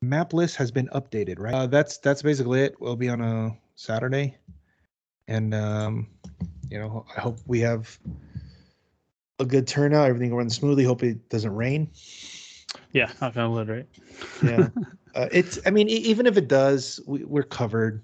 map 0.01 0.33
list 0.33 0.55
has 0.55 0.71
been 0.71 0.87
updated. 0.95 1.37
Right. 1.37 1.53
Uh, 1.53 1.67
that's 1.67 1.99
that's 1.99 2.23
basically 2.23 2.61
it. 2.61 2.73
We'll 2.79 2.95
be 2.95 3.07
on 3.07 3.21
a 3.21 3.55
Saturday, 3.75 4.35
and 5.27 5.53
um, 5.53 6.07
you 6.69 6.79
know 6.79 7.05
I 7.15 7.21
hope 7.21 7.39
we 7.47 7.59
have 7.61 7.97
a 9.39 9.45
good 9.45 9.67
turnout. 9.67 10.07
Everything 10.07 10.33
runs 10.33 10.55
smoothly. 10.55 10.83
Hope 10.83 11.03
it 11.03 11.29
doesn't 11.29 11.53
rain. 11.53 11.89
knock 13.21 13.37
on 13.37 13.51
wood, 13.51 13.69
right? 13.69 13.85
Yeah. 14.43 14.69
uh, 15.15 15.27
it's. 15.31 15.59
I 15.65 15.69
mean, 15.69 15.87
even 15.89 16.25
if 16.25 16.37
it 16.37 16.47
does, 16.47 16.99
we, 17.07 17.23
we're 17.23 17.43
covered 17.43 18.03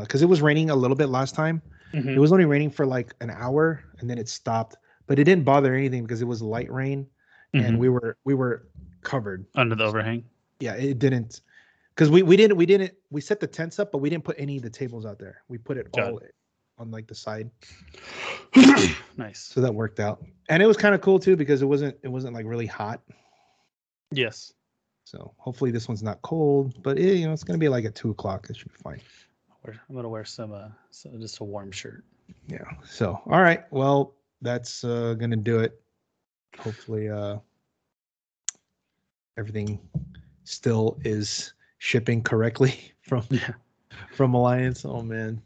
because 0.00 0.22
it 0.22 0.26
was 0.26 0.40
raining 0.42 0.70
a 0.70 0.76
little 0.76 0.96
bit 0.96 1.08
last 1.08 1.34
time. 1.34 1.62
Mhm. 1.94 2.16
It 2.16 2.18
was 2.18 2.32
only 2.32 2.46
raining 2.46 2.70
for 2.70 2.86
like 2.86 3.14
an 3.20 3.30
hour 3.30 3.84
and 3.98 4.08
then 4.08 4.18
it 4.18 4.28
stopped, 4.28 4.76
but 5.06 5.18
it 5.18 5.24
didn't 5.24 5.44
bother 5.44 5.74
anything 5.74 6.02
because 6.02 6.22
it 6.22 6.26
was 6.26 6.40
light 6.40 6.72
rain 6.72 7.06
and 7.52 7.76
Mhm. 7.76 7.78
we 7.78 7.88
were 7.90 8.16
we 8.24 8.34
were 8.34 8.68
covered. 9.02 9.44
Under 9.54 9.74
the 9.74 9.84
overhang. 9.84 10.24
Yeah, 10.60 10.74
it 10.74 10.98
didn't 10.98 11.42
because 11.94 12.10
we 12.10 12.22
we 12.22 12.36
didn't 12.36 12.56
we 12.56 12.64
didn't 12.64 12.94
we 13.10 13.20
set 13.20 13.40
the 13.40 13.46
tents 13.46 13.78
up, 13.78 13.92
but 13.92 13.98
we 13.98 14.08
didn't 14.08 14.24
put 14.24 14.36
any 14.38 14.56
of 14.56 14.62
the 14.62 14.70
tables 14.70 15.04
out 15.04 15.18
there. 15.18 15.42
We 15.48 15.58
put 15.58 15.76
it 15.76 15.92
Got 15.92 16.06
all 16.06 16.20
on 16.78 16.90
like 16.90 17.06
the 17.06 17.14
side, 17.14 17.50
nice. 19.16 19.38
so 19.40 19.60
that 19.60 19.72
worked 19.74 20.00
out. 20.00 20.24
And 20.48 20.62
it 20.62 20.66
was 20.66 20.76
kind 20.76 20.94
of 20.94 21.00
cool 21.00 21.18
too 21.18 21.36
because 21.36 21.62
it 21.62 21.66
wasn't 21.66 21.96
it 22.02 22.08
wasn't 22.08 22.34
like 22.34 22.46
really 22.46 22.66
hot. 22.66 23.00
Yes. 24.10 24.52
So 25.04 25.32
hopefully 25.36 25.70
this 25.70 25.88
one's 25.88 26.02
not 26.02 26.20
cold, 26.22 26.82
but 26.82 26.98
it, 26.98 27.16
you 27.16 27.26
know 27.26 27.32
it's 27.32 27.44
gonna 27.44 27.58
be 27.58 27.68
like 27.68 27.84
at 27.84 27.94
two 27.94 28.10
o'clock. 28.10 28.46
It 28.50 28.56
should 28.56 28.72
be 28.72 28.78
fine. 28.82 29.00
I'm 29.66 29.94
gonna 29.94 30.08
wear 30.08 30.24
some 30.24 30.52
uh 30.52 30.68
so 30.90 31.10
just 31.18 31.38
a 31.40 31.44
warm 31.44 31.70
shirt. 31.70 32.04
Yeah. 32.48 32.64
So 32.84 33.20
all 33.26 33.40
right. 33.40 33.64
Well, 33.70 34.14
that's 34.40 34.82
uh 34.84 35.14
gonna 35.14 35.36
do 35.36 35.58
it. 35.60 35.80
Hopefully 36.58 37.08
uh 37.08 37.38
everything 39.38 39.78
still 40.44 40.98
is 41.04 41.52
shipping 41.78 42.22
correctly 42.22 42.92
from 43.02 43.24
Yeah. 43.30 43.52
from 44.14 44.34
Alliance. 44.34 44.84
Oh 44.84 45.02
man. 45.02 45.40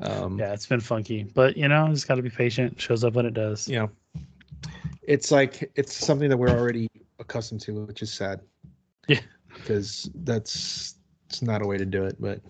Um 0.00 0.38
Yeah, 0.38 0.52
it's 0.52 0.66
been 0.66 0.80
funky. 0.80 1.24
But 1.24 1.56
you 1.56 1.68
know, 1.68 1.88
just 1.88 2.08
gotta 2.08 2.22
be 2.22 2.30
patient. 2.30 2.80
Shows 2.80 3.04
up 3.04 3.14
when 3.14 3.26
it 3.26 3.34
does. 3.34 3.68
Yeah, 3.68 3.88
it's 5.02 5.30
like 5.30 5.70
it's 5.74 5.94
something 5.94 6.28
that 6.28 6.36
we're 6.36 6.50
already 6.50 6.88
accustomed 7.18 7.60
to, 7.62 7.84
which 7.86 8.02
is 8.02 8.12
sad. 8.12 8.40
Yeah. 9.08 9.20
Because 9.54 10.10
that's 10.16 10.96
it's 11.28 11.40
not 11.40 11.62
a 11.62 11.66
way 11.66 11.78
to 11.78 11.86
do 11.86 12.04
it. 12.04 12.16
But 12.20 12.40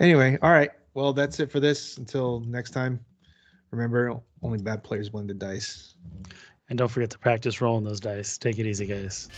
anyway, 0.00 0.38
all 0.40 0.50
right. 0.50 0.70
Well, 0.94 1.12
that's 1.12 1.40
it 1.40 1.50
for 1.50 1.60
this. 1.60 1.98
Until 1.98 2.40
next 2.40 2.70
time. 2.70 2.98
Remember, 3.70 4.20
only 4.42 4.58
bad 4.58 4.84
players 4.84 5.12
win 5.12 5.26
the 5.26 5.34
dice. 5.34 5.96
And 6.68 6.78
don't 6.78 6.88
forget 6.88 7.10
to 7.10 7.18
practice 7.18 7.60
rolling 7.60 7.84
those 7.84 7.98
dice. 8.00 8.38
Take 8.38 8.58
it 8.60 8.66
easy, 8.66 8.86
guys. 8.86 9.28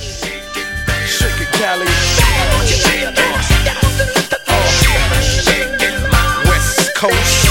Shake 0.00 0.40
it, 1.38 1.48
Cali. 1.52 1.86
coast. 7.10 7.43